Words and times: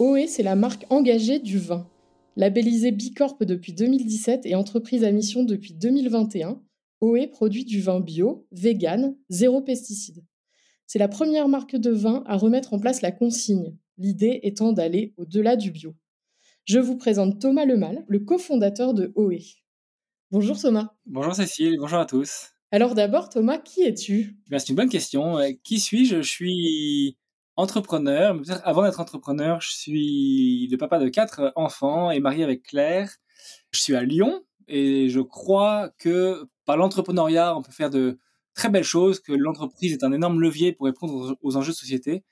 OE, 0.00 0.26
c'est 0.26 0.42
la 0.42 0.56
marque 0.56 0.86
engagée 0.90 1.38
du 1.38 1.58
vin. 1.58 1.88
Labellisée 2.36 2.90
Bicorp 2.90 3.36
depuis 3.40 3.72
2017 3.72 4.44
et 4.44 4.56
entreprise 4.56 5.04
à 5.04 5.12
mission 5.12 5.44
depuis 5.44 5.72
2021, 5.72 6.60
OE 7.00 7.28
produit 7.30 7.64
du 7.64 7.80
vin 7.80 8.00
bio, 8.00 8.44
vegan, 8.50 9.16
zéro 9.28 9.62
pesticide. 9.62 10.24
C'est 10.88 10.98
la 10.98 11.06
première 11.06 11.46
marque 11.46 11.76
de 11.76 11.90
vin 11.92 12.24
à 12.26 12.36
remettre 12.36 12.74
en 12.74 12.80
place 12.80 13.02
la 13.02 13.12
consigne, 13.12 13.76
l'idée 13.96 14.40
étant 14.42 14.72
d'aller 14.72 15.14
au-delà 15.16 15.54
du 15.54 15.70
bio. 15.70 15.94
Je 16.64 16.80
vous 16.80 16.96
présente 16.96 17.40
Thomas 17.40 17.64
Lemal, 17.64 18.04
le 18.08 18.18
cofondateur 18.18 18.94
de 18.94 19.12
OE. 19.14 19.38
Bonjour 20.32 20.58
Thomas. 20.58 20.90
Bonjour 21.06 21.36
Cécile, 21.36 21.76
bonjour 21.78 22.00
à 22.00 22.06
tous. 22.06 22.50
Alors 22.72 22.96
d'abord 22.96 23.28
Thomas, 23.28 23.58
qui 23.58 23.82
es-tu? 23.82 24.36
Eh 24.50 24.58
C'est 24.58 24.70
une 24.70 24.76
bonne 24.76 24.88
question. 24.88 25.38
Euh, 25.38 25.50
qui 25.62 25.78
suis-je? 25.78 26.16
Je 26.16 26.28
suis 26.28 27.16
entrepreneur. 27.56 28.40
Avant 28.64 28.82
d'être 28.82 29.00
entrepreneur, 29.00 29.60
je 29.60 29.70
suis 29.72 30.68
le 30.70 30.76
papa 30.76 30.98
de 30.98 31.08
quatre 31.08 31.52
enfants 31.56 32.10
et 32.10 32.20
marié 32.20 32.44
avec 32.44 32.62
Claire. 32.62 33.10
Je 33.70 33.80
suis 33.80 33.94
à 33.94 34.02
Lyon 34.02 34.44
et 34.68 35.08
je 35.08 35.20
crois 35.20 35.90
que 35.98 36.48
par 36.64 36.76
l'entrepreneuriat, 36.76 37.56
on 37.56 37.62
peut 37.62 37.72
faire 37.72 37.90
de 37.90 38.18
très 38.54 38.70
belles 38.70 38.84
choses, 38.84 39.20
que 39.20 39.32
l'entreprise 39.32 39.92
est 39.92 40.04
un 40.04 40.12
énorme 40.12 40.40
levier 40.40 40.72
pour 40.72 40.86
répondre 40.86 41.36
aux 41.42 41.56
enjeux 41.56 41.72
de 41.72 41.76
société. 41.76 42.24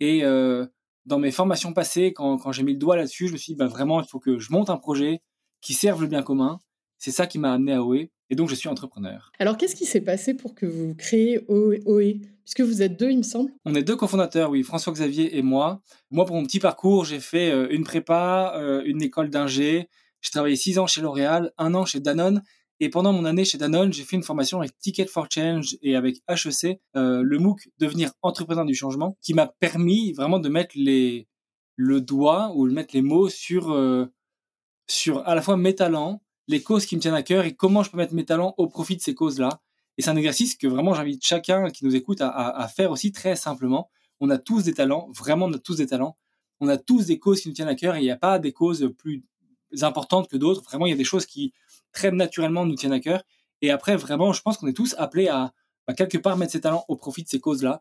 Et 0.00 0.24
euh, 0.24 0.66
dans 1.04 1.18
mes 1.18 1.30
formations 1.30 1.72
passées, 1.72 2.12
quand, 2.12 2.38
quand 2.38 2.52
j'ai 2.52 2.62
mis 2.62 2.72
le 2.72 2.78
doigt 2.78 2.96
là-dessus, 2.96 3.28
je 3.28 3.32
me 3.32 3.36
suis 3.36 3.52
dit, 3.52 3.58
bah, 3.58 3.66
vraiment, 3.66 4.00
il 4.00 4.08
faut 4.08 4.18
que 4.18 4.38
je 4.38 4.50
monte 4.52 4.70
un 4.70 4.78
projet 4.78 5.22
qui 5.60 5.74
serve 5.74 6.00
le 6.00 6.08
bien 6.08 6.22
commun. 6.22 6.58
C'est 6.98 7.10
ça 7.10 7.26
qui 7.26 7.38
m'a 7.38 7.52
amené 7.52 7.74
à 7.74 7.82
OE. 7.82 8.08
Et 8.30 8.34
donc, 8.34 8.48
je 8.48 8.54
suis 8.54 8.68
entrepreneur. 8.68 9.32
Alors, 9.38 9.56
qu'est-ce 9.56 9.74
qui 9.74 9.86
s'est 9.86 10.00
passé 10.00 10.34
pour 10.34 10.54
que 10.54 10.66
vous 10.66 10.94
créez 10.94 11.44
OE 11.48 12.20
Puisque 12.44 12.62
vous 12.62 12.80
êtes 12.80 12.98
deux, 12.98 13.10
il 13.10 13.18
me 13.18 13.22
semble. 13.22 13.52
On 13.66 13.74
est 13.74 13.82
deux 13.82 13.94
cofondateurs, 13.94 14.48
oui, 14.48 14.62
François-Xavier 14.62 15.36
et 15.36 15.42
moi. 15.42 15.82
Moi, 16.10 16.24
pour 16.24 16.34
mon 16.34 16.44
petit 16.44 16.60
parcours, 16.60 17.04
j'ai 17.04 17.20
fait 17.20 17.50
euh, 17.50 17.68
une 17.70 17.84
prépa, 17.84 18.54
euh, 18.56 18.82
une 18.86 19.02
école 19.02 19.28
d'ingé. 19.28 19.90
J'ai 20.22 20.30
travaillé 20.30 20.56
six 20.56 20.78
ans 20.78 20.86
chez 20.86 21.02
L'Oréal, 21.02 21.52
un 21.58 21.74
an 21.74 21.84
chez 21.84 22.00
Danone. 22.00 22.42
Et 22.80 22.88
pendant 22.88 23.12
mon 23.12 23.26
année 23.26 23.44
chez 23.44 23.58
Danone, 23.58 23.92
j'ai 23.92 24.02
fait 24.02 24.16
une 24.16 24.22
formation 24.22 24.60
avec 24.60 24.78
Ticket 24.78 25.08
for 25.08 25.26
Change 25.30 25.76
et 25.82 25.94
avec 25.94 26.22
HEC, 26.26 26.80
euh, 26.96 27.20
le 27.22 27.38
MOOC 27.38 27.68
Devenir 27.78 28.12
entrepreneur 28.22 28.64
du 28.64 28.74
changement, 28.74 29.18
qui 29.20 29.34
m'a 29.34 29.46
permis 29.46 30.14
vraiment 30.14 30.38
de 30.38 30.48
mettre 30.48 30.74
les, 30.74 31.28
le 31.76 32.00
doigt 32.00 32.52
ou 32.54 32.66
de 32.66 32.72
mettre 32.72 32.94
les 32.94 33.02
mots 33.02 33.28
sur, 33.28 33.76
sur 34.86 35.28
à 35.28 35.34
la 35.34 35.42
fois 35.42 35.58
mes 35.58 35.74
talents, 35.74 36.22
les 36.48 36.62
causes 36.62 36.86
qui 36.86 36.96
me 36.96 37.00
tiennent 37.00 37.14
à 37.14 37.22
cœur 37.22 37.44
et 37.44 37.54
comment 37.54 37.82
je 37.82 37.90
peux 37.90 37.98
mettre 37.98 38.14
mes 38.14 38.24
talents 38.24 38.54
au 38.56 38.66
profit 38.66 38.96
de 38.96 39.02
ces 39.02 39.14
causes-là. 39.14 39.60
Et 39.96 40.02
c'est 40.02 40.10
un 40.10 40.16
exercice 40.16 40.56
que 40.56 40.66
vraiment 40.66 40.94
j'invite 40.94 41.24
chacun 41.24 41.70
qui 41.70 41.84
nous 41.84 41.94
écoute 41.94 42.20
à, 42.20 42.68
faire 42.74 42.90
aussi 42.90 43.12
très 43.12 43.36
simplement. 43.36 43.90
On 44.20 44.30
a 44.30 44.38
tous 44.38 44.64
des 44.64 44.72
talents, 44.72 45.08
vraiment 45.14 45.46
on 45.46 45.52
a 45.52 45.58
tous 45.58 45.76
des 45.76 45.86
talents. 45.86 46.16
On 46.60 46.68
a 46.68 46.76
tous 46.76 47.06
des 47.06 47.18
causes 47.18 47.42
qui 47.42 47.48
nous 47.48 47.54
tiennent 47.54 47.68
à 47.68 47.74
cœur 47.74 47.94
et 47.94 48.00
il 48.00 48.04
n'y 48.04 48.10
a 48.10 48.16
pas 48.16 48.38
des 48.38 48.52
causes 48.52 48.92
plus 48.98 49.22
importantes 49.82 50.28
que 50.28 50.36
d'autres. 50.36 50.62
Vraiment, 50.62 50.86
il 50.86 50.90
y 50.90 50.92
a 50.92 50.96
des 50.96 51.04
choses 51.04 51.26
qui 51.26 51.52
très 51.92 52.10
naturellement 52.10 52.64
nous 52.64 52.74
tiennent 52.74 52.92
à 52.92 53.00
cœur. 53.00 53.22
Et 53.60 53.70
après, 53.70 53.96
vraiment, 53.96 54.32
je 54.32 54.42
pense 54.42 54.56
qu'on 54.56 54.66
est 54.66 54.72
tous 54.72 54.94
appelés 54.98 55.28
à, 55.28 55.52
à 55.86 55.94
quelque 55.94 56.18
part 56.18 56.36
mettre 56.36 56.52
ses 56.52 56.60
talents 56.60 56.84
au 56.88 56.96
profit 56.96 57.22
de 57.22 57.28
ces 57.28 57.38
causes-là. 57.38 57.80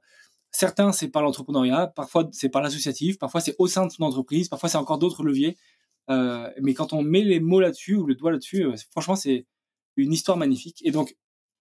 Certains, 0.52 0.92
c'est 0.92 1.08
par 1.08 1.24
l'entrepreneuriat, 1.24 1.88
parfois 1.88 2.28
c'est 2.32 2.50
par 2.50 2.62
l'associatif, 2.62 3.20
parfois 3.20 3.42
c'est 3.42 3.56
au 3.60 3.68
sein 3.68 3.86
de 3.86 3.92
son 3.92 4.04
entreprise, 4.04 4.48
parfois 4.48 4.70
c'est 4.70 4.78
encore 4.78 4.98
d'autres 4.98 5.24
leviers. 5.24 5.58
Euh, 6.10 6.50
mais 6.62 6.74
quand 6.74 6.94
on 6.94 7.02
met 7.02 7.24
les 7.24 7.40
mots 7.40 7.60
là-dessus 7.60 7.96
ou 7.96 8.06
le 8.06 8.16
doigt 8.16 8.32
là-dessus, 8.32 8.66
euh, 8.66 8.76
franchement, 8.92 9.16
c'est 9.16 9.46
une 9.96 10.14
histoire 10.14 10.38
magnifique. 10.38 10.82
Et 10.86 10.92
donc, 10.92 11.16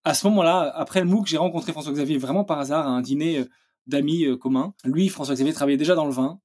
à 0.04 0.14
ce 0.14 0.26
moment-là, 0.28 0.72
après 0.74 1.00
le 1.00 1.06
MOOC, 1.06 1.26
j'ai 1.26 1.38
rencontré 1.38 1.72
François-Xavier 1.72 2.18
vraiment 2.18 2.44
par 2.44 2.60
hasard 2.60 2.86
à 2.86 2.90
un 2.90 3.00
dîner 3.00 3.38
euh, 3.38 3.44
d'amis 3.86 4.26
communs. 4.40 4.74
Lui, 4.84 5.08
François-Xavier, 5.08 5.52
travaillait 5.52 5.78
déjà 5.78 5.94
dans 5.94 6.06
le 6.06 6.12
vin. 6.12 6.40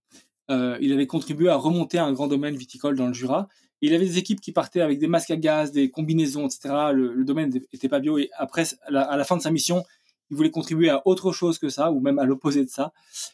il 0.50 0.94
avait 0.94 1.08
contribué 1.08 1.50
à 1.50 1.56
remonter 1.56 1.98
un 1.98 2.12
grand 2.12 2.28
domaine 2.28 2.56
viticole 2.56 2.96
dans 2.96 3.08
le 3.08 3.14
Jura. 3.14 3.48
il 3.82 3.96
avait 3.96 4.06
des 4.06 4.20
équipes 4.20 4.42
qui 4.42 4.52
partaient 4.52 4.82
avec 4.82 5.00
des 5.00 5.08
masques 5.08 5.32
à 5.32 5.38
gaz, 5.38 5.72
des 5.72 5.90
combinaisons, 5.90 6.46
etc. 6.46 6.92
Le, 6.94 7.24
domaine 7.24 7.50
n'était 7.50 7.90
pas 7.90 8.00
bio. 8.00 8.20
Et 8.20 8.30
après, 8.38 8.66
à 8.86 9.18
la, 9.18 9.24
fin 9.24 9.38
de 9.38 9.42
sa 9.42 9.50
mission, 9.50 9.84
il 10.30 10.38
voulait 10.38 10.52
contribuer 10.52 10.90
à 10.90 11.02
autre 11.08 11.32
chose 11.32 11.58
que 11.58 11.70
ça, 11.70 11.92
ou 11.92 12.00
même 12.00 12.20
à 12.20 12.26
l'opposé 12.26 12.64
de 12.64 12.70
ça. 12.70 12.94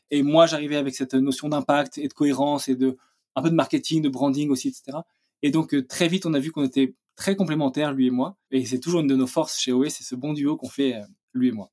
Et 0.09 0.23
moi, 0.23 0.45
j'arrivais 0.45 0.78
avec 0.78 0.95
cette 0.95 1.16
notion 1.16 1.49
d'impact 1.49 1.97
et 1.97 2.07
de 2.07 2.13
cohérence 2.13 2.69
et 2.69 2.75
de 2.75 2.97
un 3.38 3.42
peu 3.44 3.50
de 3.50 3.56
marketing, 3.56 4.02
de 4.02 4.09
branding 4.09 4.50
aussi, 4.50 4.68
etc. 4.68 4.98
Et 5.44 5.52
donc 5.52 5.74
euh, 5.74 5.86
très 5.86 6.08
vite, 6.08 6.25
on 6.25 6.34
a 6.34 6.40
vu 6.40 6.52
qu'on 6.52 6.66
était 6.66 6.96
très 7.16 7.36
complémentaires, 7.36 7.94
lui 7.94 8.08
et 8.08 8.12
moi. 8.12 8.36
Et 8.52 8.66
c'est 8.66 8.80
toujours 8.80 9.02
une 9.02 9.08
de 9.08 9.16
nos 9.16 9.28
forces 9.28 9.59
chez 9.59 9.72
OE, 9.72 9.90
c'est 9.90 10.03
ce 10.03 10.16
bon 10.16 10.34
duo 10.34 10.58
qu'on 10.58 10.70
fait, 10.70 10.96
euh, 10.96 11.03
lui 11.34 11.50
et 11.50 11.52
moi. 11.52 11.72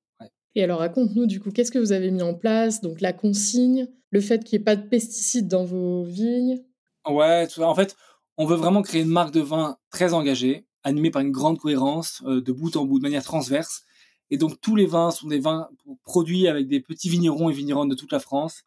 Et 0.54 0.62
alors 0.62 0.78
raconte-nous 0.78 1.26
du 1.26 1.40
coup, 1.40 1.50
qu'est-ce 1.50 1.72
que 1.72 1.78
vous 1.78 1.92
avez 1.92 2.10
mis 2.10 2.22
en 2.22 2.34
place? 2.34 2.80
Donc 2.80 3.00
la 3.00 3.12
consigne, 3.12 3.88
le 4.10 4.20
fait 4.20 4.44
qu'il 4.44 4.58
n'y 4.58 4.62
ait 4.62 4.64
pas 4.64 4.76
de 4.76 4.86
pesticides 4.86 5.48
dans 5.48 5.64
vos 5.64 6.04
vignes? 6.04 6.62
Ouais, 7.08 7.48
en 7.58 7.74
fait, 7.74 7.96
on 8.36 8.44
veut 8.44 8.56
vraiment 8.56 8.82
créer 8.82 9.02
une 9.02 9.08
marque 9.08 9.32
de 9.32 9.40
vin 9.40 9.78
très 9.90 10.12
engagée, 10.12 10.66
animée 10.82 11.10
par 11.10 11.22
une 11.22 11.32
grande 11.32 11.58
cohérence, 11.58 12.22
euh, 12.26 12.42
de 12.42 12.52
bout 12.52 12.76
en 12.76 12.84
bout, 12.84 12.98
de 12.98 13.02
manière 13.02 13.24
transverse. 13.24 13.84
Et 14.30 14.36
donc 14.36 14.60
tous 14.60 14.76
les 14.76 14.86
vins 14.86 15.10
sont 15.10 15.28
des 15.28 15.38
vins 15.38 15.68
produits 16.04 16.46
avec 16.46 16.68
des 16.68 16.80
petits 16.80 17.08
vignerons 17.08 17.48
et 17.48 17.54
vigneronnes 17.54 17.88
de 17.88 17.94
toute 17.94 18.12
la 18.12 18.20
France, 18.20 18.64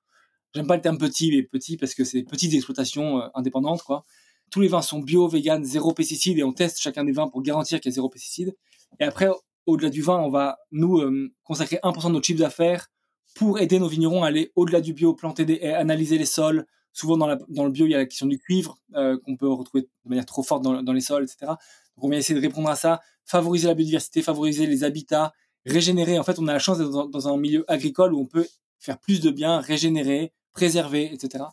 J'aime 0.54 0.68
pas 0.68 0.76
le 0.76 0.82
terme 0.82 0.98
petit, 0.98 1.32
mais 1.32 1.44
petit 1.44 1.78
parce 1.78 1.94
que 1.94 2.04
c'est 2.04 2.24
petites 2.24 2.54
exploitations 2.54 3.22
euh, 3.22 3.28
indépendantes, 3.36 3.84
quoi. 3.84 4.06
Tous 4.50 4.62
les 4.62 4.70
vins 4.70 4.82
sont 4.82 5.00
bio, 5.00 5.28
vegan, 5.28 5.64
zéro 5.66 5.94
pesticide 5.94 6.40
et 6.40 6.44
on 6.44 6.54
teste 6.54 6.80
chacun 6.80 7.04
des 7.04 7.12
vins 7.12 7.28
pour 7.28 7.42
garantir 7.42 7.82
qu'il 7.82 7.92
y 7.92 7.94
a 7.94 7.96
zéro 7.96 8.10
pesticide. 8.10 8.56
Et 9.00 9.04
après, 9.04 9.28
au-delà 9.66 9.90
du 9.90 10.02
vin, 10.02 10.18
on 10.18 10.30
va 10.30 10.58
nous 10.72 11.00
euh, 11.00 11.34
consacrer 11.44 11.80
1% 11.84 12.08
de 12.08 12.14
notre 12.14 12.26
chiffre 12.26 12.40
d'affaires 12.40 12.88
pour 13.36 13.60
aider 13.60 13.78
nos 13.78 13.88
vignerons 13.88 14.24
à 14.24 14.28
aller 14.28 14.52
au-delà 14.56 14.82
du 14.82 14.94
bio, 14.94 15.14
planter 15.14 15.46
des 15.46 15.62
analyser 15.62 16.18
les 16.18 16.26
sols. 16.26 16.66
Souvent 16.94 17.18
dans, 17.18 17.28
le 17.28 17.70
bio, 17.70 17.86
il 17.86 17.92
y 17.92 17.94
a 17.94 18.00
la 18.00 18.06
question 18.06 18.26
du 18.26 18.40
cuivre 18.40 18.80
euh, 18.96 19.20
qu'on 19.24 19.36
peut 19.36 19.48
retrouver 19.48 19.84
de 19.84 20.10
manière 20.10 20.26
trop 20.26 20.42
forte 20.42 20.64
dans, 20.64 20.94
les 20.94 21.02
sols, 21.02 21.24
etc. 21.24 21.38
Donc 21.42 22.06
on 22.06 22.10
vient 22.10 22.18
essayer 22.18 22.40
de 22.40 22.44
répondre 22.44 22.70
à 22.70 22.76
ça, 22.76 23.02
favoriser 23.26 23.68
la 23.68 23.76
biodiversité, 23.76 24.24
favoriser 24.24 24.66
les 24.66 24.84
habitats, 24.84 25.34
régénérer. 25.66 26.18
En 26.18 26.24
fait, 26.24 26.40
on 26.40 26.48
a 26.48 26.54
la 26.54 26.60
chance 26.60 26.80
d'être 26.80 27.10
dans 27.10 27.28
un 27.28 27.38
milieu 27.38 27.66
agricole 27.68 28.16
où 28.16 28.22
on 28.22 28.26
peut 28.26 28.48
faire 28.80 29.00
plus 29.00 29.22
de 29.22 29.30
bien, 29.30 29.60
régénérer, 29.60 30.34
préserver, 30.54 31.14
etc. 31.14 31.46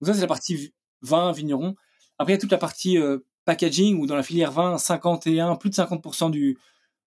Donc 0.00 0.08
ça, 0.08 0.14
c'est 0.14 0.20
la 0.20 0.26
partie 0.26 0.72
vin, 1.02 1.32
vigneron. 1.32 1.74
Après, 2.18 2.32
il 2.32 2.36
y 2.36 2.38
a 2.38 2.40
toute 2.40 2.52
la 2.52 2.58
partie 2.58 2.98
euh, 2.98 3.18
packaging, 3.44 3.98
où 3.98 4.06
dans 4.06 4.16
la 4.16 4.22
filière 4.22 4.52
vin, 4.52 4.78
51, 4.78 5.56
plus 5.56 5.70
de 5.70 5.74
50% 5.74 6.30
du, 6.30 6.58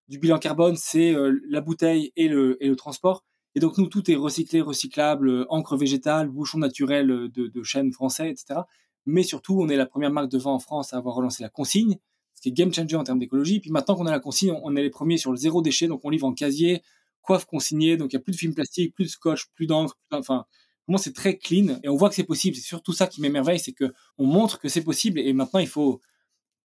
bilan 0.09 0.39
carbone, 0.39 0.75
c'est 0.75 1.13
euh, 1.13 1.39
la 1.49 1.61
bouteille 1.61 2.11
et 2.15 2.27
le, 2.27 2.63
et 2.63 2.67
le 2.67 2.75
transport. 2.75 3.23
Et 3.55 3.59
donc, 3.59 3.77
nous, 3.77 3.87
tout 3.87 4.09
est 4.11 4.15
recyclé, 4.15 4.61
recyclable, 4.61 5.29
euh, 5.29 5.45
encre 5.49 5.77
végétale, 5.77 6.29
bouchon 6.29 6.59
naturel 6.59 7.07
de, 7.07 7.47
de 7.47 7.63
chêne 7.63 7.91
français, 7.91 8.29
etc. 8.29 8.61
Mais 9.05 9.23
surtout, 9.23 9.59
on 9.59 9.69
est 9.69 9.77
la 9.77 9.85
première 9.85 10.11
marque 10.11 10.29
de 10.29 10.37
vin 10.37 10.51
en 10.51 10.59
France 10.59 10.93
à 10.93 10.97
avoir 10.97 11.15
relancé 11.15 11.41
la 11.41 11.49
consigne, 11.49 11.97
ce 12.35 12.41
qui 12.41 12.49
est 12.49 12.51
game 12.51 12.73
changer 12.73 12.97
en 12.97 13.03
termes 13.03 13.19
d'écologie. 13.19 13.59
Puis 13.61 13.71
maintenant 13.71 13.95
qu'on 13.95 14.05
a 14.05 14.11
la 14.11 14.19
consigne, 14.19 14.53
on 14.63 14.75
est 14.75 14.83
les 14.83 14.89
premiers 14.89 15.17
sur 15.17 15.31
le 15.31 15.37
zéro 15.37 15.61
déchet, 15.61 15.87
donc 15.87 16.01
on 16.03 16.09
livre 16.09 16.27
en 16.27 16.33
casier, 16.33 16.83
coiffe 17.21 17.45
consignée, 17.45 17.97
donc 17.97 18.13
il 18.13 18.15
n'y 18.15 18.21
a 18.21 18.23
plus 18.23 18.33
de 18.33 18.37
film 18.37 18.53
plastique, 18.53 18.95
plus 18.95 19.05
de 19.05 19.09
scotch, 19.09 19.47
plus 19.55 19.67
d'encre, 19.67 19.97
enfin, 20.11 20.45
moi, 20.87 20.99
c'est 20.99 21.13
très 21.13 21.37
clean 21.37 21.79
et 21.83 21.89
on 21.89 21.95
voit 21.95 22.09
que 22.09 22.15
c'est 22.15 22.23
possible. 22.23 22.55
C'est 22.55 22.63
surtout 22.63 22.93
ça 22.93 23.07
qui 23.07 23.21
m'émerveille, 23.21 23.59
c'est 23.59 23.73
que 23.73 23.93
on 24.17 24.25
montre 24.25 24.59
que 24.59 24.69
c'est 24.69 24.83
possible 24.83 25.19
et 25.19 25.33
maintenant 25.33 25.59
il 25.59 25.67
faut 25.67 26.01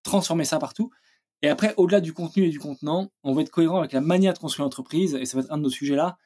transformer 0.05 0.45
ça 0.45 0.59
partout. 0.59 0.91
Et 1.43 1.49
après, 1.49 1.75
au-delà 1.77 2.01
du 2.01 2.13
contenu 2.13 2.45
et 2.45 2.51
du 2.51 2.61
contenant, 2.61 3.11
on 3.25 3.33
va 3.35 3.43
être 3.43 3.51
cohérent 3.51 3.79
avec 3.81 3.93
la 3.93 4.01
manière 4.01 4.33
de 4.33 4.39
construire 4.39 4.65
l'entreprise 4.65 5.15
et 5.17 5.25
ça 5.27 5.37
va 5.37 5.45
être 5.45 5.53
un 5.53 5.59
de 5.59 5.63
nos 5.65 5.71
sujets 5.71 5.97
là. 5.97 6.17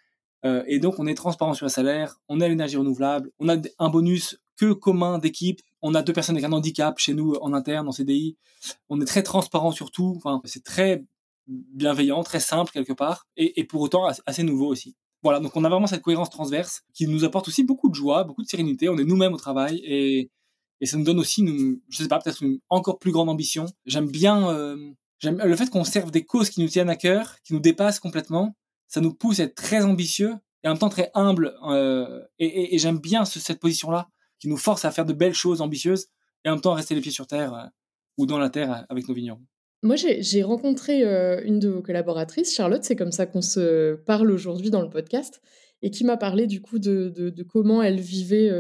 Euh, 0.45 0.63
et 0.67 0.79
donc, 0.79 0.99
on 0.99 1.07
est 1.07 1.15
transparent 1.15 1.55
sur 1.55 1.65
le 1.65 1.71
salaire, 1.71 2.21
on 2.29 2.41
a 2.43 2.49
l'énergie 2.49 2.77
renouvelable, 2.77 3.33
on 3.39 3.49
a 3.49 3.57
un 3.79 3.89
bonus 3.89 4.39
que 4.57 4.73
commun 4.73 5.19
d'équipe. 5.19 5.61
On 5.83 5.95
a 5.95 6.03
deux 6.03 6.13
personnes 6.13 6.37
avec 6.37 6.45
un 6.45 6.53
handicap 6.53 6.99
chez 6.99 7.15
nous 7.15 7.35
en 7.35 7.53
interne, 7.53 7.89
en 7.89 7.93
CDI. 7.93 8.37
On 8.89 9.01
est 9.01 9.05
très 9.05 9.23
transparent 9.23 9.71
sur 9.71 9.91
tout. 9.91 10.15
Enfin, 10.17 10.41
c'est 10.45 10.65
très 10.65 11.05
bienveillant, 11.47 12.23
très 12.23 12.41
simple 12.41 12.73
quelque 12.73 12.93
part, 12.93 13.27
et, 13.37 13.65
pour 13.65 13.81
autant 13.81 14.07
assez 14.27 14.43
nouveau 14.43 14.67
aussi. 14.67 14.97
Voilà, 15.23 15.41
donc 15.41 15.57
on 15.57 15.65
a 15.65 15.69
vraiment 15.69 15.87
cette 15.87 16.03
cohérence 16.03 16.31
transverse 16.31 16.83
qui 16.95 17.07
nous 17.07 17.25
apporte 17.25 17.49
aussi 17.49 17.65
beaucoup 17.65 17.89
de 17.89 17.95
joie, 17.95 18.25
beaucoup 18.25 18.43
de 18.43 18.49
sérénité. 18.49 18.89
On 18.89 18.99
est 18.99 19.05
nous-mêmes 19.05 19.33
au 19.33 19.39
travail 19.39 19.81
et, 19.85 20.31
ça 20.85 20.99
nous 20.99 21.05
donne 21.05 21.19
aussi, 21.19 21.41
une, 21.41 21.81
je 21.89 22.03
sais 22.03 22.09
pas, 22.09 22.19
peut-être 22.19 22.43
une 22.43 22.59
encore 22.69 22.99
plus 22.99 23.11
grande 23.11 23.31
ambition. 23.31 23.65
J'aime 23.87 24.11
bien 24.11 24.51
euh, 24.51 24.77
le 25.23 25.57
fait 25.57 25.71
qu'on 25.71 25.85
serve 25.85 26.11
des 26.11 26.25
causes 26.25 26.51
qui 26.51 26.61
nous 26.61 26.69
tiennent 26.69 26.91
à 26.91 26.97
cœur, 26.97 27.37
qui 27.43 27.55
nous 27.55 27.61
dépassent 27.61 27.99
complètement. 27.99 28.57
Ça 28.87 29.01
nous 29.01 29.15
pousse 29.15 29.41
à 29.41 29.45
être 29.45 29.55
très 29.55 29.83
ambitieux 29.85 30.35
et 30.63 30.69
en 30.69 30.73
même 30.73 30.79
temps 30.79 30.91
très 30.91 31.11
humble. 31.15 31.55
Euh, 31.65 32.23
et, 32.39 32.79
j'aime 32.79 32.99
bien 32.99 33.25
cette 33.25 33.59
position-là 33.59 34.09
qui 34.39 34.49
nous 34.49 34.59
force 34.59 34.85
à 34.85 34.91
faire 34.91 35.07
de 35.07 35.13
belles 35.13 35.35
choses 35.35 35.61
ambitieuses 35.61 36.09
et 36.45 36.51
en 36.51 36.53
même 36.53 36.61
temps 36.61 36.75
rester 36.75 36.95
les 36.95 37.01
pieds 37.01 37.11
sur 37.11 37.27
terre 37.27 37.55
euh, 37.55 37.67
ou 38.19 38.27
dans 38.27 38.39
la 38.39 38.51
terre 38.51 38.85
avec 38.89 39.09
nos 39.09 39.15
vignerons. 39.15 39.43
Moi, 39.83 39.97
j'ai 39.97 40.43
rencontré 40.43 41.05
euh, 41.05 41.41
une 41.45 41.59
de 41.59 41.69
vos 41.69 41.83
collaboratrices, 41.83 42.55
Charlotte, 42.55 42.83
c'est 42.83 42.97
comme 42.97 43.13
ça 43.13 43.27
qu'on 43.27 43.43
se 43.43 43.95
parle 43.95 44.31
aujourd'hui 44.31 44.71
dans 44.71 44.83
le 44.83 44.89
podcast, 44.89 45.41
et 45.83 45.91
qui 45.91 46.05
m'a 46.05 46.17
parlé 46.17 46.47
du 46.47 46.61
coup 46.61 46.79
de, 46.79 47.35
comment 47.49 47.83
elle 47.83 48.01
vivait 48.01 48.51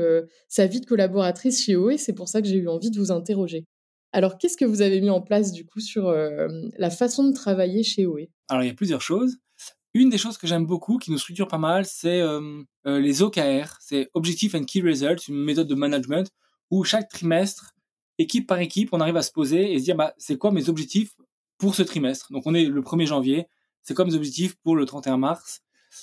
sa 0.48 0.66
vie 0.66 0.80
de 0.80 0.86
collaboratrice 0.86 1.64
chez 1.64 1.74
OE. 1.74 1.96
C'est 1.96 2.12
pour 2.12 2.28
ça 2.28 2.42
que 2.42 2.48
j'ai 2.48 2.58
eu 2.58 2.68
envie 2.68 2.90
de 2.90 2.98
vous 2.98 3.10
interroger. 3.10 3.64
Alors, 4.12 4.38
qu'est-ce 4.38 4.56
que 4.56 4.66
vous 4.66 4.82
avez 4.82 5.00
mis 5.00 5.10
en 5.10 5.22
place 5.22 5.50
du 5.52 5.64
coup 5.64 5.80
sur 5.80 6.12
la 6.12 6.90
façon 6.90 7.24
de 7.24 7.32
travailler 7.32 7.82
chez 7.82 8.04
OE 8.06 8.28
Alors, 8.48 8.62
il 8.62 8.66
y 8.66 8.70
a 8.70 8.74
plusieurs 8.74 9.00
choses. 9.00 9.38
Une 9.98 10.10
des 10.10 10.18
choses 10.18 10.36
que 10.36 10.46
j'aime 10.46 10.66
beaucoup, 10.66 10.98
qui 10.98 11.10
nous 11.10 11.16
structure 11.16 11.48
pas 11.48 11.56
mal, 11.56 11.86
c'est 11.86 12.20
euh, 12.20 12.62
euh, 12.86 13.00
les 13.00 13.22
OKR, 13.22 13.78
c'est 13.80 14.10
Objective 14.12 14.54
and 14.54 14.64
Key 14.64 14.82
Results, 14.82 15.26
une 15.26 15.42
méthode 15.42 15.68
de 15.68 15.74
management 15.74 16.30
où 16.70 16.84
chaque 16.84 17.08
trimestre, 17.08 17.72
équipe 18.18 18.46
par 18.46 18.58
équipe, 18.60 18.90
on 18.92 19.00
arrive 19.00 19.16
à 19.16 19.22
se 19.22 19.32
poser 19.32 19.72
et 19.72 19.78
se 19.78 19.84
dire 19.84 19.96
bah, 19.96 20.14
c'est 20.18 20.38
quoi 20.38 20.50
mes 20.52 20.68
objectifs 20.68 21.16
pour 21.58 21.74
ce 21.74 21.82
trimestre? 21.82 22.32
Donc 22.32 22.46
on 22.46 22.54
est 22.54 22.64
le 22.64 22.80
1er 22.80 23.06
janvier, 23.06 23.46
c'est 23.82 23.94
quoi 23.94 24.04
mes 24.04 24.14
objectifs 24.14 24.56
pour 24.56 24.76
le 24.76 24.84
31 24.84 25.18
mars, 25.18 25.62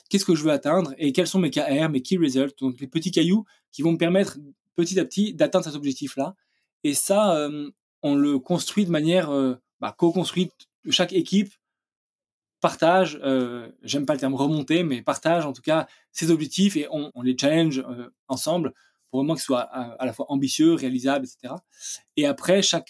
qu'est-ce 0.10 0.26
que 0.26 0.36
je 0.36 0.44
veux 0.44 0.52
atteindre? 0.52 0.94
Et 0.98 1.12
quels 1.12 1.28
sont 1.28 1.40
mes 1.40 1.50
KR, 1.50 1.90
mes 1.90 2.02
Key 2.02 2.18
Results, 2.18 2.56
donc 2.60 2.80
les 2.80 2.88
petits 2.88 3.12
cailloux 3.12 3.46
qui 3.72 3.82
vont 3.82 3.94
me 3.94 3.98
permettre 3.98 4.38
petit 4.76 5.00
à 5.00 5.06
petit 5.06 5.34
d'atteindre 5.34 5.66
cet 5.66 5.76
objectif-là. 5.76 6.36
Et 6.84 6.94
ça, 6.94 7.36
euh, 7.36 7.70
on 8.02 8.16
le 8.16 8.40
construit 8.40 8.86
de 8.86 8.92
manière 8.92 9.32
bah, 9.80 9.96
co-construite, 9.98 10.54
chaque 10.90 11.14
équipe 11.14 11.54
partage, 12.64 13.20
euh, 13.24 13.70
j'aime 13.84 14.06
pas 14.06 14.14
le 14.14 14.20
terme 14.22 14.36
remonter, 14.36 14.84
mais 14.84 15.02
partage 15.02 15.46
en 15.46 15.52
tout 15.52 15.62
cas 15.62 15.86
ses 16.14 16.32
objectifs 16.32 16.78
et 16.78 16.88
on, 16.90 17.12
les 17.22 17.38
challenge 17.38 17.80
euh, 17.80 18.10
ensemble 18.30 18.74
pour 19.14 19.20
vraiment 19.20 19.36
qu'ils 19.36 19.44
soient 19.44 19.62
à, 19.62 20.06
la 20.08 20.12
fois 20.12 20.26
ambitieux, 20.30 20.74
réalisables, 20.74 21.28
etc. 21.28 21.54
Et 22.18 22.26
après, 22.26 22.64
chaque, 22.64 22.90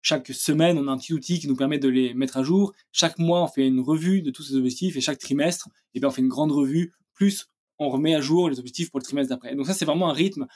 chaque 0.00 0.28
semaine, 0.28 0.78
on 0.78 0.88
a 0.88 0.90
un 0.90 0.96
petit 0.96 1.12
outil 1.12 1.38
qui 1.38 1.46
nous 1.46 1.56
permet 1.56 1.78
de 1.78 1.90
les 1.90 2.14
mettre 2.14 2.38
à 2.38 2.42
jour. 2.42 2.72
Chaque 2.90 3.18
mois, 3.18 3.42
on 3.44 3.48
fait 3.48 3.66
une 3.66 3.80
revue 3.80 4.22
de 4.22 4.30
tous 4.30 4.42
ces 4.44 4.54
objectifs 4.54 4.96
et 4.96 5.02
chaque 5.02 5.18
trimestre, 5.18 5.68
eh 5.92 6.00
bien, 6.00 6.08
on 6.08 6.10
fait 6.10 6.22
une 6.22 6.28
grande 6.28 6.52
revue, 6.52 6.94
plus 7.12 7.50
on 7.78 7.90
remet 7.90 8.14
à 8.14 8.22
jour 8.22 8.48
les 8.48 8.58
objectifs 8.58 8.90
pour 8.90 8.98
le 8.98 9.04
trimestre 9.04 9.28
d'après. 9.28 9.54
Donc 9.54 9.66
ça, 9.66 9.74
c'est 9.74 9.84
vraiment 9.84 10.08
un 10.08 10.14
rythme 10.14 10.46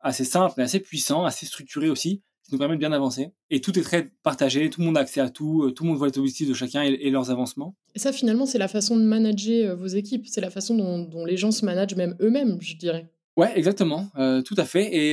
assez 0.00 0.24
simple, 0.24 0.54
mais 0.56 0.64
assez 0.64 0.80
puissant, 0.80 1.26
assez 1.26 1.44
structuré 1.44 1.90
aussi, 1.90 2.22
qui 2.42 2.52
nous 2.52 2.58
permet 2.58 2.76
de 2.76 2.80
bien 2.80 2.92
avancer. 2.92 3.28
Et 3.50 3.60
tout 3.60 3.78
est 3.78 3.82
très 3.82 4.10
partagé, 4.22 4.70
tout 4.70 4.80
le 4.80 4.86
monde 4.86 4.96
a 4.96 5.00
accès 5.00 5.20
à 5.20 5.28
tout, 5.28 5.64
euh, 5.64 5.72
tout 5.72 5.84
le 5.84 5.90
monde 5.90 5.98
voit 5.98 6.08
les 6.08 6.18
objectifs 6.18 6.48
de 6.48 6.54
chacun 6.54 6.80
et, 6.80 7.10
leurs 7.10 7.30
avancements. 7.30 7.76
Et 7.94 7.98
ça, 7.98 8.10
finalement, 8.10 8.46
c'est 8.46 8.56
la 8.56 8.68
façon 8.68 8.96
de 8.96 9.02
manager 9.02 9.72
euh, 9.72 9.74
vos 9.74 9.88
équipes, 9.88 10.26
c'est 10.28 10.40
la 10.40 10.48
façon 10.48 10.74
dont, 10.74 11.26
les 11.26 11.36
gens 11.36 11.50
se 11.50 11.66
managent 11.66 11.94
même 11.94 12.16
eux-mêmes, 12.22 12.56
je 12.62 12.74
dirais. 12.78 13.12
Ouais, 13.36 13.56
exactement, 13.56 14.10
euh, 14.18 14.42
tout 14.42 14.54
à 14.58 14.64
fait. 14.64 14.94
Et 14.94 15.12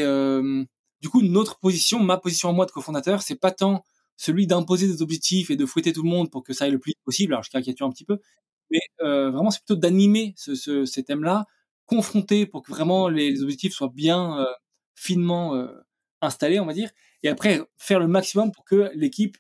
du 1.02 1.08
coup, 1.10 1.22
notre 1.22 1.60
position, 1.60 2.00
ma 2.00 2.18
position 2.18 2.50
en 2.50 2.54
moi 2.54 2.66
de 2.66 2.72
cofondateur, 2.72 3.22
c'est 3.22 3.36
pas 3.40 3.52
tant 3.52 3.84
celui 4.18 4.48
d'imposer 4.48 4.88
des 4.88 5.02
objectifs 5.02 5.50
et 5.50 5.56
de 5.56 5.66
fouetter 5.66 5.94
tout 5.94 6.04
le 6.04 6.10
monde 6.10 6.30
pour 6.30 6.44
que 6.44 6.52
ça 6.54 6.66
aille 6.66 6.72
le 6.72 6.80
plus 6.80 6.94
possible. 7.06 7.34
Alors, 7.34 7.44
je 7.44 7.50
caricature 7.50 7.86
un 7.88 7.92
petit 7.92 8.04
peu, 8.04 8.20
mais 8.72 8.80
vraiment, 9.00 9.52
c'est 9.52 9.60
plutôt 9.64 9.78
d'animer 9.80 10.34
ce, 10.38 10.86
ces 10.86 11.04
thèmes-là, 11.04 11.46
confronter 11.86 12.46
pour 12.46 12.62
que 12.64 12.72
vraiment 12.72 13.08
les, 13.08 13.42
objectifs 13.44 13.74
soient 13.74 13.92
bien 13.94 14.46
finement 14.96 15.54
installés, 16.22 16.60
on 16.60 16.66
va 16.66 16.74
dire, 16.74 16.90
et 17.24 17.30
après 17.30 17.62
faire 17.78 18.00
le 18.00 18.08
maximum 18.08 18.52
pour 18.52 18.66
que 18.66 18.92
l'équipe 18.96 19.38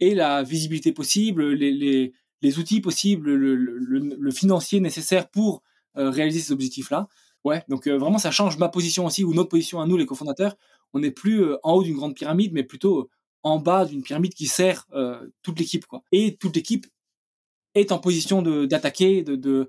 ait 0.00 0.14
la 0.14 0.42
visibilité 0.42 0.92
possible, 0.92 1.52
les, 1.52 1.72
les, 1.72 2.12
les 2.42 2.58
outils 2.58 2.80
possibles, 2.80 3.32
le, 3.34 3.54
le, 3.54 3.98
le, 4.18 4.30
financier 4.30 4.80
nécessaire 4.80 5.28
pour 5.30 5.62
euh, 5.96 6.10
réaliser 6.10 6.40
ces 6.40 6.52
objectifs-là. 6.52 7.08
Ouais, 7.44 7.62
donc 7.68 7.86
euh, 7.86 7.98
vraiment 7.98 8.18
ça 8.18 8.30
change 8.30 8.56
ma 8.58 8.68
position 8.68 9.06
aussi 9.06 9.24
ou 9.24 9.34
notre 9.34 9.50
position 9.50 9.80
à 9.80 9.86
nous 9.86 9.96
les 9.96 10.06
cofondateurs. 10.06 10.56
On 10.94 11.00
n'est 11.00 11.10
plus 11.10 11.42
euh, 11.42 11.58
en 11.62 11.74
haut 11.74 11.82
d'une 11.82 11.96
grande 11.96 12.14
pyramide, 12.14 12.52
mais 12.52 12.62
plutôt 12.64 13.10
en 13.42 13.58
bas 13.58 13.84
d'une 13.84 14.02
pyramide 14.02 14.32
qui 14.34 14.46
sert 14.46 14.86
toute 15.42 15.58
l'équipe 15.58 15.84
quoi. 15.84 16.02
Et 16.12 16.36
toute 16.36 16.56
l'équipe 16.56 16.86
est 17.74 17.92
en 17.92 17.98
position 17.98 18.40
d'attaquer, 18.40 19.22
de, 19.22 19.68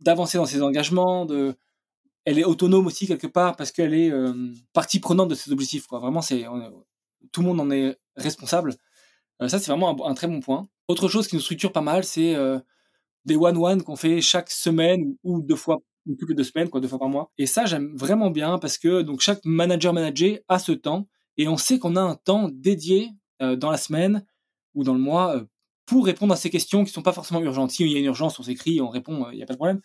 d'avancer 0.00 0.38
dans 0.38 0.46
ses 0.46 0.62
engagements, 0.62 1.26
de 1.26 1.54
elle 2.28 2.38
est 2.38 2.44
autonome 2.44 2.86
aussi 2.86 3.06
quelque 3.06 3.26
part 3.26 3.56
parce 3.56 3.72
qu'elle 3.72 3.94
est 3.94 4.10
euh, 4.10 4.52
partie 4.74 5.00
prenante 5.00 5.30
de 5.30 5.34
ses 5.34 5.50
objectifs. 5.50 5.86
Quoi. 5.86 5.98
Vraiment, 5.98 6.20
c'est 6.20 6.44
tout 7.32 7.40
le 7.40 7.46
monde 7.46 7.60
en 7.60 7.70
est 7.70 7.98
responsable. 8.16 8.74
Euh, 9.40 9.48
ça, 9.48 9.58
c'est 9.58 9.70
vraiment 9.70 10.06
un, 10.06 10.14
très 10.14 10.26
bon 10.26 10.40
point. 10.40 10.68
Autre 10.88 11.08
chose 11.08 11.26
qui 11.26 11.36
nous 11.36 11.40
structure 11.40 11.72
pas 11.72 11.80
mal, 11.80 12.04
c'est 12.04 12.34
euh, 12.34 12.58
des 13.24 13.36
one-one 13.36 13.82
qu'on 13.82 13.96
fait 13.96 14.20
chaque 14.20 14.50
semaine 14.50 15.16
ou 15.22 15.40
deux 15.40 15.56
fois 15.56 15.78
ou 16.08 16.16
plus 16.16 16.26
que 16.26 16.32
deux 16.32 16.44
semaines, 16.44 16.68
quoi, 16.68 16.80
deux 16.80 16.88
fois 16.88 16.98
par 16.98 17.08
mois. 17.08 17.30
Et 17.38 17.46
ça, 17.46 17.66
j'aime 17.66 17.94
vraiment 17.94 18.30
bien 18.30 18.58
parce 18.58 18.78
que 18.78 19.02
donc 19.02 19.20
chaque 19.20 19.44
manager 19.44 19.92
manager 19.92 20.38
a 20.48 20.58
ce 20.58 20.72
temps 20.72 21.06
et 21.36 21.46
on 21.46 21.56
sait 21.56 21.78
qu'on 21.78 21.96
a 21.96 22.00
un 22.00 22.16
temps 22.16 22.48
dédié 22.52 23.10
dans 23.40 23.70
la 23.70 23.76
semaine 23.76 24.24
ou 24.74 24.82
dans 24.82 24.94
le 24.94 24.98
mois 24.98 25.44
pour 25.86 26.06
répondre 26.06 26.32
à 26.32 26.36
ces 26.36 26.50
questions 26.50 26.84
qui 26.84 26.90
sont 26.90 27.02
pas 27.02 27.12
forcément 27.12 27.40
urgentes. 27.40 27.70
Si 27.70 27.84
il 27.84 27.92
y 27.92 27.96
a 27.96 27.98
une 28.00 28.06
urgence, 28.06 28.40
on 28.40 28.42
s'écrit, 28.42 28.80
on 28.80 28.88
répond, 28.88 29.30
il 29.30 29.36
n'y 29.36 29.42
a 29.42 29.46
pas 29.46 29.52
de 29.52 29.58
problème 29.58 29.80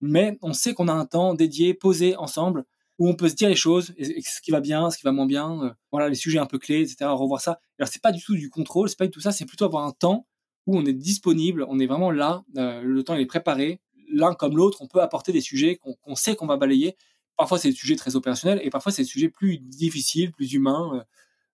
mais 0.00 0.38
on 0.42 0.52
sait 0.52 0.74
qu'on 0.74 0.88
a 0.88 0.92
un 0.92 1.06
temps 1.06 1.34
dédié, 1.34 1.74
posé 1.74 2.16
ensemble, 2.16 2.64
où 2.98 3.08
on 3.08 3.14
peut 3.14 3.28
se 3.28 3.34
dire 3.34 3.48
les 3.48 3.56
choses, 3.56 3.94
ce 3.98 4.40
qui 4.40 4.50
va 4.50 4.60
bien, 4.60 4.90
ce 4.90 4.98
qui 4.98 5.04
va 5.04 5.12
moins 5.12 5.26
bien, 5.26 5.62
euh, 5.62 5.70
voilà 5.92 6.08
les 6.08 6.16
sujets 6.16 6.38
un 6.38 6.46
peu 6.46 6.58
clés, 6.58 6.80
etc. 6.80 7.10
Revoir 7.10 7.40
ça. 7.40 7.60
Alors 7.78 7.88
c'est 7.88 8.02
pas 8.02 8.12
du 8.12 8.22
tout 8.22 8.34
du 8.34 8.50
contrôle, 8.50 8.88
c'est 8.88 8.98
pas 8.98 9.06
du 9.06 9.12
tout 9.12 9.20
ça, 9.20 9.30
c'est 9.30 9.44
plutôt 9.44 9.64
avoir 9.64 9.84
un 9.84 9.92
temps 9.92 10.26
où 10.66 10.76
on 10.76 10.84
est 10.84 10.92
disponible, 10.92 11.64
on 11.68 11.78
est 11.78 11.86
vraiment 11.86 12.10
là, 12.10 12.44
euh, 12.56 12.82
le 12.82 13.02
temps 13.04 13.14
est 13.14 13.26
préparé, 13.26 13.80
l'un 14.10 14.34
comme 14.34 14.56
l'autre, 14.56 14.82
on 14.82 14.86
peut 14.88 15.00
apporter 15.00 15.32
des 15.32 15.40
sujets 15.40 15.76
qu'on 15.76 16.14
sait 16.14 16.36
qu'on 16.36 16.46
va 16.46 16.56
balayer. 16.56 16.96
Parfois 17.36 17.58
c'est 17.58 17.70
des 17.70 17.76
sujets 17.76 17.96
très 17.96 18.16
opérationnels 18.16 18.60
et 18.62 18.70
parfois 18.70 18.92
c'est 18.92 19.02
des 19.02 19.08
sujets 19.08 19.28
plus 19.28 19.58
difficiles, 19.58 20.32
plus 20.32 20.52
humains, 20.52 21.04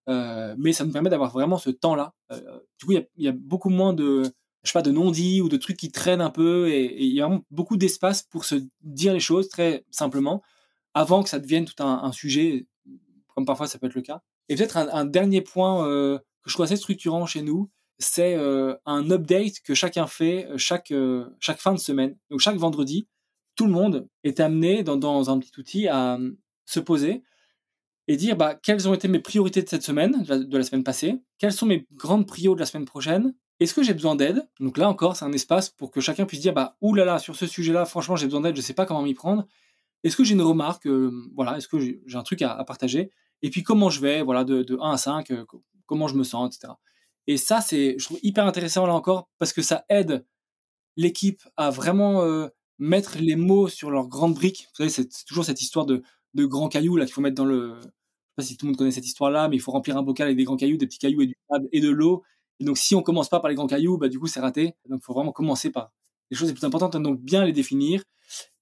euh, 0.09 0.55
mais 0.59 0.73
ça 0.73 0.85
nous 0.85 0.93
permet 0.93 1.11
d'avoir 1.11 1.31
vraiment 1.31 1.59
ce 1.59 1.71
temps-là. 1.71 2.15
du 2.79 2.87
coup 2.87 2.93
il 2.93 3.06
y, 3.19 3.29
a, 3.29 3.33
beaucoup 3.33 3.71
moins 3.71 3.93
de 3.93 4.33
de 4.83 4.91
non-dits 4.91 5.41
ou 5.41 5.49
de 5.49 5.56
trucs 5.56 5.77
qui 5.77 5.91
traînent 5.91 6.21
un 6.21 6.31
peu. 6.31 6.69
Et 6.71 7.05
il 7.05 7.15
y 7.15 7.21
a 7.21 7.41
beaucoup 7.51 7.77
d'espace 7.77 8.23
pour 8.23 8.45
se 8.45 8.56
dire 8.83 9.12
les 9.12 9.21
choses 9.21 9.49
très 9.49 9.85
simplement 9.91 10.43
avant 10.95 11.23
que 11.23 11.29
ça 11.29 11.39
devienne 11.39 11.65
tout 11.65 11.83
un, 11.83 12.12
sujet, 12.12 12.67
comme 13.35 13.45
parfois 13.45 13.67
ça 13.67 13.79
peut 13.79 13.87
être 13.87 13.95
le 13.95 14.03
cas. 14.03 14.23
Et 14.49 14.55
peut-être 14.55 14.77
un, 14.77 15.05
dernier 15.05 15.41
point 15.41 15.87
euh, 15.87 16.19
que 16.19 16.51
je 16.51 16.55
trouve 16.55 16.65
assez 16.65 16.77
structurant 16.77 17.27
chez 17.27 17.43
nous, 17.43 17.69
c'est 17.99 18.35
euh, 18.35 18.75
un 18.87 19.11
update 19.11 19.61
que 19.61 19.75
chacun 19.75 20.06
fait 20.06 20.46
euh, 20.46 20.58
chaque, 20.58 20.93
chaque 21.41 21.58
fin 21.58 21.73
de 21.73 21.79
semaine. 21.79 22.17
Donc 22.31 22.41
chaque 22.41 22.56
vendredi, 22.56 23.06
tout 23.56 23.67
le 23.67 23.73
monde 23.73 24.08
est 24.25 24.41
amené 24.41 24.82
dans, 24.82 25.31
un 25.31 25.38
petit 25.38 25.52
outil 25.58 25.88
à 25.88 26.19
se 26.67 26.81
poser 26.81 27.22
et 28.08 28.17
dire 28.17 28.36
bah, 28.36 28.55
quelles 28.55 28.89
ont 28.89 28.94
été 28.94 29.08
mes 29.08 29.20
priorités 29.20 29.63
de 29.63 29.69
cette 29.69 29.82
semaine, 29.82 30.24
de 30.24 30.58
la 30.58 30.65
semaine 30.65 30.84
passée, 30.84 31.22
quelles 31.39 31.53
sont 31.53 31.67
mes 31.67 31.86
grandes 31.93 32.27
prios 32.27 32.55
de 32.55 32.60
la 32.60 32.67
semaine 32.67 32.84
prochaine, 32.84 33.34
est-ce 33.60 33.74
que 33.74 33.82
j'ai 33.82 33.94
besoin 33.94 34.17
d'aide? 34.17 34.48
Donc 34.60 34.79
là 34.79 34.89
encore, 34.89 35.17
c'est 35.17 35.24
un 35.24 35.32
espace 35.32 35.70
pour 35.70 35.91
que 35.91 36.01
chacun 36.01 36.27
puisse 36.27 36.41
dire 36.41 36.53
bah 36.53 36.77
oulala, 36.81 37.06
là 37.06 37.13
là, 37.13 37.19
sur 37.19 37.36
ce 37.36 37.46
sujet-là, 37.46 37.84
franchement, 37.84 38.17
j'ai 38.17 38.27
besoin 38.27 38.41
d'aide, 38.41 38.56
je 38.56 38.60
ne 38.60 38.65
sais 38.65 38.74
pas 38.74 38.84
comment 38.84 39.03
m'y 39.03 39.15
prendre. 39.15 39.46
Est-ce 40.03 40.17
que 40.17 40.24
j'ai 40.24 40.34
une 40.34 40.43
remarque 40.43 40.86
euh, 40.86 41.13
Voilà, 41.34 41.56
est-ce 41.56 41.69
que 41.69 41.79
j'ai 41.79 42.01
un 42.15 42.22
truc 42.22 42.43
à, 42.43 42.63
partager? 42.65 43.10
Et 43.43 43.51
puis 43.51 43.63
comment 43.63 43.91
je 43.91 44.01
vais 44.01 44.22
Voilà, 44.22 44.44
de, 44.44 44.63
de 44.63 44.77
1 44.81 44.91
à 44.91 44.96
5, 44.96 45.31
euh, 45.31 45.44
comment 45.86 46.08
je 46.08 46.17
me 46.17 46.24
sens, 46.24 46.55
etc. 46.55 46.74
Et 47.26 47.36
ça, 47.36 47.60
c'est, 47.60 47.96
je 47.98 48.04
trouve 48.04 48.19
hyper 48.22 48.46
intéressant 48.46 48.86
là 48.86 48.94
encore 48.94 49.28
parce 49.38 49.52
que 49.52 49.62
ça 49.62 49.84
aide 49.88 50.24
l'équipe 50.96 51.43
à 51.56 51.70
vraiment 51.70 52.22
euh, 52.22 52.48
mettre 52.78 53.19
les 53.19 53.36
mots 53.36 53.69
sur 53.69 53.90
leurs 53.90 54.08
grandes 54.08 54.34
briques. 54.34 54.69
Vous 54.70 54.76
savez, 54.76 54.90
c'est 54.90 55.08
toujours 55.26 55.44
cette 55.44 55.62
histoire 55.62 55.86
de, 55.86 56.02
grands 56.36 56.69
cailloux 56.69 56.96
là 56.96 57.04
qu'il 57.04 57.14
faut 57.14 57.20
mettre 57.20 57.36
dans 57.36 57.44
le. 57.44 57.76
Je 57.76 57.82
sais 57.82 57.90
pas 58.36 58.43
si 58.43 58.56
tout 58.56 58.66
le 58.66 58.70
monde 58.70 58.78
connaît 58.78 58.90
cette 58.90 59.06
histoire-là, 59.06 59.48
mais 59.48 59.56
il 59.56 59.60
faut 59.60 59.70
remplir 59.70 59.96
un 59.96 60.02
bocal 60.02 60.26
avec 60.26 60.36
des 60.36 60.44
grands 60.44 60.56
cailloux, 60.56 60.76
des 60.76 60.86
petits 60.86 60.98
cailloux 60.98 61.22
et 61.22 61.26
du 61.26 61.36
sable 61.48 61.69
et 61.72 61.81
de 61.81 61.90
l'eau. 61.90 62.24
Et 62.60 62.64
donc, 62.64 62.78
si 62.78 62.94
on 62.94 63.02
commence 63.02 63.28
pas 63.28 63.40
par 63.40 63.48
les 63.48 63.54
grands 63.54 63.66
cailloux, 63.66 63.96
bah, 63.96 64.08
du 64.08 64.19
coup, 64.19 64.26
c'est 64.26 64.40
raté. 64.40 64.74
Donc, 64.88 65.00
il 65.02 65.04
faut 65.04 65.14
vraiment 65.14 65.32
commencer 65.32 65.70
par 65.70 65.93
les 66.31 66.36
choses 66.36 66.48
les 66.48 66.54
plus 66.54 66.64
importantes, 66.64 66.96
donc 66.96 67.20
bien 67.20 67.44
les 67.44 67.52
définir 67.52 68.02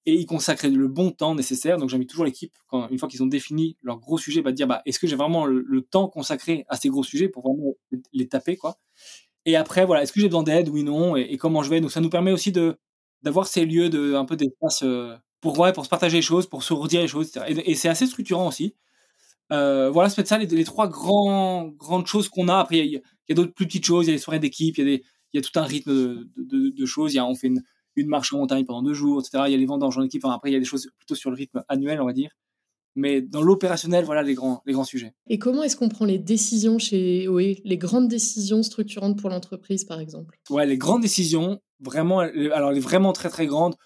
et 0.07 0.15
y 0.15 0.27
consacrer 0.27 0.69
le 0.69 0.89
bon 0.89 1.11
temps 1.11 1.35
nécessaire. 1.35 1.77
Donc, 1.77 1.89
j'invite 1.89 2.11
toujours 2.11 2.25
l'équipe, 2.25 2.53
une 2.73 2.99
fois 2.99 3.09
qu'ils 3.09 3.23
ont 3.23 3.27
défini 3.27 3.77
leur 3.83 3.99
gros 3.99 4.19
sujet, 4.19 4.43
bah, 4.43 4.53
dire, 4.53 4.67
bah, 4.67 4.83
est-ce 4.85 4.99
que 4.99 5.07
j'ai 5.07 5.17
vraiment 5.17 5.47
le, 5.47 5.83
temps 5.83 6.09
consacré 6.09 6.65
à 6.69 6.77
ces 6.77 6.89
gros 6.89 7.05
sujets 7.05 7.29
pour 7.29 7.43
vraiment 7.43 7.75
les 8.13 8.29
taper, 8.29 8.57
quoi. 8.57 8.79
Et 9.45 9.57
après, 9.57 9.85
voilà, 9.85 10.03
est-ce 10.03 10.13
que 10.13 10.21
j'ai 10.21 10.29
besoin 10.29 10.43
d'aide, 10.43 10.69
oui, 10.69 10.85
non, 10.85 11.17
et, 11.17 11.37
comment 11.37 11.63
je 11.63 11.71
vais? 11.71 11.81
Donc, 11.81 11.93
ça 11.93 12.01
nous 12.01 12.11
permet 12.11 12.33
aussi 12.33 12.53
de, 12.53 12.79
d'avoir 13.23 13.47
ces 13.47 13.65
lieux 13.65 13.91
de, 13.91 14.15
un 14.15 14.25
peu 14.25 14.37
d'espace 14.37 14.83
euh, 14.83 15.17
pour, 15.41 15.59
ouais, 15.59 15.73
pour 15.73 15.85
se 15.85 15.91
partager 15.91 16.19
les 16.19 16.23
choses, 16.23 16.47
pour 16.47 16.63
se 16.63 16.73
redire 16.73 17.01
les 17.01 17.09
choses. 17.09 17.33
Et, 17.47 17.75
c'est 17.75 17.89
assez 17.89 18.07
structurant 18.07 18.49
aussi. 18.49 18.75
Euh, 19.53 19.91
voilà, 19.91 20.09
c'est 20.09 20.17
peut-être 20.17 20.29
ça 20.29 20.39
les, 20.39 20.65
trois 20.65 20.89
grandes 20.89 22.07
choses 22.07 22.29
qu'on 22.29 22.49
a. 22.49 22.59
Après, 22.59 22.79
il 22.79 22.93
y 22.93 22.97
a, 23.33 23.35
d'autres 23.35 23.53
plus 23.53 23.67
petites 23.67 23.85
choses, 23.85 24.07
il 24.07 24.09
y 24.09 24.13
a 24.13 24.15
les 24.15 24.19
soirées 24.19 24.41
d'équipe, 24.41 24.79
il 24.79 24.89
y, 24.89 24.95
a 24.95 24.99
y 25.35 25.39
a 25.39 25.43
tout 25.43 25.59
un 25.59 25.65
rythme 25.65 25.93
de, 25.93 26.31
de, 26.37 26.71
de 26.71 26.87
choses. 26.87 27.15
Y 27.15 27.19
a, 27.19 27.27
on 27.27 27.35
fait 27.35 27.49
une, 27.49 27.63
une, 27.97 28.09
marche 28.09 28.33
en 28.33 28.39
montagne 28.39 28.65
pendant 28.65 28.83
deux 28.83 28.95
jours, 28.95 29.21
etc. 29.21 29.45
Il 29.47 29.53
y 29.53 29.55
a 29.55 29.59
les 29.59 29.67
vendanges 29.67 29.99
en 29.99 30.03
équipe. 30.03 30.25
Enfin, 30.25 30.35
après, 30.35 30.51
il 30.51 30.55
y 30.55 30.57
a 30.57 30.61
des 30.61 30.65
choses 30.65 30.91
plutôt 30.99 31.15
sur 31.15 31.31
le 31.31 31.37
rythme 31.37 31.63
annuel, 31.69 32.01
on 32.01 32.07
va 32.07 32.13
dire. 32.13 32.31
Mais 32.95 33.23
dans 33.23 33.43
l'opérationnel, 33.43 34.05
voilà 34.05 34.23
les 34.23 34.35
grands, 34.35 34.63
les 34.67 34.73
grands 34.73 34.85
sujets. 34.85 35.15
Et 35.29 35.39
comment 35.39 35.63
est-ce 35.63 35.77
qu'on 35.77 35.89
prend 35.89 36.05
les 36.05 36.19
décisions 36.19 36.79
chez 36.79 37.27
OE, 37.27 37.57
les 37.65 37.79
grandes 37.79 38.09
décisions 38.09 38.63
structurantes 38.63 39.19
pour 39.19 39.31
l'entreprise, 39.31 39.85
par 39.85 39.99
exemple? 39.99 40.39
Ouais, 40.51 40.67
les 40.67 40.77
grandes 40.77 41.01
décisions, 41.01 41.61
vraiment, 41.81 42.21
alors 42.21 42.73
les 42.73 42.81
vraiment 42.81 43.13
très 43.13 43.31
très 43.31 43.47
grandes, 43.47 43.77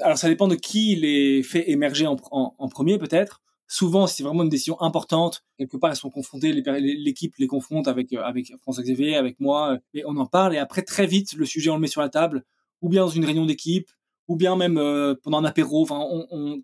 Alors 0.00 0.16
ça 0.16 0.28
dépend 0.28 0.48
de 0.48 0.54
qui 0.54 0.96
les 0.96 1.42
fait 1.42 1.70
émerger 1.70 2.06
en, 2.06 2.16
en, 2.30 2.68
premier 2.68 2.96
peut-être. 2.96 3.42
Souvent, 3.68 4.06
c'est 4.06 4.22
vraiment 4.22 4.42
une 4.42 4.48
décision 4.48 4.80
importante, 4.80 5.44
quelque 5.58 5.76
part, 5.76 5.90
elles 5.90 5.96
sont 5.96 6.10
confrontées, 6.10 6.52
l'équipe 6.52 7.34
les 7.38 7.46
confronte 7.46 7.88
avec, 7.88 8.12
avec 8.12 8.52
François 8.60 8.82
Xavier, 8.82 9.16
avec 9.16 9.40
moi, 9.40 9.78
et 9.94 10.04
on 10.06 10.16
en 10.16 10.26
parle. 10.26 10.54
Et 10.54 10.58
après, 10.58 10.82
très 10.82 11.06
vite, 11.06 11.34
le 11.34 11.46
sujet, 11.46 11.70
on 11.70 11.76
le 11.76 11.80
met 11.80 11.86
sur 11.86 12.02
la 12.02 12.10
table, 12.10 12.44
ou 12.82 12.88
bien 12.88 13.02
dans 13.02 13.08
une 13.08 13.24
réunion 13.24 13.46
d'équipe, 13.46 13.90
ou 14.28 14.36
bien 14.36 14.56
même 14.56 14.76
euh, 14.76 15.14
pendant 15.22 15.38
un 15.38 15.44
apéro. 15.44 15.82
Enfin, 15.82 16.06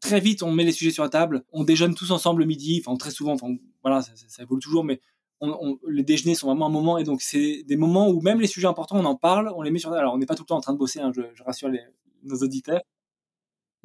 très 0.01 0.21
vite, 0.21 0.43
on 0.43 0.53
met 0.53 0.65
les 0.65 0.73
sujets 0.73 0.91
sur 0.91 1.03
la 1.03 1.09
table. 1.09 1.45
On 1.53 1.65
déjeune 1.65 1.95
tous 1.95 2.11
ensemble 2.11 2.41
le 2.41 2.47
midi. 2.47 2.83
Enfin, 2.85 2.97
très 2.97 3.11
souvent. 3.11 3.33
Enfin, 3.33 3.55
voilà, 3.83 4.03
ça, 4.03 4.43
évolue 4.43 4.61
toujours, 4.61 4.85
mais 4.85 5.01
les 5.89 6.03
déjeuners 6.03 6.35
sont 6.35 6.49
vraiment 6.49 6.67
un 6.67 6.71
moment. 6.71 6.99
Et 6.99 7.05
donc, 7.05 7.23
c'est 7.23 7.63
des 7.65 7.77
moments 7.77 8.09
où 8.09 8.21
même 8.21 8.41
les 8.41 8.47
sujets 8.47 8.67
importants, 8.67 8.99
on 8.99 9.05
en 9.05 9.17
parle, 9.17 9.53
on 9.57 9.63
les 9.63 9.71
met 9.71 9.79
sur 9.79 9.91
la 9.91 9.97
table. 9.97 10.05
Alors, 10.05 10.15
on 10.15 10.19
n'est 10.19 10.27
pas 10.27 10.35
tout 10.35 10.43
le 10.43 10.49
temps 10.49 10.57
en 10.57 10.61
train 10.61 10.73
de 10.73 10.79
bosser. 10.79 11.01
Hein, 11.01 11.13
je, 11.15 11.43
rassure 11.45 11.71
nos 12.25 12.37
auditeurs. 12.37 12.83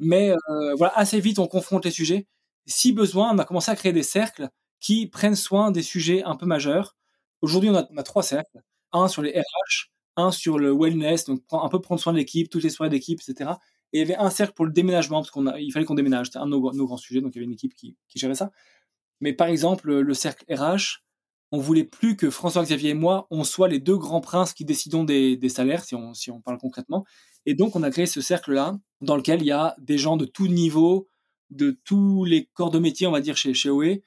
Mais 0.00 0.30
euh, 0.32 0.74
voilà, 0.76 0.92
assez 0.96 1.20
vite, 1.20 1.38
on 1.38 1.46
confronte 1.46 1.84
les 1.84 1.90
sujets. 1.90 2.26
Si 2.66 2.92
besoin, 2.92 3.34
on 3.34 3.38
a 3.38 3.44
commencé 3.44 3.70
à 3.70 3.76
créer 3.76 3.92
des 3.92 4.02
cercles 4.02 4.48
qui 4.80 5.06
prennent 5.06 5.36
soin 5.36 5.70
des 5.70 5.82
sujets 5.82 6.22
un 6.24 6.36
peu 6.36 6.46
majeurs. 6.46 6.96
Aujourd'hui, 7.42 7.70
on 7.70 7.76
a 7.76 8.02
trois 8.02 8.22
cercles. 8.22 8.62
Un 8.92 9.08
sur 9.08 9.22
les 9.22 9.32
RH, 9.32 9.93
un 10.16 10.30
sur 10.30 10.58
le 10.58 10.72
wellness, 10.72 11.24
donc 11.24 11.42
un 11.50 11.68
peu 11.68 11.80
prendre 11.80 12.00
soin 12.00 12.12
de 12.12 12.18
l'équipe, 12.18 12.48
toutes 12.48 12.62
les 12.62 12.70
soirées 12.70 12.90
d'équipe, 12.90 13.20
etc. 13.20 13.52
Et 13.92 13.98
il 13.98 14.00
y 14.00 14.02
avait 14.02 14.16
un 14.16 14.30
cercle 14.30 14.54
pour 14.54 14.64
le 14.64 14.72
déménagement, 14.72 15.20
parce 15.20 15.30
qu'on 15.30 15.46
il 15.56 15.70
fallait 15.72 15.84
qu'on 15.84 15.94
déménage. 15.94 16.26
C'était 16.26 16.38
un 16.38 16.46
de 16.46 16.50
nos, 16.50 16.86
grands 16.86 16.96
sujets, 16.96 17.20
donc 17.20 17.32
il 17.34 17.38
y 17.38 17.40
avait 17.40 17.46
une 17.46 17.52
équipe 17.52 17.74
qui, 17.74 17.96
qui 18.08 18.18
gérait 18.18 18.34
ça. 18.34 18.50
Mais 19.20 19.32
par 19.32 19.48
exemple, 19.48 19.92
le 19.92 20.14
cercle 20.14 20.44
RH, 20.52 21.04
on 21.54 21.58
voulait 21.58 21.84
plus 21.84 22.16
que 22.16 22.30
François-Xavier 22.30 22.90
et 22.90 22.94
moi, 22.94 23.28
on 23.30 23.44
soit 23.44 23.68
les 23.68 23.78
deux 23.78 23.96
grands 23.96 24.20
princes 24.20 24.52
qui 24.52 24.64
décidons 24.64 25.04
des, 25.04 25.38
salaires, 25.48 25.84
si 25.84 25.94
on, 25.94 26.12
si 26.12 26.32
on 26.32 26.40
parle 26.40 26.58
concrètement. 26.58 27.04
Et 27.46 27.54
donc, 27.54 27.76
on 27.76 27.84
a 27.84 27.90
créé 27.90 28.06
ce 28.06 28.20
cercle-là, 28.20 28.76
dans 29.00 29.16
lequel 29.16 29.40
il 29.40 29.46
y 29.46 29.52
a 29.52 29.76
des 29.78 29.96
gens 29.96 30.16
de 30.16 30.24
tout 30.24 30.48
niveau, 30.48 31.08
de 31.50 31.78
tous 31.84 32.24
les 32.24 32.46
corps 32.54 32.70
de 32.70 32.80
métier, 32.80 33.06
on 33.06 33.12
va 33.12 33.20
dire, 33.20 33.36
chez, 33.36 33.54
chez 33.54 33.70
OE. 33.70 33.82
Et 33.84 34.02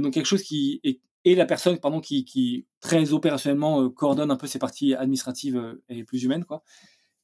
donc, 0.00 0.12
quelque 0.12 0.26
chose 0.26 0.42
qui 0.42 0.80
est, 0.82 1.00
et 1.30 1.34
la 1.34 1.44
personne, 1.44 1.78
pardon, 1.78 2.00
qui, 2.00 2.24
qui 2.24 2.66
très 2.80 3.12
opérationnellement 3.12 3.82
euh, 3.82 3.90
coordonne 3.90 4.30
un 4.30 4.36
peu 4.36 4.46
ces 4.46 4.58
parties 4.58 4.94
administratives 4.94 5.56
euh, 5.56 5.82
et 5.90 6.02
plus 6.04 6.24
humaines, 6.24 6.44
quoi. 6.44 6.62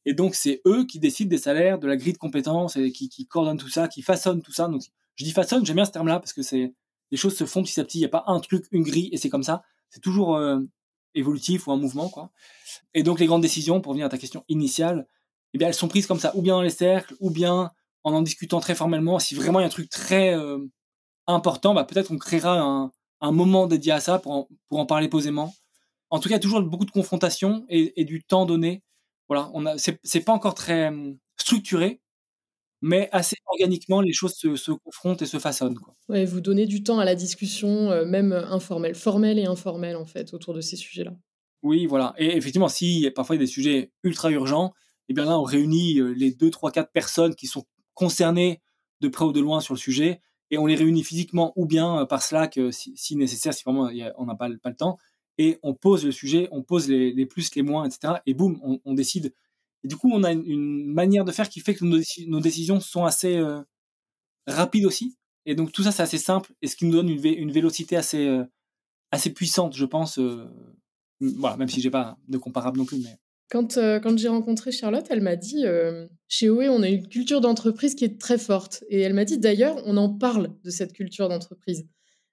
Et 0.05 0.13
donc, 0.13 0.35
c'est 0.35 0.61
eux 0.67 0.85
qui 0.85 0.99
décident 0.99 1.31
des 1.31 1.39
salaires, 1.39 1.79
de 1.79 1.87
la 1.87 1.97
grille 1.97 2.13
de 2.13 2.19
compétences, 2.19 2.77
et 2.77 2.93
qui, 2.93 3.27
coordonnent 3.27 3.57
tout 3.57 3.71
ça, 3.71 3.89
qui 3.89 4.03
façonnent 4.03 4.43
tout 4.43 4.53
ça. 4.53 4.69
Donc, 4.69 4.83
je 5.17 5.25
dis 5.25 5.33
façonne, 5.33 5.65
j'aime 5.65 5.77
bien 5.77 5.87
ce 5.87 5.93
terme-là, 5.93 6.21
parce 6.21 6.35
que 6.35 6.43
c'est, 6.43 6.75
les 7.11 7.17
choses 7.17 7.35
se 7.35 7.47
font 7.47 7.63
petit 7.63 7.81
à 7.81 7.85
petit. 7.85 7.99
Il 7.99 8.03
n'y 8.03 8.07
a 8.07 8.11
pas 8.11 8.25
un 8.27 8.39
truc, 8.41 8.67
une 8.71 8.83
grille, 8.83 9.09
et 9.13 9.17
c'est 9.17 9.31
comme 9.31 9.43
ça. 9.43 9.63
C'est 9.89 10.01
toujours 10.01 10.37
euh, 10.37 10.61
évolutif 11.15 11.67
ou 11.67 11.73
un 11.73 11.79
mouvement, 11.79 12.11
quoi. 12.11 12.31
Et 12.93 13.03
donc, 13.03 13.19
les 13.19 13.25
grandes 13.25 13.41
décisions, 13.41 13.81
pour 13.81 13.91
revenir 13.91 14.05
à 14.05 14.11
ta 14.11 14.19
question 14.19 14.45
initiale, 14.49 15.09
eh 15.55 15.59
bien, 15.59 15.69
elles 15.69 15.75
sont 15.75 15.89
prises 15.89 16.07
comme 16.07 16.21
ça, 16.21 16.37
ou 16.37 16.43
bien 16.43 16.53
dans 16.53 16.63
les 16.63 16.69
cercles, 16.69 17.17
ou 17.21 17.31
bien 17.31 17.71
en 18.03 18.13
en 18.13 18.21
discutant 18.21 18.61
très 18.61 18.75
formellement. 18.75 19.19
Si 19.19 19.35
vraiment 19.35 19.61
il 19.61 19.63
y 19.63 19.65
a 19.65 19.69
un 19.69 19.71
truc 19.71 19.89
très 19.89 20.37
important, 21.27 21.73
bah, 21.73 21.85
peut-être 21.85 22.11
on 22.11 22.19
créera 22.19 22.61
un, 22.61 22.93
un, 23.27 23.33
moment 23.33 23.67
dédié 23.67 23.93
à 23.93 24.01
ça 24.01 24.19
pour 24.19 24.33
en, 24.33 24.49
pour 24.69 24.79
en 24.79 24.87
parler 24.87 25.09
posément. 25.09 25.55
En 26.11 26.21
tout 26.21 26.29
cas, 26.29 26.39
toujours 26.39 26.63
beaucoup 26.63 26.85
de 26.85 26.91
confrontation 26.91 27.65
et, 27.69 28.01
et 28.01 28.05
du 28.05 28.23
temps 28.23 28.47
donné. 28.47 28.83
Voilà, 29.29 29.51
on 29.55 29.67
a, 29.67 29.77
c'est 29.79 30.21
pas 30.21 30.33
encore 30.33 30.55
très 30.55 30.89
hum, 30.89 31.19
structuré, 31.37 32.01
mais 32.83 33.09
assez 33.13 33.37
organiquement, 33.47 34.03
les 34.03 34.13
choses 34.13 34.35
se, 34.35 34.57
se 34.57 34.71
confrontent 34.71 35.23
et 35.23 35.27
se 35.27 35.39
façonnent. 35.39 35.79
Quoi. 35.79 35.97
Ouais, 36.11 36.27
vous 36.27 36.43
donnez 36.43 36.67
du 36.67 36.83
temps 36.83 36.99
à 36.99 37.05
la 37.07 37.15
discussion, 37.15 37.91
euh, 37.91 38.05
même 38.05 38.33
informelle, 38.33 38.95
formelle 38.95 39.39
et 39.39 39.47
informelle, 39.47 39.97
en 39.97 40.05
fait, 40.05 40.35
autour 40.35 40.53
de 40.53 40.61
ces 40.61 40.77
sujets-là. 40.77 41.17
Oui, 41.63 41.87
voilà. 41.87 42.15
Et 42.19 42.37
effectivement, 42.37 42.69
si 42.69 43.11
parfois 43.15 43.37
il 43.37 43.39
y 43.39 43.43
a 43.43 43.47
des 43.47 43.51
sujets 43.51 43.91
ultra 44.03 44.31
urgents, 44.31 44.75
et 45.09 45.15
bien 45.15 45.25
là, 45.25 45.39
on 45.39 45.45
réunit 45.45 45.99
euh, 45.99 46.13
les 46.13 46.33
deux, 46.33 46.51
trois, 46.51 46.71
quatre 46.71 46.93
personnes 46.93 47.35
qui 47.35 47.47
sont 47.47 47.65
concernées 47.95 48.61
de 49.01 49.09
près 49.09 49.25
ou 49.25 49.33
de 49.33 49.41
loin 49.41 49.61
sur 49.61 49.73
le 49.73 49.79
sujet, 49.79 50.21
et 50.51 50.59
on 50.59 50.67
les 50.67 50.75
réunit 50.75 51.05
physiquement 51.05 51.53
ou 51.57 51.67
bien 51.67 52.01
euh, 52.01 52.07
par 52.07 52.23
Slack 52.23 52.59
euh, 52.59 52.71
si, 52.71 53.17
nécessaire, 53.17 53.55
si 53.55 53.65
vraiment 53.65 53.91
on 54.17 54.27
n'a 54.27 54.35
pas, 54.35 54.49
pas, 54.63 54.71
le 54.71 54.77
temps, 54.77 54.99
et 55.39 55.59
on 55.63 55.75
pose 55.75 56.05
le 56.05 56.13
sujet, 56.13 56.49
on 56.53 56.63
pose 56.63 56.89
les, 56.89 57.27
plus, 57.27 57.55
les 57.55 57.63
moins, 57.63 57.85
etc. 57.85 58.15
Et 58.27 58.35
boum, 58.35 58.61
on, 58.85 58.95
décide. 58.95 59.35
Et 59.83 59.89
du 59.89 59.97
coup, 59.97 60.11
on 60.13 60.23
a 60.23 60.33
une, 60.33 60.87
manière 60.93 61.25
de 61.25 61.33
faire 61.33 61.49
qui 61.49 61.61
fait 61.61 61.75
que 61.75 61.85
nos, 61.85 62.41
décisions 62.41 62.79
sont 62.79 63.05
assez 63.05 63.43
rapides 64.47 64.87
aussi. 64.87 65.17
Et 65.45 65.57
donc 65.57 65.73
tout 65.73 65.83
ça, 65.83 65.91
c'est 65.91 66.05
assez 66.05 66.19
simple, 66.19 66.53
et 66.63 66.69
ce 66.69 66.77
qui 66.77 66.85
nous 66.85 66.93
donne 66.93 67.09
une, 67.09 67.25
une 67.25 67.51
vélocité 67.51 67.97
assez, 67.97 68.41
assez 69.11 69.33
puissante, 69.33 69.75
je 69.75 69.85
pense. 69.85 70.21
voilà, 71.21 71.57
même 71.57 71.69
si 71.69 71.81
j'ai 71.81 71.91
pas 71.91 72.17
de 72.29 72.39
comparable 72.39 72.79
non 72.79 72.85
plus, 72.85 73.03
quand, 73.51 73.77
euh, 73.77 74.01
quand 74.01 74.17
j'ai 74.19 74.29
rencontré 74.29 74.73
Charlotte, 74.73 75.07
elle 75.11 75.21
m'a 75.21 75.37
dit 75.37 75.67
euh, 75.67 76.07
chez 76.29 76.49
OE, 76.49 76.69
on 76.71 76.83
a 76.83 76.89
une 76.89 77.07
culture 77.07 77.41
d'entreprise 77.41 77.95
qui 77.95 78.05
est 78.05 78.21
très 78.21 78.39
forte. 78.39 78.85
Et 78.89 79.01
elle 79.01 79.15
m'a 79.15 79.25
dit 79.25 79.39
d'ailleurs, 79.39 79.77
on 79.85 79.97
en 79.97 80.09
parle 80.09 80.55
de 80.65 80.71
cette 80.71 80.93
culture 80.93 81.29
d'entreprise. 81.29 81.87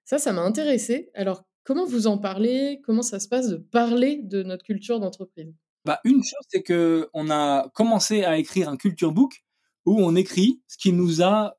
Ça, 0.04 0.18
ça 0.18 0.32
m'a 0.32 0.42
intéressé. 0.42 1.10
Alors, 1.14 1.44
comment 1.64 1.86
vous 1.86 2.06
en 2.06 2.18
parlez? 2.18 2.80
Comment 2.84 3.02
ça 3.02 3.20
se 3.20 3.28
passe 3.28 3.48
de 3.48 3.56
parler 3.56 4.20
de 4.22 4.42
notre 4.42 4.64
culture 4.64 5.00
d'entreprise? 5.00 5.54
Bah, 5.84 6.00
Une 6.04 6.22
chose, 6.22 6.44
c'est 6.48 6.62
qu'on 6.62 7.30
a 7.30 7.68
commencé 7.74 8.24
à 8.24 8.38
écrire 8.38 8.68
un 8.68 8.76
culture 8.76 9.12
book 9.12 9.44
où 9.84 10.00
on 10.00 10.14
écrit 10.14 10.62
ce 10.68 10.78
qui 10.78 10.92
nous 10.92 11.22
a 11.22 11.56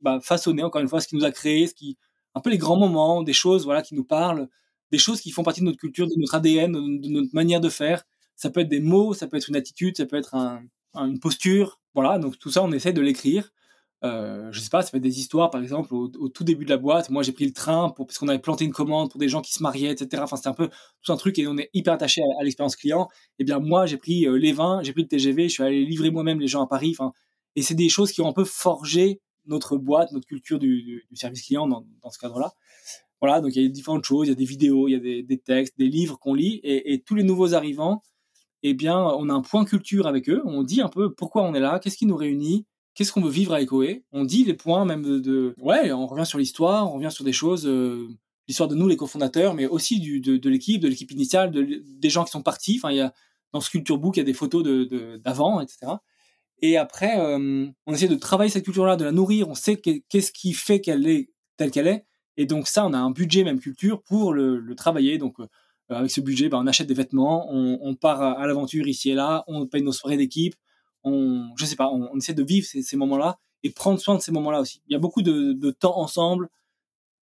bah, 0.00 0.20
façonné, 0.20 0.62
encore 0.62 0.80
une 0.80 0.88
fois, 0.88 1.00
ce 1.00 1.08
qui 1.08 1.16
nous 1.16 1.24
a 1.24 1.30
créé, 1.30 1.66
ce 1.66 1.74
qui, 1.74 1.96
un 2.34 2.40
peu 2.40 2.50
les 2.50 2.58
grands 2.58 2.78
moments, 2.78 3.22
des 3.22 3.32
choses 3.32 3.64
voilà, 3.64 3.82
qui 3.82 3.94
nous 3.94 4.04
parlent, 4.04 4.48
des 4.90 4.98
choses 4.98 5.20
qui 5.20 5.30
font 5.30 5.42
partie 5.42 5.60
de 5.60 5.66
notre 5.66 5.78
culture, 5.78 6.06
de 6.06 6.14
notre 6.16 6.34
ADN, 6.34 6.72
de 6.72 7.08
notre 7.08 7.34
manière 7.34 7.60
de 7.60 7.68
faire 7.68 8.04
ça 8.42 8.50
peut 8.50 8.60
être 8.60 8.68
des 8.68 8.80
mots, 8.80 9.14
ça 9.14 9.28
peut 9.28 9.36
être 9.36 9.48
une 9.48 9.54
attitude, 9.54 9.96
ça 9.96 10.04
peut 10.04 10.16
être 10.16 10.34
un, 10.34 10.64
une 10.96 11.20
posture. 11.20 11.80
Voilà, 11.94 12.18
donc 12.18 12.40
tout 12.40 12.50
ça, 12.50 12.64
on 12.64 12.72
essaie 12.72 12.92
de 12.92 13.00
l'écrire. 13.00 13.52
Euh, 14.02 14.50
je 14.50 14.58
sais 14.58 14.68
pas, 14.68 14.82
ça 14.82 14.96
être 14.96 15.02
des 15.02 15.20
histoires, 15.20 15.48
par 15.48 15.62
exemple, 15.62 15.94
au, 15.94 16.08
tout 16.08 16.42
début 16.42 16.64
de 16.64 16.70
la 16.70 16.76
boîte. 16.76 17.08
Moi, 17.08 17.22
j'ai 17.22 17.30
pris 17.30 17.44
le 17.44 17.52
train 17.52 17.90
pour, 17.90 18.08
parce 18.08 18.18
qu'on 18.18 18.26
avait 18.26 18.40
planté 18.40 18.64
une 18.64 18.72
commande 18.72 19.10
pour 19.12 19.20
des 19.20 19.28
gens 19.28 19.42
qui 19.42 19.52
se 19.52 19.62
mariaient, 19.62 19.92
etc. 19.92 20.24
Enfin, 20.24 20.34
c'était 20.34 20.48
un 20.48 20.54
peu 20.54 20.70
tout 21.02 21.12
un 21.12 21.16
truc 21.16 21.38
et 21.38 21.46
on 21.46 21.56
est 21.56 21.70
hyper 21.72 21.94
attaché 21.94 22.20
à, 22.40 22.42
l'expérience 22.42 22.74
client. 22.74 23.08
Et 23.12 23.42
eh 23.42 23.44
bien, 23.44 23.60
moi, 23.60 23.86
j'ai 23.86 23.96
pris 23.96 24.26
euh, 24.26 24.36
les 24.36 24.52
vins, 24.52 24.82
j'ai 24.82 24.92
pris 24.92 25.02
le 25.02 25.08
TGV, 25.08 25.44
je 25.44 25.52
suis 25.52 25.62
allé 25.62 25.84
livrer 25.84 26.10
moi-même 26.10 26.40
les 26.40 26.48
gens 26.48 26.64
à 26.64 26.66
Paris. 26.66 26.96
Enfin, 26.98 27.12
et 27.54 27.62
c'est 27.62 27.76
des 27.76 27.88
choses 27.88 28.10
qui 28.10 28.22
ont 28.22 28.28
un 28.28 28.32
peu 28.32 28.44
forgé 28.44 29.20
notre 29.46 29.76
boîte, 29.76 30.10
notre 30.10 30.26
culture 30.26 30.58
du, 30.58 31.06
service 31.14 31.42
client 31.42 31.68
dans, 31.68 31.84
ce 32.10 32.18
cadre-là. 32.18 32.54
Voilà, 33.20 33.40
donc 33.40 33.54
il 33.54 33.62
y 33.62 33.66
a 33.66 33.68
différentes 33.68 34.04
choses, 34.04 34.26
il 34.26 34.30
y 34.30 34.32
a 34.32 34.36
des 34.36 34.44
vidéos, 34.44 34.88
il 34.88 34.92
y 34.92 34.96
a 34.96 35.22
des, 35.22 35.38
textes, 35.38 35.78
des 35.78 35.86
livres 35.86 36.18
qu'on 36.18 36.34
lit 36.34 36.60
et 36.64 37.00
tous 37.06 37.14
les 37.14 37.22
nouveaux 37.22 37.54
arrivants, 37.54 38.02
eh 38.62 38.74
bien, 38.74 38.98
on 38.98 39.28
a 39.28 39.32
un 39.32 39.42
point 39.42 39.64
culture 39.64 40.06
avec 40.06 40.28
eux. 40.28 40.42
On 40.44 40.62
dit 40.62 40.80
un 40.80 40.88
peu 40.88 41.12
pourquoi 41.12 41.42
on 41.42 41.54
est 41.54 41.60
là, 41.60 41.78
qu'est-ce 41.78 41.96
qui 41.96 42.06
nous 42.06 42.16
réunit, 42.16 42.66
qu'est-ce 42.94 43.12
qu'on 43.12 43.22
veut 43.22 43.30
vivre 43.30 43.54
avec 43.54 43.72
OE. 43.72 44.02
On 44.12 44.24
dit 44.24 44.44
les 44.44 44.54
points 44.54 44.84
même 44.84 45.20
de, 45.20 45.54
ouais, 45.60 45.92
on 45.92 46.06
revient 46.06 46.26
sur 46.26 46.38
l'histoire, 46.38 46.90
on 46.90 46.96
revient 46.96 47.10
sur 47.10 47.24
des 47.24 47.32
choses, 47.32 47.66
euh, 47.66 48.08
l'histoire 48.48 48.68
de 48.68 48.74
nous 48.74 48.88
les 48.88 48.96
cofondateurs, 48.96 49.54
mais 49.54 49.66
aussi 49.66 50.00
de, 50.20 50.48
l'équipe, 50.48 50.80
de 50.80 50.88
l'équipe 50.88 51.10
initiale, 51.10 51.50
de, 51.50 51.82
des 51.84 52.10
gens 52.10 52.24
qui 52.24 52.30
sont 52.30 52.42
partis. 52.42 52.78
Enfin, 52.78 52.92
il 52.92 52.98
y 52.98 53.00
a 53.00 53.12
dans 53.52 53.60
ce 53.60 53.70
culture 53.70 53.98
book, 53.98 54.16
il 54.16 54.20
y 54.20 54.22
a 54.22 54.24
des 54.24 54.32
photos 54.32 54.62
de 54.62 55.20
d'avant, 55.22 55.60
etc. 55.60 55.92
Et 56.62 56.76
après, 56.76 57.18
euh, 57.18 57.66
on 57.86 57.92
essaie 57.92 58.08
de 58.08 58.14
travailler 58.14 58.50
cette 58.50 58.64
culture-là, 58.64 58.96
de 58.96 59.04
la 59.04 59.12
nourrir. 59.12 59.48
On 59.48 59.54
sait 59.54 59.76
qu'est-ce 59.76 60.32
qui 60.32 60.52
fait 60.52 60.80
qu'elle 60.80 61.06
est 61.08 61.30
telle 61.56 61.72
qu'elle 61.72 61.88
est. 61.88 62.06
Et 62.36 62.46
donc 62.46 62.68
ça, 62.68 62.86
on 62.86 62.92
a 62.94 62.98
un 62.98 63.10
budget 63.10 63.44
même 63.44 63.60
culture 63.60 64.02
pour 64.02 64.32
le, 64.32 64.58
le 64.58 64.74
travailler. 64.76 65.18
Donc 65.18 65.40
euh, 65.40 65.46
avec 65.94 66.10
ce 66.10 66.20
budget, 66.20 66.48
ben, 66.48 66.58
on 66.58 66.66
achète 66.66 66.86
des 66.86 66.94
vêtements, 66.94 67.48
on, 67.50 67.94
part 67.94 68.22
à, 68.22 68.46
l'aventure 68.46 68.86
ici 68.86 69.10
et 69.10 69.14
là, 69.14 69.44
on 69.46 69.66
paye 69.66 69.82
nos 69.82 69.92
soirées 69.92 70.16
d'équipe, 70.16 70.54
on, 71.04 71.50
je 71.56 71.64
sais 71.64 71.76
pas, 71.76 71.90
on, 71.90 72.16
essaie 72.16 72.34
de 72.34 72.42
vivre 72.42 72.66
ces, 72.66 72.96
moments-là 72.96 73.38
et 73.62 73.70
prendre 73.70 73.98
soin 73.98 74.16
de 74.16 74.20
ces 74.20 74.32
moments-là 74.32 74.60
aussi. 74.60 74.82
Il 74.88 74.92
y 74.92 74.96
a 74.96 74.98
beaucoup 74.98 75.22
de, 75.22 75.70
temps 75.70 75.98
ensemble 75.98 76.48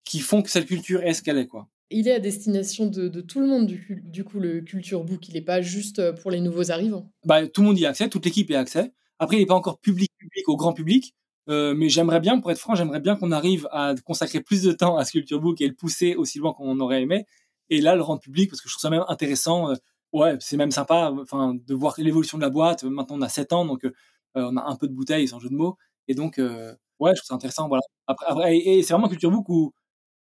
qui 0.04 0.20
font 0.20 0.42
que 0.42 0.50
cette 0.50 0.66
culture 0.66 1.04
est 1.04 1.14
ce 1.14 1.22
qu'elle 1.22 1.38
est, 1.38 1.48
quoi. 1.48 1.68
Il 1.92 2.08
est 2.08 2.14
à 2.14 2.20
destination 2.20 2.86
de, 2.86 3.22
tout 3.22 3.40
le 3.40 3.48
monde, 3.48 3.66
du, 3.66 4.24
coup, 4.24 4.40
le 4.40 4.62
Culture 4.62 5.04
Book. 5.04 5.28
Il 5.28 5.34
n'est 5.34 5.42
pas 5.42 5.62
juste 5.62 5.98
euh, 5.98 6.14
pour 6.14 6.30
les 6.30 6.40
nouveaux 6.40 6.70
arrivants. 6.70 7.12
Bah, 7.26 7.48
tout 7.48 7.62
le 7.62 7.68
monde 7.68 7.80
y 7.80 7.86
a 7.88 7.90
accès, 7.90 8.10
toute 8.10 8.24
l'équipe 8.26 8.48
y 8.52 8.56
a 8.56 8.60
accès. 8.60 8.92
Après, 9.18 9.38
il 9.38 9.40
n'est 9.40 9.48
pas 9.48 9.56
encore 9.56 9.80
public, 9.80 10.12
public 10.20 10.48
au 10.50 10.56
grand 10.56 10.74
public. 10.74 11.16
Euh, 11.50 11.74
mais 11.76 11.90
j'aimerais 11.90 12.20
bien, 12.20 12.40
pour 12.40 12.52
être 12.52 12.60
franc, 12.60 12.76
j'aimerais 12.76 13.00
bien 13.00 13.16
qu'on 13.16 13.32
arrive 13.32 13.68
à 13.72 13.96
consacrer 14.06 14.40
plus 14.40 14.62
de 14.62 14.72
temps 14.72 14.98
à 14.98 15.06
ce 15.06 15.12
Culture 15.12 15.42
Book 15.42 15.60
et 15.62 15.68
le 15.68 15.74
pousser 15.74 16.14
aussi 16.14 16.38
loin 16.38 16.54
qu'on 16.54 16.80
aurait 16.80 17.02
aimé 17.02 17.26
et 17.70 17.82
là 17.82 17.96
le 17.96 18.02
rendre 18.02 18.22
public 18.22 18.50
parce 18.50 18.62
que 18.62 18.70
je 18.70 18.74
trouve 18.74 18.82
ça 18.82 18.90
même 18.90 19.06
intéressant. 19.08 19.72
Euh, 19.72 19.76
ouais, 20.14 20.38
c'est 20.40 20.58
même 20.58 20.72
sympa, 20.72 21.12
enfin, 21.22 21.56
de 21.56 21.74
voir 21.76 21.96
l'évolution 21.98 22.38
de 22.38 22.44
la 22.44 22.50
boîte. 22.50 22.84
Maintenant, 22.84 23.18
on 23.18 23.22
a 23.22 23.30
7 23.30 23.54
ans, 23.54 23.66
donc 23.66 23.86
euh, 23.86 23.92
on 24.36 24.58
a 24.58 24.64
un 24.64 24.76
peu 24.76 24.88
de 24.88 24.94
bouteille, 24.94 25.28
sans 25.28 25.40
jeu 25.40 25.50
de 25.50 25.56
mots. 25.56 25.78
Et 26.08 26.16
donc, 26.16 26.40
euh, 26.40 26.74
ouais, 27.00 27.12
je 27.16 27.22
trouve 27.22 27.28
ça 27.28 27.36
intéressant. 27.36 27.68
Voilà. 27.68 27.82
Après, 28.08 28.58
et, 28.58 28.84
c'est 28.84 28.94
vraiment 28.94 29.10
culture 29.10 29.32
book 29.32 29.48
où 29.50 29.74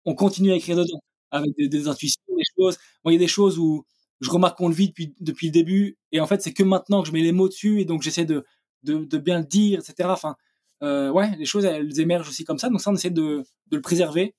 on 0.06 0.16
continue 0.16 0.52
à 0.52 0.56
écrire 0.56 0.78
dedans, 0.78 1.00
avec 1.32 1.52
des, 1.58 1.88
intuitions, 1.88 2.22
des 2.36 2.44
choses. 2.58 2.78
Bon, 3.04 3.12
il 3.12 3.14
y 3.14 3.18
a 3.18 3.20
des 3.20 3.28
choses 3.28 3.60
où 3.60 3.86
je 4.22 4.30
remarque 4.30 4.58
qu'on 4.58 4.70
le 4.70 4.76
vit 4.76 4.90
depuis, 4.90 5.14
depuis 5.20 5.48
le 5.48 5.54
début, 5.54 5.98
et 6.12 6.20
en 6.20 6.28
fait, 6.28 6.42
c'est 6.42 6.54
que 6.54 6.64
maintenant 6.64 7.02
que 7.02 7.08
je 7.08 7.14
mets 7.14 7.22
les 7.22 7.32
mots 7.32 7.48
dessus, 7.48 7.82
et 7.82 7.86
donc 7.86 8.02
j'essaie 8.02 8.26
de, 8.26 8.46
de, 8.84 9.18
bien 9.18 9.40
le 9.40 9.46
dire, 9.46 9.80
etc. 9.80 10.10
Enfin, 10.12 10.36
euh, 10.84 11.12
ouais, 11.12 11.36
les 11.38 11.46
choses, 11.46 11.66
elles 11.66 12.00
émergent 12.00 12.30
aussi 12.30 12.44
comme 12.44 12.58
ça. 12.58 12.70
Donc 12.70 12.82
ça, 12.82 12.92
on 12.92 12.96
essaie 12.96 13.10
de, 13.10 13.44
de 13.68 13.76
le 13.76 13.82
préserver, 13.82 14.36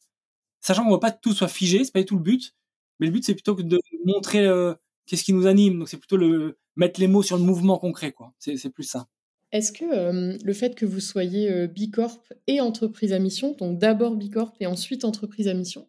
sachant 0.61 0.83
qu'on 0.83 0.91
ne 0.91 0.95
veut 0.95 1.01
pas 1.01 1.13
que 1.13 1.21
tout 1.23 1.33
soit 1.33 1.49
figé, 1.49 1.85
c'est 1.85 1.93
pas 1.93 2.01
du 2.01 2.07
tout 2.07 2.17
le 2.17 2.23
but. 2.23 2.55
Mais 2.99 3.07
le 3.07 3.13
but, 3.13 3.25
c'est 3.25 3.35
plutôt 3.35 3.55
que 3.55 3.63
de 3.63 3.79
montrer 4.05 4.47
euh, 4.47 4.75
qu'est-ce 5.07 5.25
qui 5.25 5.33
nous 5.33 5.47
anime. 5.47 5.79
Donc, 5.79 5.89
c'est 5.89 5.97
plutôt 5.97 6.17
le 6.17 6.59
mettre 6.77 7.01
les 7.01 7.09
mots 7.09 7.23
sur 7.23 7.37
le 7.37 7.43
mouvement 7.43 7.79
concret, 7.79 8.13
quoi. 8.13 8.33
C'est 8.39 8.71
plus 8.71 8.85
ça. 8.85 9.07
Est-ce 9.51 9.73
que 9.73 10.45
le 10.45 10.53
fait 10.53 10.75
que 10.75 10.85
vous 10.85 11.01
soyez 11.01 11.67
Bicorp 11.69 12.23
et 12.47 12.61
entreprise 12.61 13.13
à 13.13 13.19
mission, 13.19 13.57
donc 13.59 13.79
d'abord 13.79 14.15
Bicorp 14.15 14.53
et 14.61 14.67
ensuite 14.67 15.05
entreprise 15.05 15.49
à 15.49 15.55
mission, 15.55 15.89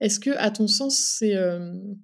est-ce 0.00 0.20
que, 0.20 0.30
à 0.30 0.50
ton 0.50 0.66
sens, 0.66 0.98
c'est 0.98 1.34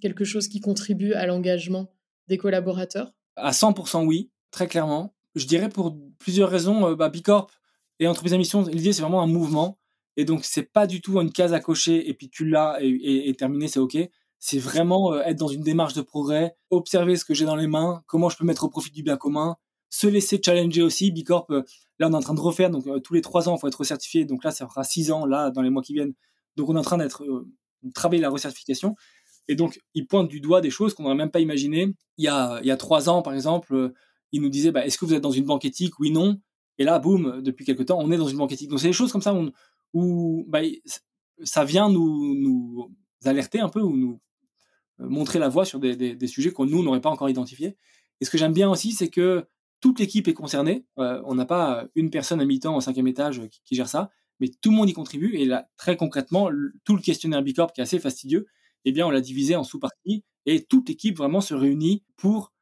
quelque 0.00 0.24
chose 0.24 0.48
qui 0.48 0.60
contribue 0.60 1.12
à 1.12 1.26
l'engagement 1.26 1.92
des 2.28 2.38
collaborateurs? 2.38 3.12
À 3.36 3.50
100% 3.50 4.06
oui, 4.06 4.30
très 4.50 4.66
clairement. 4.66 5.14
Je 5.34 5.46
dirais 5.46 5.68
pour 5.68 5.96
plusieurs 6.18 6.50
raisons. 6.50 6.92
Bah, 6.92 7.08
Bicorp 7.08 7.50
et 7.98 8.06
entreprise 8.06 8.34
à 8.34 8.38
mission, 8.38 8.62
l'idée 8.66 8.92
c'est 8.92 9.02
vraiment 9.02 9.22
un 9.22 9.26
mouvement. 9.26 9.78
Et 10.16 10.24
donc, 10.24 10.44
c'est 10.44 10.70
pas 10.70 10.86
du 10.86 11.00
tout 11.00 11.20
une 11.20 11.32
case 11.32 11.52
à 11.52 11.60
cocher 11.60 12.08
et 12.08 12.14
puis 12.14 12.28
tu 12.28 12.46
l'as 12.46 12.78
et, 12.80 13.32
terminé, 13.34 13.68
c'est 13.68 13.80
OK. 13.80 13.96
C'est 14.44 14.58
vraiment 14.58 15.14
être 15.20 15.38
dans 15.38 15.46
une 15.46 15.62
démarche 15.62 15.94
de 15.94 16.02
progrès, 16.02 16.56
observer 16.68 17.14
ce 17.14 17.24
que 17.24 17.32
j'ai 17.32 17.44
dans 17.44 17.54
les 17.54 17.68
mains, 17.68 18.02
comment 18.08 18.28
je 18.28 18.36
peux 18.36 18.44
mettre 18.44 18.64
au 18.64 18.68
profit 18.68 18.90
du 18.90 19.04
bien 19.04 19.16
commun, 19.16 19.56
se 19.88 20.08
laisser 20.08 20.40
challenger 20.44 20.82
aussi. 20.82 21.12
Bicorp, 21.12 21.46
euh, 21.50 21.62
là, 22.00 22.08
on 22.08 22.12
est 22.12 22.16
en 22.16 22.20
train 22.20 22.34
de 22.34 22.40
refaire, 22.40 22.68
donc 22.68 22.84
euh, 22.88 22.98
tous 22.98 23.14
les 23.14 23.20
trois 23.20 23.48
ans, 23.48 23.54
il 23.54 23.60
faut 23.60 23.68
être 23.68 23.78
recertifié. 23.78 24.24
Donc 24.24 24.42
là, 24.42 24.50
ça 24.50 24.66
fera 24.66 24.82
six 24.82 25.12
ans, 25.12 25.26
là, 25.26 25.52
dans 25.52 25.62
les 25.62 25.70
mois 25.70 25.80
qui 25.80 25.92
viennent. 25.92 26.14
Donc 26.56 26.68
on 26.68 26.74
est 26.74 26.78
en 26.80 26.82
train 26.82 26.98
d'être 26.98 27.22
euh, 27.22 27.46
travailler 27.94 28.20
la 28.20 28.30
recertification. 28.30 28.96
Et 29.46 29.54
donc, 29.54 29.78
il 29.94 30.08
pointe 30.08 30.26
du 30.26 30.40
doigt 30.40 30.60
des 30.60 30.70
choses 30.70 30.92
qu'on 30.92 31.04
n'aurait 31.04 31.14
même 31.14 31.30
pas 31.30 31.38
imaginées. 31.38 31.94
Il 32.18 32.24
y 32.24 32.28
a, 32.28 32.58
il 32.62 32.66
y 32.66 32.72
a 32.72 32.76
trois 32.76 33.08
ans, 33.08 33.22
par 33.22 33.34
exemple, 33.34 33.92
il 34.32 34.42
nous 34.42 34.48
disait, 34.48 34.72
bah, 34.72 34.84
est-ce 34.84 34.98
que 34.98 35.04
vous 35.04 35.14
êtes 35.14 35.22
dans 35.22 35.30
une 35.30 35.44
banque 35.44 35.64
éthique? 35.64 36.00
Oui, 36.00 36.10
non. 36.10 36.40
Et 36.78 36.84
là, 36.84 36.98
boum, 36.98 37.42
depuis 37.42 37.64
quelques 37.64 37.86
temps, 37.86 37.98
on 38.00 38.10
est 38.10 38.16
dans 38.16 38.26
une 38.26 38.38
banque 38.38 38.50
éthique. 38.50 38.70
Donc, 38.70 38.80
c'est 38.80 38.88
des 38.88 38.92
choses 38.92 39.12
comme 39.12 39.22
ça 39.22 39.36
où, 39.92 40.44
bah, 40.48 40.62
ça 41.44 41.64
vient 41.64 41.88
nous, 41.88 42.34
nous 42.34 42.90
alerter 43.24 43.60
un 43.60 43.68
peu 43.68 43.80
ou 43.80 43.96
nous 43.96 44.20
montrer 45.08 45.38
la 45.38 45.48
voie 45.48 45.64
sur 45.64 45.78
des, 45.78 46.26
sujets 46.26 46.52
qu'on 46.52 46.66
nous 46.66 46.82
n'aurait 46.82 47.00
pas 47.00 47.10
encore 47.10 47.28
identifiés. 47.28 47.76
Et 48.20 48.24
ce 48.24 48.30
que 48.30 48.38
j'aime 48.38 48.52
bien 48.52 48.70
aussi, 48.70 48.92
c'est 48.92 49.08
que 49.08 49.46
toute 49.80 49.98
l'équipe 49.98 50.28
est 50.28 50.34
concernée. 50.34 50.86
Euh, 50.98 51.20
on 51.24 51.34
n'a 51.34 51.44
pas 51.44 51.86
une 51.94 52.10
personne 52.10 52.40
à 52.40 52.44
mi-temps 52.44 52.76
au 52.76 52.80
cinquième 52.80 53.08
étage 53.08 53.42
qui, 53.64 53.74
gère 53.74 53.88
ça, 53.88 54.10
mais 54.40 54.48
tout 54.48 54.70
le 54.70 54.76
monde 54.76 54.88
y 54.88 54.92
contribue. 54.92 55.34
Et 55.36 55.44
là, 55.44 55.68
très 55.76 55.96
concrètement, 55.96 56.50
tout 56.84 56.96
le 56.96 57.02
questionnaire 57.02 57.42
Bicorp 57.42 57.72
qui 57.72 57.80
est 57.80 57.82
assez 57.82 57.98
fastidieux, 57.98 58.46
eh 58.84 58.92
bien, 58.92 59.06
on 59.06 59.10
l'a 59.10 59.20
divisé 59.20 59.56
en 59.56 59.64
sous-parties 59.64 60.24
et 60.46 60.64
toute 60.64 60.88
l'équipe 60.88 61.16
vraiment 61.16 61.40
se 61.40 61.54
réunit 61.54 62.04
pour 62.16 62.52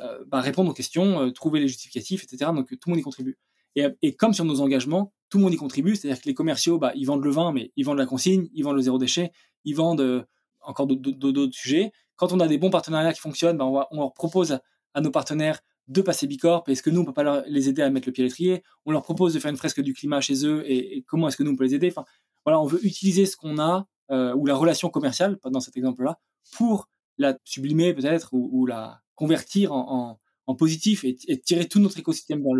euh, 0.00 0.24
bah, 0.26 0.40
répondre 0.40 0.70
aux 0.70 0.74
questions, 0.74 1.20
euh, 1.20 1.30
trouver 1.30 1.60
les 1.60 1.68
justificatifs, 1.68 2.24
etc. 2.24 2.50
Donc 2.54 2.68
tout 2.70 2.88
le 2.88 2.92
monde 2.92 3.00
y 3.00 3.02
contribue. 3.02 3.38
Et, 3.76 4.16
comme 4.16 4.34
sur 4.34 4.44
nos 4.44 4.60
engagements, 4.60 5.12
tout 5.28 5.38
le 5.38 5.44
monde 5.44 5.54
y 5.54 5.56
contribue. 5.56 5.94
C'est-à-dire 5.94 6.20
que 6.20 6.28
les 6.28 6.34
commerciaux, 6.34 6.78
bah, 6.78 6.92
ils 6.96 7.04
vendent 7.04 7.22
le 7.22 7.30
vin, 7.30 7.52
mais 7.52 7.72
ils 7.76 7.84
vendent 7.84 7.98
la 7.98 8.06
consigne, 8.06 8.48
ils 8.52 8.64
vendent 8.64 8.76
le 8.76 8.82
zéro 8.82 8.98
déchet, 8.98 9.30
ils 9.64 9.76
vendent 9.76 10.26
encore 10.62 10.86
d'autres 10.86 11.54
sujets. 11.54 11.92
Quand 12.16 12.32
on 12.32 12.40
a 12.40 12.48
des 12.48 12.58
bons 12.58 12.70
partenariats 12.70 13.12
qui 13.12 13.20
fonctionnent, 13.20 13.56
bah, 13.56 13.64
on, 13.64 14.00
leur 14.00 14.12
propose 14.12 14.58
à 14.94 15.00
nos 15.00 15.10
partenaires 15.10 15.60
de 15.88 16.02
passer 16.02 16.26
Bicorp 16.26 16.68
Est-ce 16.68 16.82
que 16.82 16.90
nous, 16.90 17.00
on 17.00 17.04
peut 17.04 17.12
pas 17.12 17.42
les 17.46 17.68
aider 17.68 17.82
à 17.82 17.90
mettre 17.90 18.08
le 18.08 18.12
pied 18.12 18.24
à 18.24 18.26
l'étrier? 18.26 18.62
On 18.86 18.92
leur 18.92 19.02
propose 19.02 19.34
de 19.34 19.38
faire 19.38 19.50
une 19.50 19.56
fresque 19.56 19.80
du 19.80 19.92
climat 19.92 20.20
chez 20.20 20.46
eux 20.46 20.62
et, 20.70 21.04
comment 21.06 21.28
est-ce 21.28 21.36
que 21.36 21.42
nous, 21.42 21.52
on 21.52 21.56
peut 21.56 21.64
les 21.64 21.74
aider? 21.74 21.88
Enfin, 21.88 22.04
voilà, 22.44 22.60
on 22.60 22.66
veut 22.66 22.84
utiliser 22.84 23.26
ce 23.26 23.36
qu'on 23.36 23.58
a 23.58 23.86
euh, 24.10 24.34
ou 24.34 24.46
la 24.46 24.54
relation 24.54 24.88
commerciale, 24.88 25.38
dans 25.44 25.60
cet 25.60 25.76
exemple-là, 25.76 26.18
pour 26.56 26.88
la 27.18 27.36
sublimer 27.44 27.92
peut-être 27.94 28.30
ou, 28.32 28.66
la 28.66 29.00
convertir 29.14 29.72
en, 29.72 30.18
positif 30.58 31.04
et, 31.04 31.16
tirer 31.40 31.68
tout 31.68 31.78
notre 31.78 31.98
écosystème 31.98 32.42
vers 32.42 32.54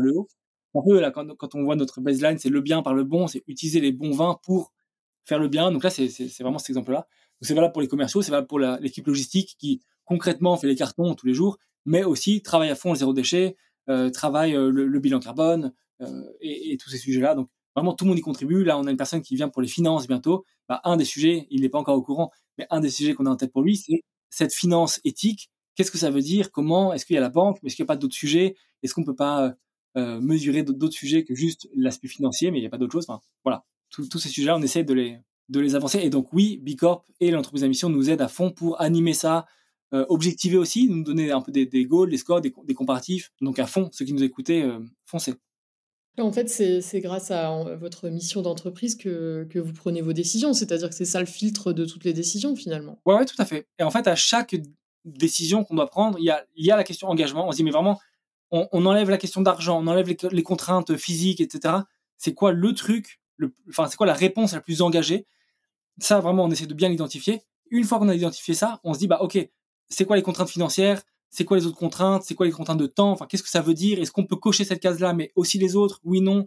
le, 0.00 0.16
haut. 0.16 0.28
Quand 0.72 1.54
on 1.54 1.64
voit 1.64 1.76
notre 1.76 2.00
baseline, 2.00 2.38
c'est 2.38 2.48
le 2.48 2.60
bien 2.60 2.82
par 2.82 2.94
le 2.94 3.04
bon, 3.04 3.26
c'est 3.26 3.42
utiliser 3.46 3.80
les 3.80 3.92
bons 3.92 4.12
vins 4.12 4.38
pour 4.42 4.72
faire 5.24 5.38
le 5.38 5.48
bien. 5.48 5.70
Donc 5.70 5.84
là, 5.84 5.90
c'est 5.90 6.08
vraiment 6.40 6.58
cet 6.58 6.70
exemple-là. 6.70 7.06
C'est 7.40 7.54
valable 7.54 7.72
pour 7.72 7.82
les 7.82 7.88
commerciaux, 7.88 8.22
c'est 8.22 8.30
valable 8.30 8.46
pour 8.46 8.58
l'équipe 8.58 9.06
logistique 9.06 9.56
qui 9.58 9.82
concrètement 10.04 10.56
fait 10.56 10.66
les 10.66 10.76
cartons 10.76 11.14
tous 11.14 11.26
les 11.26 11.34
jours 11.34 11.58
mais 11.86 12.04
aussi 12.04 12.42
travaille 12.42 12.70
à 12.70 12.74
fond 12.74 12.90
le 12.90 12.98
zéro 12.98 13.12
déchet, 13.12 13.56
euh, 13.88 14.10
travaille 14.10 14.54
euh, 14.54 14.70
le, 14.70 14.98
bilan 14.98 15.20
carbone 15.20 15.72
euh, 16.00 16.24
et, 16.40 16.76
tous 16.78 16.90
ces 16.90 16.98
sujets-là. 16.98 17.34
Donc 17.34 17.48
vraiment 17.74 17.94
tout 17.94 18.04
le 18.04 18.10
monde 18.10 18.18
y 18.18 18.22
contribue. 18.22 18.64
Là, 18.64 18.78
on 18.78 18.86
a 18.86 18.90
une 18.90 18.96
personne 18.96 19.22
qui 19.22 19.36
vient 19.36 19.48
pour 19.48 19.62
les 19.62 19.68
finances 19.68 20.06
bientôt. 20.06 20.44
Bah, 20.68 20.80
un 20.84 20.96
des 20.96 21.04
sujets, 21.04 21.46
il 21.50 21.62
n'est 21.62 21.68
pas 21.68 21.78
encore 21.78 21.96
au 21.96 22.02
courant, 22.02 22.30
mais 22.58 22.66
un 22.70 22.80
des 22.80 22.90
sujets 22.90 23.14
qu'on 23.14 23.26
a 23.26 23.30
en 23.30 23.36
tête 23.36 23.52
pour 23.52 23.62
lui, 23.62 23.76
c'est 23.76 24.02
cette 24.30 24.54
finance 24.54 25.00
éthique. 25.04 25.50
Qu'est-ce 25.74 25.90
que 25.90 25.98
ça 25.98 26.10
veut 26.10 26.22
dire? 26.22 26.50
Comment? 26.52 26.92
Est-ce 26.92 27.04
qu'il 27.04 27.14
y 27.14 27.18
a 27.18 27.22
la 27.22 27.28
banque? 27.28 27.58
Est-ce 27.64 27.76
qu'il 27.76 27.82
n'y 27.82 27.86
a 27.86 27.92
pas 27.92 27.96
d'autres 27.96 28.14
sujets? 28.14 28.56
Est-ce 28.82 28.94
qu'on 28.94 29.02
ne 29.02 29.06
peut 29.06 29.14
pas 29.14 29.54
mesurer 29.96 30.64
d'autres 30.64 30.94
sujets 30.94 31.24
que 31.24 31.36
juste 31.36 31.68
l'aspect 31.76 32.08
financier, 32.08 32.50
mais 32.50 32.58
il 32.58 32.62
n'y 32.62 32.66
a 32.66 32.70
pas 32.70 32.78
d'autre 32.78 32.92
chose? 32.92 33.06
Enfin, 33.08 33.20
Voilà, 33.44 33.64
tous 33.90 34.18
ces 34.18 34.28
sujets-là, 34.28 34.56
on 34.56 34.62
essaie 34.62 34.82
de 34.82 34.94
les, 34.94 35.18
de 35.48 35.60
les 35.60 35.74
avancer. 35.74 36.00
Et 36.00 36.10
donc 36.10 36.32
oui, 36.32 36.58
Bicorp 36.62 37.04
et 37.20 37.30
l'entreprise 37.30 37.64
à 37.64 37.68
mission 37.68 37.88
nous 37.88 38.10
aident 38.10 38.22
à 38.22 38.28
fond 38.28 38.50
pour 38.50 38.80
animer 38.80 39.14
ça, 39.14 39.46
euh, 39.92 40.06
objectiver 40.08 40.56
aussi, 40.56 40.88
nous 40.88 41.02
donner 41.02 41.30
un 41.30 41.40
peu 41.40 41.52
des, 41.52 41.66
des 41.66 41.84
goals, 41.84 42.10
des 42.10 42.16
scores, 42.16 42.40
des, 42.40 42.50
comparatifs. 42.50 43.32
Donc 43.40 43.58
à 43.58 43.66
fond, 43.66 43.88
ceux 43.92 44.04
qui 44.04 44.12
nous 44.12 44.22
écoutaient, 44.22 44.62
euh, 44.62 44.80
foncez. 45.04 45.34
En 46.18 46.30
fait, 46.30 46.48
c'est 46.48 47.00
grâce 47.00 47.32
à 47.32 47.74
votre 47.74 48.08
mission 48.08 48.40
d'entreprise 48.40 48.94
que, 48.94 49.48
que, 49.50 49.58
vous 49.58 49.72
prenez 49.72 50.00
vos 50.00 50.12
décisions. 50.12 50.52
C'est-à-dire 50.52 50.88
que 50.88 50.94
c'est 50.94 51.04
ça 51.04 51.18
le 51.18 51.26
filtre 51.26 51.72
de 51.72 51.84
toutes 51.84 52.04
les 52.04 52.12
décisions 52.12 52.54
finalement. 52.54 53.00
Ouais, 53.04 53.16
ouais, 53.16 53.24
tout 53.24 53.40
à 53.40 53.44
fait. 53.44 53.66
Et 53.80 53.82
en 53.82 53.90
fait, 53.90 54.06
à 54.06 54.14
chaque 54.14 54.54
décision 55.04 55.64
qu'on 55.64 55.74
doit 55.74 55.88
prendre, 55.88 56.18
il 56.20 56.24
y 56.24 56.30
a, 56.30 56.44
il 56.54 56.64
y 56.64 56.70
a 56.70 56.76
la 56.76 56.84
question 56.84 57.08
engagement. 57.08 57.48
On 57.48 57.50
se 57.50 57.56
dit, 57.56 57.64
mais 57.64 57.72
vraiment, 57.72 57.98
on, 58.50 58.86
enlève 58.86 59.10
la 59.10 59.18
question 59.18 59.40
d'argent, 59.40 59.80
on 59.82 59.86
enlève 59.86 60.06
les, 60.30 60.42
contraintes 60.42 60.96
physiques, 60.96 61.40
etc. 61.40 61.74
C'est 62.16 62.34
quoi 62.34 62.52
le 62.52 62.72
truc, 62.72 63.20
enfin, 63.68 63.86
c'est 63.88 63.96
quoi 63.96 64.06
la 64.06 64.14
réponse 64.14 64.52
la 64.52 64.60
plus 64.60 64.82
engagée? 64.82 65.26
Ça, 65.98 66.20
vraiment, 66.20 66.44
on 66.44 66.50
essaie 66.50 66.66
de 66.66 66.74
bien 66.74 66.88
l'identifier. 66.88 67.42
Une 67.70 67.84
fois 67.84 67.98
qu'on 67.98 68.08
a 68.08 68.14
identifié 68.14 68.54
ça, 68.54 68.80
on 68.84 68.94
se 68.94 68.98
dit, 68.98 69.06
bah, 69.06 69.18
ok, 69.20 69.38
c'est 69.88 70.04
quoi 70.04 70.16
les 70.16 70.22
contraintes 70.22 70.50
financières, 70.50 71.02
c'est 71.30 71.44
quoi 71.44 71.56
les 71.56 71.66
autres 71.66 71.76
contraintes, 71.76 72.22
c'est 72.22 72.34
quoi 72.34 72.46
les 72.46 72.52
contraintes 72.52 72.78
de 72.78 72.86
temps, 72.86 73.10
enfin 73.10 73.26
qu'est-ce 73.26 73.42
que 73.42 73.48
ça 73.48 73.60
veut 73.60 73.74
dire, 73.74 73.98
est-ce 74.00 74.12
qu'on 74.12 74.24
peut 74.24 74.36
cocher 74.36 74.64
cette 74.64 74.80
case-là, 74.80 75.14
mais 75.14 75.32
aussi 75.34 75.58
les 75.58 75.74
autres, 75.74 76.00
oui, 76.04 76.20
non. 76.20 76.46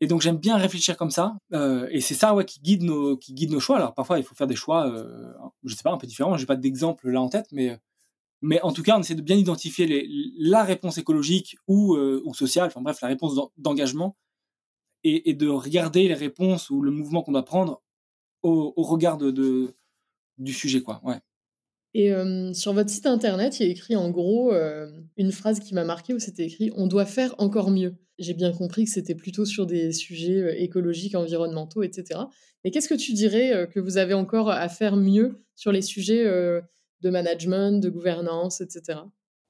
Et 0.00 0.06
donc 0.08 0.22
j'aime 0.22 0.38
bien 0.38 0.56
réfléchir 0.56 0.96
comme 0.96 1.10
ça, 1.10 1.36
euh, 1.52 1.88
et 1.90 2.00
c'est 2.00 2.14
ça 2.14 2.34
ouais, 2.34 2.44
qui 2.44 2.60
guide 2.60 2.82
nos 2.82 3.16
qui 3.16 3.32
guide 3.34 3.50
nos 3.50 3.60
choix. 3.60 3.76
Alors 3.76 3.94
parfois 3.94 4.18
il 4.18 4.24
faut 4.24 4.34
faire 4.34 4.46
des 4.46 4.56
choix, 4.56 4.86
euh, 4.88 5.32
je 5.64 5.74
sais 5.74 5.82
pas, 5.82 5.92
un 5.92 5.98
peu 5.98 6.06
différents. 6.06 6.36
J'ai 6.36 6.46
pas 6.46 6.56
d'exemple 6.56 7.10
là 7.10 7.20
en 7.20 7.28
tête, 7.28 7.46
mais 7.52 7.78
mais 8.42 8.60
en 8.62 8.72
tout 8.72 8.82
cas 8.82 8.96
on 8.96 9.00
essaie 9.00 9.16
de 9.16 9.22
bien 9.22 9.36
identifier 9.36 10.06
la 10.38 10.62
réponse 10.64 10.98
écologique 10.98 11.56
ou 11.66 11.96
euh, 11.96 12.22
ou 12.24 12.34
sociale, 12.34 12.68
enfin 12.68 12.80
bref 12.80 13.00
la 13.02 13.08
réponse 13.08 13.34
d'engagement, 13.56 14.16
et, 15.04 15.30
et, 15.30 15.34
de 15.34 15.48
regarder 15.48 16.08
les 16.08 16.14
réponses 16.14 16.70
ou 16.70 16.82
le 16.82 16.90
mouvement 16.90 17.22
qu'on 17.22 17.32
doit 17.32 17.44
prendre 17.44 17.82
au, 18.42 18.72
au 18.76 18.82
regard 18.82 19.18
de, 19.18 19.30
de, 19.30 19.74
du 20.38 20.52
sujet 20.52 20.82
quoi. 20.82 21.00
Ouais. 21.04 21.20
Et 21.94 22.12
sur 22.52 22.74
votre 22.74 22.90
site 22.90 23.06
internet, 23.06 23.58
il 23.58 23.66
y 23.66 23.68
a 23.68 23.72
écrit 23.72 23.96
en 23.96 24.10
gros 24.10 24.52
une 25.16 25.32
phrase 25.32 25.58
qui 25.58 25.74
m'a 25.74 25.84
marqué 25.84 26.14
où 26.14 26.18
c'était 26.18 26.44
écrit 26.44 26.70
On 26.76 26.86
doit 26.86 27.06
faire 27.06 27.34
encore 27.38 27.70
mieux. 27.70 27.96
J'ai 28.18 28.34
bien 28.34 28.52
compris 28.52 28.84
que 28.84 28.90
c'était 28.90 29.14
plutôt 29.14 29.44
sur 29.44 29.66
des 29.66 29.92
sujets 29.92 30.62
écologiques, 30.62 31.14
environnementaux, 31.14 31.82
etc. 31.82 32.20
Mais 32.62 32.70
qu'est-ce 32.70 32.88
que 32.88 32.94
tu 32.94 33.14
dirais 33.14 33.68
que 33.72 33.80
vous 33.80 33.96
avez 33.96 34.14
encore 34.14 34.50
à 34.50 34.68
faire 34.68 34.96
mieux 34.96 35.42
sur 35.54 35.72
les 35.72 35.82
sujets 35.82 36.24
de 36.24 37.10
management, 37.10 37.80
de 37.80 37.88
gouvernance, 37.88 38.60
etc. 38.60 39.00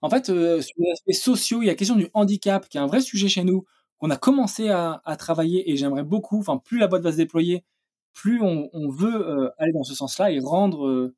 En 0.01 0.09
fait, 0.09 0.27
sur 0.27 0.35
les 0.37 0.93
aspects 0.93 1.13
sociaux, 1.13 1.61
il 1.63 1.67
y 1.67 1.69
a 1.69 1.73
la 1.73 1.77
question 1.77 1.97
du 1.97 2.09
handicap, 2.15 2.69
qui 2.69 2.79
est 2.79 2.81
un 2.81 2.87
vrai 2.87 3.01
sujet 3.01 3.29
chez 3.29 3.43
nous, 3.43 3.65
qu'on 3.99 4.11
a 4.11 4.17
commencé 4.17 4.69
à, 4.69 5.01
travailler 5.19 5.71
et 5.71 5.77
j'aimerais 5.77 6.05
beaucoup, 6.05 6.39
enfin, 6.39 6.59
plus 6.59 6.79
la 6.79 6.87
boîte 6.87 7.03
va 7.03 7.13
se 7.13 7.17
déployer, 7.17 7.65
plus 8.13 8.41
on, 8.43 8.89
veut 8.89 9.53
aller 9.59 9.73
dans 9.73 9.85
ce 9.85 9.95
sens-là 9.95 10.31
et 10.31 10.41
rendre 10.41 11.13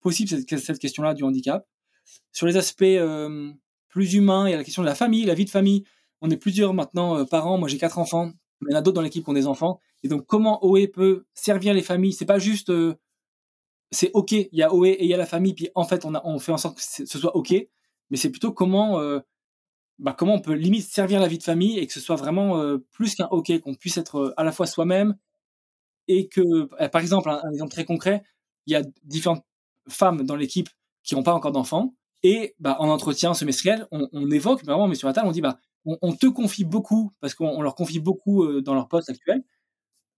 possible 0.00 0.28
cette, 0.28 0.58
cette 0.58 0.78
question-là 0.78 1.14
du 1.14 1.24
handicap. 1.24 1.66
Sur 2.32 2.46
les 2.46 2.56
aspects 2.56 2.82
euh, 2.82 3.50
plus 3.88 4.14
humains, 4.14 4.46
il 4.46 4.52
y 4.52 4.54
a 4.54 4.56
la 4.56 4.64
question 4.64 4.82
de 4.82 4.86
la 4.86 4.94
famille, 4.94 5.24
la 5.24 5.34
vie 5.34 5.44
de 5.44 5.50
famille. 5.50 5.84
On 6.20 6.30
est 6.30 6.36
plusieurs 6.36 6.74
maintenant 6.74 7.18
euh, 7.18 7.24
parents. 7.24 7.58
Moi, 7.58 7.68
j'ai 7.68 7.78
quatre 7.78 7.98
enfants. 7.98 8.32
Il 8.62 8.72
y 8.72 8.74
en 8.74 8.78
a 8.78 8.82
d'autres 8.82 8.94
dans 8.94 9.02
l'équipe 9.02 9.24
qui 9.24 9.30
ont 9.30 9.34
des 9.34 9.46
enfants. 9.46 9.80
Et 10.02 10.08
donc, 10.08 10.26
comment 10.26 10.64
OE 10.64 10.86
peut 10.86 11.26
servir 11.34 11.74
les 11.74 11.82
familles? 11.82 12.12
C'est 12.12 12.26
pas 12.26 12.38
juste, 12.38 12.70
euh, 12.70 12.94
c'est 13.90 14.10
OK, 14.14 14.32
il 14.32 14.48
y 14.52 14.62
a 14.62 14.72
OE 14.72 14.86
et 14.86 15.04
il 15.04 15.08
y 15.08 15.14
a 15.14 15.16
la 15.16 15.26
famille, 15.26 15.54
puis 15.54 15.70
en 15.74 15.84
fait, 15.84 16.04
on, 16.04 16.14
a, 16.14 16.22
on 16.24 16.38
fait 16.38 16.52
en 16.52 16.58
sorte 16.58 16.76
que 16.76 16.82
ce 16.82 17.18
soit 17.18 17.34
OK. 17.36 17.54
Mais 18.10 18.16
c'est 18.16 18.30
plutôt 18.30 18.52
comment, 18.52 19.00
bah, 19.98 20.14
comment 20.16 20.34
on 20.34 20.40
peut 20.40 20.54
limite 20.54 20.86
servir 20.88 21.20
la 21.20 21.28
vie 21.28 21.38
de 21.38 21.42
famille 21.42 21.78
et 21.78 21.86
que 21.86 21.92
ce 21.92 22.00
soit 22.00 22.16
vraiment 22.16 22.78
plus 22.92 23.14
qu'un 23.14 23.28
OK, 23.30 23.58
qu'on 23.60 23.74
puisse 23.74 23.96
être 23.96 24.34
à 24.36 24.44
la 24.44 24.52
fois 24.52 24.66
soi-même 24.66 25.16
et 26.08 26.28
que, 26.28 26.64
par 26.88 27.00
exemple, 27.00 27.30
un, 27.30 27.50
exemple 27.50 27.72
très 27.72 27.84
concret, 27.84 28.22
il 28.66 28.72
y 28.72 28.76
a 28.76 28.82
différentes 29.04 29.44
femmes 29.88 30.24
dans 30.24 30.36
l'équipe 30.36 30.68
qui 31.02 31.14
n'ont 31.14 31.22
pas 31.22 31.34
encore 31.34 31.52
d'enfants. 31.52 31.94
Et 32.22 32.54
bah, 32.58 32.76
en 32.78 32.88
entretien 32.88 33.34
semestriel, 33.34 33.86
on, 33.90 34.08
on 34.12 34.30
évoque, 34.30 34.64
vraiment, 34.64 34.88
mais 34.88 34.94
sur 34.94 35.08
la 35.08 35.14
table, 35.14 35.28
on 35.28 35.32
dit 35.32 35.40
bah, 35.40 35.58
on, 35.86 36.12
te 36.12 36.26
confie 36.26 36.64
beaucoup, 36.64 37.12
parce 37.20 37.34
qu'on 37.34 37.62
leur 37.62 37.74
confie 37.74 38.00
beaucoup 38.00 38.44
euh, 38.44 38.60
dans 38.60 38.74
leur 38.74 38.88
poste 38.88 39.08
actuel, 39.08 39.44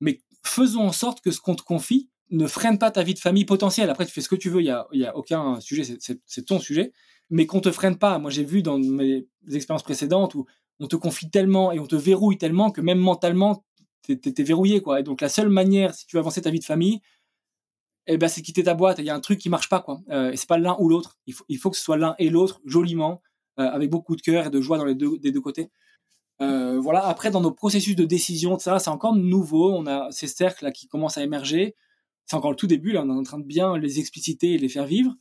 mais 0.01 0.21
faisons 0.43 0.83
en 0.83 0.93
sorte 0.93 1.21
que 1.21 1.31
ce 1.31 1.41
qu'on 1.41 1.55
te 1.55 1.63
confie 1.63 2.09
ne 2.31 2.47
freine 2.47 2.79
pas 2.79 2.91
ta 2.91 3.03
vie 3.03 3.15
de 3.15 3.19
famille 3.19 3.45
potentielle. 3.45 3.91
Après, 3.91 4.07
tu 4.07 4.13
fais 4.13 4.21
ce 4.21 4.29
que 4.29 4.37
tu 4.37 4.51
veux, 4.51 4.61
il 4.61 4.85
n'y 4.93 4.99
y 4.99 5.05
a 5.05 5.17
aucun 5.17 5.61
sujet, 5.61 5.99
c'est 6.01 6.45
ton 6.47 6.59
sujet, 6.59 6.93
mais 7.31 7.47
qu'on 7.47 7.61
te 7.61 7.71
freine 7.71 7.99
pas. 7.99 8.19
Moi, 8.19 8.31
j'ai 8.31 8.45
vu 8.45 8.63
dans 8.63 8.79
mes 8.79 9.27
expériences 9.53 9.83
précédentes 9.83 10.35
où 10.35 10.47
on 10.81 10.87
te 10.87 10.97
confie 10.97 11.31
tellement 11.31 11.73
et 11.73 11.79
on 11.79 11.87
te 11.87 11.97
verrouille 11.97 12.39
tellement 12.39 12.71
que 12.71 12.81
même 12.81 12.99
mentalement, 12.99 13.65
tu 14.03 14.13
es, 14.13 14.43
verrouillé. 14.43 14.81
Quoi. 14.81 15.01
Et 15.01 15.03
donc, 15.03 15.21
la 15.21 15.29
seule 15.29 15.49
manière, 15.49 15.95
si 15.95 16.07
tu 16.07 16.17
veux 16.17 16.21
avancer 16.21 16.43
ta 16.43 16.51
vie 16.51 16.61
de 16.61 16.65
famille, 16.65 17.01
eh 18.07 18.17
ben, 18.17 18.29
c'est 18.29 18.43
quitter 18.43 18.63
ta 18.63 18.75
boîte. 18.75 18.99
Il 18.99 19.05
y 19.05 19.11
a 19.11 19.15
un 19.15 19.21
truc 19.21 19.39
qui 19.39 19.51
marche 19.51 19.69
pas, 19.69 19.81
quoi. 19.81 20.01
Euh, 20.11 20.31
et 20.33 20.37
c'est 20.37 20.49
pas 20.49 20.59
l'un 20.59 20.77
ou 20.79 20.89
l'autre. 20.89 21.19
Il 21.27 21.35
faut, 21.35 21.45
il 21.49 21.59
faut 21.59 21.71
que 21.71 21.77
ce 21.77 21.83
soit 21.83 21.99
l'un 21.99 22.15
et 22.19 22.31
l'autre, 22.31 22.61
joliment, 22.65 23.21
euh, 23.59 23.69
avec 23.69 23.91
beaucoup 23.91 24.17
de 24.17 24.23
cœur 24.23 24.47
et 24.47 24.51
de 24.51 24.61
joie 24.61 24.79
dans 24.79 24.87
les 24.87 24.95
deux, 24.95 25.19
des 25.19 25.31
deux 25.31 25.43
côtés. 25.43 25.71
Euh, 26.41 26.81
voilà. 26.81 27.07
Après, 27.07 27.31
dans 27.31 27.43
nos 27.43 27.51
processus 27.51 27.97
de 27.97 28.05
décision, 28.05 28.59
ça, 28.59 28.79
c'est 28.79 28.89
encore 28.89 29.15
nouveau. 29.15 29.75
On 29.75 29.87
a 29.87 30.11
ces 30.11 30.27
cercles 30.27 30.65
là 30.65 30.73
qui 30.73 30.89
commencent 30.89 31.19
à 31.19 31.23
émerger. 31.23 31.75
C'est 32.25 32.37
encore 32.37 32.51
le 32.51 32.57
tout 32.57 32.67
début. 32.67 32.93
Là, 32.93 33.03
on 33.05 33.11
est 33.11 33.19
en 33.19 33.23
train 33.23 33.39
de 33.39 33.45
bien 33.45 33.77
les 33.77 33.99
expliciter 33.99 34.53
et 34.53 34.59
les 34.59 34.69
faire 34.69 34.87
vivre. 34.87 35.15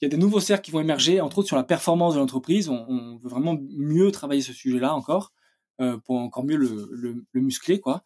Il 0.00 0.04
y 0.04 0.06
a 0.06 0.08
des 0.08 0.16
nouveaux 0.16 0.40
cercles 0.40 0.64
qui 0.64 0.70
vont 0.70 0.80
émerger, 0.80 1.20
entre 1.20 1.38
autres 1.38 1.48
sur 1.48 1.56
la 1.56 1.64
performance 1.64 2.14
de 2.14 2.20
l'entreprise. 2.20 2.68
On, 2.68 3.18
veut 3.22 3.28
vraiment 3.28 3.58
mieux 3.76 4.10
travailler 4.12 4.42
ce 4.42 4.52
sujet-là 4.52 4.94
encore 4.94 5.32
euh, 5.80 5.98
pour 5.98 6.16
encore 6.16 6.44
mieux 6.44 6.56
le, 6.56 6.88
le, 6.92 7.24
le, 7.32 7.40
muscler, 7.40 7.80
quoi. 7.80 8.04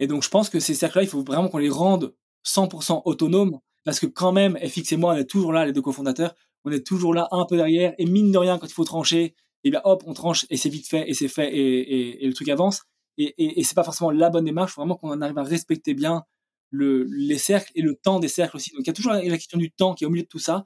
Et 0.00 0.06
donc, 0.06 0.22
je 0.22 0.28
pense 0.28 0.48
que 0.48 0.60
ces 0.60 0.74
cercles-là, 0.74 1.04
il 1.04 1.08
faut 1.08 1.22
vraiment 1.22 1.48
qu'on 1.48 1.58
les 1.58 1.70
rende 1.70 2.14
100% 2.44 3.02
autonomes 3.04 3.58
parce 3.84 4.00
que 4.00 4.06
quand 4.06 4.32
même, 4.32 4.58
FX 4.58 4.92
et 4.92 4.96
moi, 4.96 5.14
on 5.14 5.16
est 5.16 5.24
toujours 5.24 5.52
là, 5.52 5.64
les 5.64 5.72
deux 5.72 5.82
cofondateurs. 5.82 6.34
On 6.64 6.72
est 6.72 6.84
toujours 6.84 7.14
là, 7.14 7.28
un 7.30 7.44
peu 7.46 7.56
derrière. 7.56 7.94
Et 7.98 8.06
mine 8.06 8.32
de 8.32 8.38
rien, 8.38 8.58
quand 8.58 8.66
il 8.66 8.72
faut 8.72 8.84
trancher, 8.84 9.34
et 9.64 9.70
bien 9.70 9.80
hop, 9.84 10.02
on 10.06 10.12
tranche 10.12 10.46
et 10.50 10.56
c'est 10.56 10.68
vite 10.68 10.86
fait 10.86 11.08
et 11.08 11.14
c'est 11.14 11.28
fait 11.28 11.50
et, 11.52 12.24
le 12.26 12.32
truc 12.32 12.48
avance. 12.48 12.82
Et, 13.18 13.34
et, 13.38 13.60
et 13.60 13.64
c'est 13.64 13.74
pas 13.74 13.84
forcément 13.84 14.10
la 14.10 14.30
bonne 14.30 14.44
démarche. 14.44 14.72
Faut 14.72 14.80
vraiment 14.80 14.96
qu'on 14.96 15.20
arrive 15.20 15.38
à 15.38 15.42
respecter 15.42 15.94
bien 15.94 16.24
le, 16.70 17.04
les 17.04 17.38
cercles 17.38 17.72
et 17.74 17.82
le 17.82 17.94
temps 17.94 18.20
des 18.20 18.28
cercles 18.28 18.56
aussi. 18.56 18.70
Donc 18.72 18.80
il 18.82 18.86
y 18.86 18.90
a 18.90 18.92
toujours 18.92 19.12
la, 19.12 19.22
question 19.22 19.58
du 19.58 19.70
temps 19.70 19.94
qui 19.94 20.04
est 20.04 20.06
au 20.06 20.10
milieu 20.10 20.22
de 20.22 20.28
tout 20.28 20.38
ça, 20.38 20.64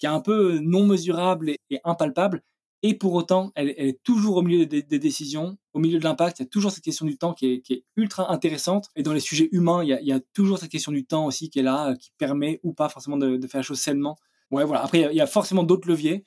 qui 0.00 0.06
est 0.06 0.10
un 0.10 0.20
peu 0.20 0.58
non 0.58 0.84
mesurable 0.84 1.50
et, 1.50 1.80
impalpable. 1.84 2.42
Et 2.82 2.94
pour 2.94 3.12
autant, 3.12 3.52
elle, 3.54 3.68
est 3.68 4.02
toujours 4.02 4.38
au 4.38 4.42
milieu 4.42 4.66
des, 4.66 4.82
décisions, 4.82 5.58
au 5.74 5.78
milieu 5.78 5.98
de 5.98 6.04
l'impact. 6.04 6.38
Il 6.38 6.42
y 6.42 6.46
a 6.46 6.48
toujours 6.48 6.72
cette 6.72 6.82
question 6.82 7.06
du 7.06 7.18
temps 7.18 7.34
qui 7.34 7.62
est, 7.68 7.84
ultra 7.96 8.32
intéressante. 8.32 8.88
Et 8.96 9.02
dans 9.02 9.12
les 9.12 9.20
sujets 9.20 9.50
humains, 9.52 9.84
il 9.84 9.88
y, 9.88 10.12
a, 10.12 10.20
toujours 10.32 10.58
cette 10.58 10.70
question 10.70 10.90
du 10.90 11.04
temps 11.04 11.26
aussi 11.26 11.50
qui 11.50 11.58
est 11.58 11.62
là, 11.62 11.94
qui 11.94 12.10
permet 12.16 12.58
ou 12.62 12.72
pas 12.72 12.88
forcément 12.88 13.18
de, 13.18 13.38
faire 13.46 13.58
la 13.58 13.62
chose 13.62 13.78
sainement. 13.78 14.16
Ouais, 14.50 14.64
voilà. 14.64 14.82
Après, 14.82 15.08
il 15.12 15.16
y 15.16 15.20
a, 15.20 15.26
forcément 15.26 15.62
d'autres 15.62 15.86
leviers 15.86 16.24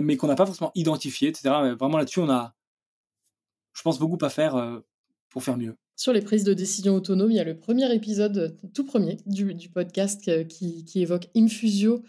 mais 0.00 0.16
qu'on 0.16 0.26
n'a 0.26 0.34
pas 0.34 0.46
forcément 0.46 0.72
identifié, 0.74 1.28
etc. 1.28 1.74
Vraiment 1.78 1.98
là-dessus, 1.98 2.20
on 2.20 2.30
a, 2.30 2.54
je 3.74 3.82
pense, 3.82 3.98
beaucoup 3.98 4.22
à 4.24 4.30
faire 4.30 4.56
euh, 4.56 4.80
pour 5.28 5.42
faire 5.42 5.56
mieux. 5.56 5.76
Sur 5.96 6.12
les 6.12 6.22
prises 6.22 6.44
de 6.44 6.54
décision 6.54 6.94
autonomes, 6.94 7.30
il 7.30 7.36
y 7.36 7.40
a 7.40 7.44
le 7.44 7.56
premier 7.56 7.92
épisode, 7.94 8.56
tout 8.74 8.84
premier, 8.84 9.18
du, 9.26 9.68
podcast 9.68 10.46
qui, 10.48 10.84
évoque 10.96 11.28
Infusio. 11.36 12.02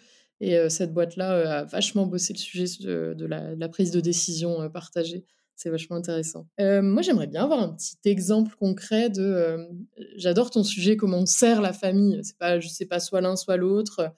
Et 0.44 0.70
cette 0.70 0.94
boîte-là 0.94 1.60
a 1.60 1.64
vachement 1.64 2.06
bossé 2.06 2.34
le 2.34 2.38
sujet 2.38 2.66
de, 2.82 3.26
la, 3.26 3.70
prise 3.70 3.92
de 3.92 4.02
décision 4.02 4.70
partagée. 4.70 5.24
C'est 5.56 5.70
vachement 5.70 5.96
intéressant. 5.96 6.50
Moi, 6.60 7.02
j'aimerais 7.02 7.28
bien 7.28 7.46
avoir 7.46 7.60
un 7.60 7.70
petit 7.70 7.96
exemple 8.04 8.54
concret 8.60 9.10
de. 9.10 9.70
J'adore 10.18 10.52
ton 10.52 10.66
sujet, 10.66 10.98
comment 10.98 11.20
on 11.20 11.26
sert 11.26 11.62
la 11.62 11.72
famille. 11.72 12.20
C'est 12.24 12.38
pas, 12.38 12.60
je 12.60 12.68
sais 12.68 12.86
pas, 12.86 13.00
soit 13.00 13.22
l'un, 13.22 13.38
soit 13.38 13.56
l'autre. 13.56 14.14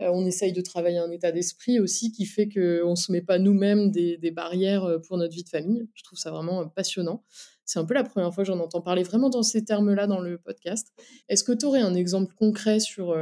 On 0.00 0.26
essaye 0.26 0.52
de 0.52 0.60
travailler 0.60 0.98
un 0.98 1.10
état 1.12 1.30
d'esprit 1.30 1.78
aussi 1.78 2.10
qui 2.10 2.26
fait 2.26 2.48
qu'on 2.48 2.90
ne 2.90 2.96
se 2.96 3.12
met 3.12 3.22
pas 3.22 3.38
nous-mêmes 3.38 3.92
des, 3.92 4.32
barrières 4.32 4.98
pour 5.06 5.18
notre 5.18 5.34
vie 5.34 5.44
de 5.44 5.48
famille. 5.48 5.88
Je 5.94 6.02
trouve 6.02 6.18
ça 6.18 6.32
vraiment 6.32 6.66
passionnant. 6.66 7.22
C'est 7.64 7.78
un 7.78 7.84
peu 7.84 7.94
la 7.94 8.02
première 8.02 8.34
fois 8.34 8.42
que 8.42 8.48
j'en 8.48 8.58
entends 8.58 8.80
parler 8.80 9.04
vraiment 9.04 9.30
dans 9.30 9.44
ces 9.44 9.64
termes-là 9.64 10.08
dans 10.08 10.18
le 10.18 10.36
podcast. 10.36 10.88
Est-ce 11.28 11.44
que 11.44 11.52
tu 11.52 11.64
aurais 11.64 11.82
un 11.82 11.94
exemple 11.94 12.34
concret 12.34 12.80
sur 12.80 13.14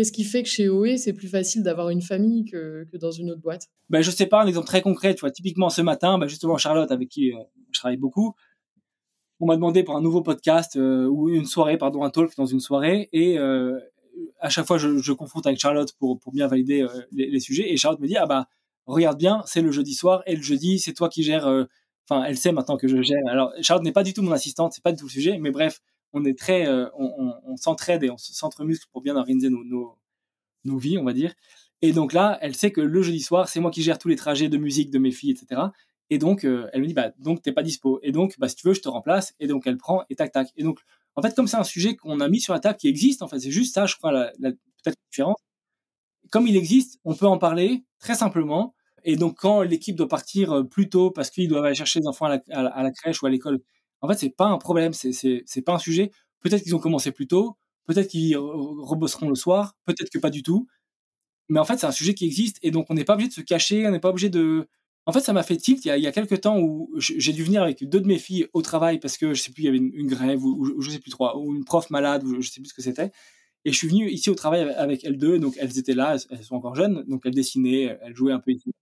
qu'est-ce 0.00 0.12
qui 0.12 0.24
fait 0.24 0.42
que 0.42 0.48
chez 0.48 0.70
OE, 0.70 0.96
c'est 0.96 1.12
plus 1.12 1.28
facile 1.28 1.62
d'avoir 1.62 1.90
une 1.90 2.00
famille 2.00 2.46
que, 2.46 2.86
dans 2.94 3.10
une 3.10 3.30
autre 3.30 3.42
boîte? 3.42 3.68
Ben, 3.90 4.00
Je 4.00 4.10
sais 4.10 4.24
pas, 4.24 4.42
un 4.42 4.46
exemple 4.46 4.66
très 4.66 4.80
concret. 4.80 5.14
Tu 5.14 5.20
vois, 5.20 5.30
typiquement 5.30 5.68
ce 5.68 5.82
matin, 5.82 6.16
ben, 6.16 6.26
justement 6.26 6.56
Charlotte, 6.56 6.90
avec 6.90 7.10
qui 7.10 7.34
euh, 7.34 7.38
je 7.70 7.78
travaille 7.78 7.98
beaucoup, 7.98 8.34
on 9.40 9.46
m'a 9.46 9.56
demandé 9.56 9.82
pour 9.82 9.96
un 9.96 10.00
nouveau 10.00 10.22
podcast 10.22 10.76
euh, 10.76 11.06
ou 11.06 11.28
une 11.28 11.44
soirée, 11.44 11.76
pardon, 11.76 12.02
un 12.02 12.08
talk 12.08 12.34
dans 12.34 12.46
une 12.46 12.60
soirée. 12.60 13.10
Et 13.12 13.38
à 14.38 14.48
chaque 14.48 14.66
fois, 14.66 14.78
je, 14.78 14.98
je, 14.98 15.12
confronte 15.12 15.46
avec 15.46 15.58
Charlotte 15.58 15.92
pour, 15.98 16.18
pour 16.18 16.32
bien 16.32 16.46
valider 16.46 16.80
euh, 16.82 16.88
les, 17.12 17.40
sujets. 17.40 17.70
Et 17.70 17.76
Charlotte 17.76 18.00
me 18.00 18.06
dit, 18.06 18.16
ah 18.16 18.26
bah, 18.26 18.48
regarde 18.86 19.18
bien, 19.18 19.42
c'est 19.44 19.60
le 19.60 19.70
jeudi 19.70 19.94
soir. 19.94 20.22
Et 20.26 20.34
le 20.34 20.42
jeudi, 20.42 20.78
c'est 20.78 20.94
toi 20.94 21.10
qui 21.10 21.22
gères. 21.22 21.46
Euh, 21.46 21.64
enfin, 22.08 22.24
elle 22.24 22.38
sait 22.38 22.52
maintenant 22.52 22.78
que 22.78 22.88
je 22.88 23.02
gère. 23.02 23.20
Alors, 23.28 23.52
Charlotte 23.60 23.84
n'est 23.84 23.92
pas 23.92 24.02
du 24.02 24.14
tout 24.14 24.22
mon 24.22 24.32
assistante, 24.32 24.72
c'est 24.72 24.82
pas 24.82 24.92
du 24.92 24.98
tout 24.98 25.06
le 25.06 25.10
sujet. 25.10 25.36
Mais 25.38 25.50
bref, 25.50 25.80
on 26.12 26.24
est 26.24 26.38
très, 26.38 26.66
euh, 26.66 26.88
on, 26.96 27.56
s'entraide 27.56 28.02
et 28.02 28.10
on 28.10 28.18
s'entremuscle 28.18 28.86
pour 28.92 29.02
bien 29.02 29.16
organiser 29.16 29.48
nos, 29.48 29.64
nos, 29.64 29.98
nos 30.64 30.78
vies, 30.78 30.98
on 30.98 31.04
va 31.04 31.12
dire. 31.12 31.34
Et 31.82 31.92
donc 31.92 32.12
là, 32.12 32.38
elle 32.42 32.54
sait 32.54 32.72
que 32.72 32.80
le 32.80 33.02
jeudi 33.02 33.20
soir, 33.20 33.48
c'est 33.48 33.60
moi 33.60 33.70
qui 33.70 33.82
gère 33.82 33.98
tous 33.98 34.08
les 34.08 34.16
trajets 34.16 34.48
de 34.48 34.58
musique 34.58 34.90
de 34.90 34.98
mes 34.98 35.12
filles, 35.12 35.30
etc. 35.30 35.62
Et 36.10 36.18
donc, 36.18 36.44
euh, 36.44 36.68
elle 36.72 36.82
me 36.82 36.86
dit, 36.86 36.94
bah, 36.94 37.12
donc, 37.18 37.40
t'es 37.40 37.52
pas 37.52 37.62
dispo. 37.62 38.00
Et 38.02 38.12
donc, 38.12 38.34
bah, 38.38 38.48
si 38.48 38.56
tu 38.56 38.66
veux, 38.66 38.74
je 38.74 38.80
te 38.80 38.88
remplace. 38.88 39.34
Et 39.38 39.46
donc, 39.46 39.66
elle 39.66 39.76
prend 39.76 40.04
et 40.10 40.16
tac, 40.16 40.32
tac. 40.32 40.48
Et 40.56 40.64
donc, 40.64 40.80
en 41.14 41.22
fait, 41.22 41.34
comme 41.34 41.46
c'est 41.46 41.56
un 41.56 41.64
sujet 41.64 41.96
qu'on 41.96 42.20
a 42.20 42.28
mis 42.28 42.40
sur 42.40 42.52
la 42.52 42.60
table 42.60 42.76
qui 42.76 42.88
existe, 42.88 43.22
en 43.22 43.28
fait, 43.28 43.38
c'est 43.38 43.50
juste 43.50 43.74
ça, 43.74 43.86
je 43.86 43.96
crois, 43.96 44.12
la, 44.12 44.32
peut-être 44.40 44.96
différence. 45.10 45.38
Comme 46.30 46.46
il 46.46 46.56
existe, 46.56 46.98
on 47.04 47.14
peut 47.14 47.26
en 47.26 47.38
parler 47.38 47.84
très 48.00 48.14
simplement. 48.14 48.74
Et 49.04 49.16
donc, 49.16 49.38
quand 49.38 49.62
l'équipe 49.62 49.96
doit 49.96 50.08
partir 50.08 50.52
euh, 50.52 50.64
plus 50.64 50.88
tôt 50.88 51.10
parce 51.10 51.30
qu'ils 51.30 51.48
doivent 51.48 51.64
aller 51.64 51.74
chercher 51.74 52.00
les 52.00 52.06
enfants 52.06 52.26
à 52.26 52.82
la 52.82 52.90
crèche 52.90 53.22
ou 53.22 53.26
à 53.26 53.30
l'école, 53.30 53.60
en 54.02 54.08
fait, 54.08 54.18
c'est 54.18 54.30
pas 54.30 54.46
un 54.46 54.58
problème, 54.58 54.92
c'est, 54.92 55.62
pas 55.64 55.74
un 55.74 55.78
sujet. 55.78 56.10
Peut-être 56.40 56.62
qu'ils 56.62 56.74
ont 56.74 56.78
commencé 56.78 57.12
plus 57.12 57.26
tôt, 57.26 57.56
peut-être 57.86 58.08
qu'ils 58.08 58.36
rebosseront 58.36 59.28
le 59.28 59.34
soir, 59.34 59.76
peut-être 59.84 60.10
que 60.10 60.18
pas 60.18 60.30
du 60.30 60.42
tout. 60.42 60.66
Mais 61.48 61.60
en 61.60 61.64
fait, 61.64 61.78
c'est 61.78 61.86
un 61.86 61.92
sujet 61.92 62.14
qui 62.14 62.26
existe 62.26 62.58
et 62.62 62.70
donc 62.70 62.86
on 62.90 62.94
n'est 62.94 63.04
pas 63.04 63.14
obligé 63.14 63.28
de 63.28 63.34
se 63.34 63.40
cacher, 63.40 63.86
on 63.86 63.90
n'est 63.90 64.00
pas 64.00 64.10
obligé 64.10 64.30
de, 64.30 64.68
en 65.06 65.12
fait, 65.12 65.20
ça 65.20 65.32
m'a 65.32 65.42
fait 65.42 65.56
tilt 65.56 65.84
il 65.84 65.88
y, 65.88 65.90
a, 65.90 65.96
il 65.96 66.12
quelques 66.12 66.42
temps 66.42 66.58
où 66.60 66.90
j'ai 66.96 67.32
dû 67.32 67.42
venir 67.42 67.62
avec 67.62 67.82
deux 67.88 68.00
de 68.00 68.06
mes 68.06 68.18
filles 68.18 68.46
au 68.52 68.62
travail 68.62 69.00
parce 69.00 69.16
que 69.18 69.34
je 69.34 69.42
sais 69.42 69.50
plus, 69.50 69.62
il 69.62 69.66
y 69.66 69.68
avait 69.68 69.78
une, 69.78 70.06
grève 70.06 70.44
ou, 70.44 70.66
ou, 70.76 70.80
je 70.80 70.90
sais 70.90 70.98
plus 70.98 71.10
trop, 71.10 71.36
ou 71.36 71.54
une 71.54 71.64
prof 71.64 71.90
malade 71.90 72.22
ou 72.24 72.40
je 72.40 72.48
sais 72.48 72.60
plus 72.60 72.68
ce 72.68 72.74
que 72.74 72.82
c'était. 72.82 73.10
Et 73.64 73.72
je 73.72 73.76
suis 73.76 73.88
venu 73.88 74.08
ici 74.08 74.30
au 74.30 74.34
travail 74.34 74.62
avec 74.76 75.04
elles 75.04 75.18
deux, 75.18 75.38
donc 75.38 75.54
elles 75.58 75.78
étaient 75.78 75.94
là, 75.94 76.16
elles 76.30 76.44
sont 76.44 76.54
encore 76.54 76.74
jeunes, 76.76 77.04
donc 77.08 77.22
elles 77.26 77.34
dessinaient, 77.34 77.98
elles 78.02 78.14
jouaient 78.16 78.32
un 78.32 78.40
peu 78.40 78.52
ici. 78.52 78.72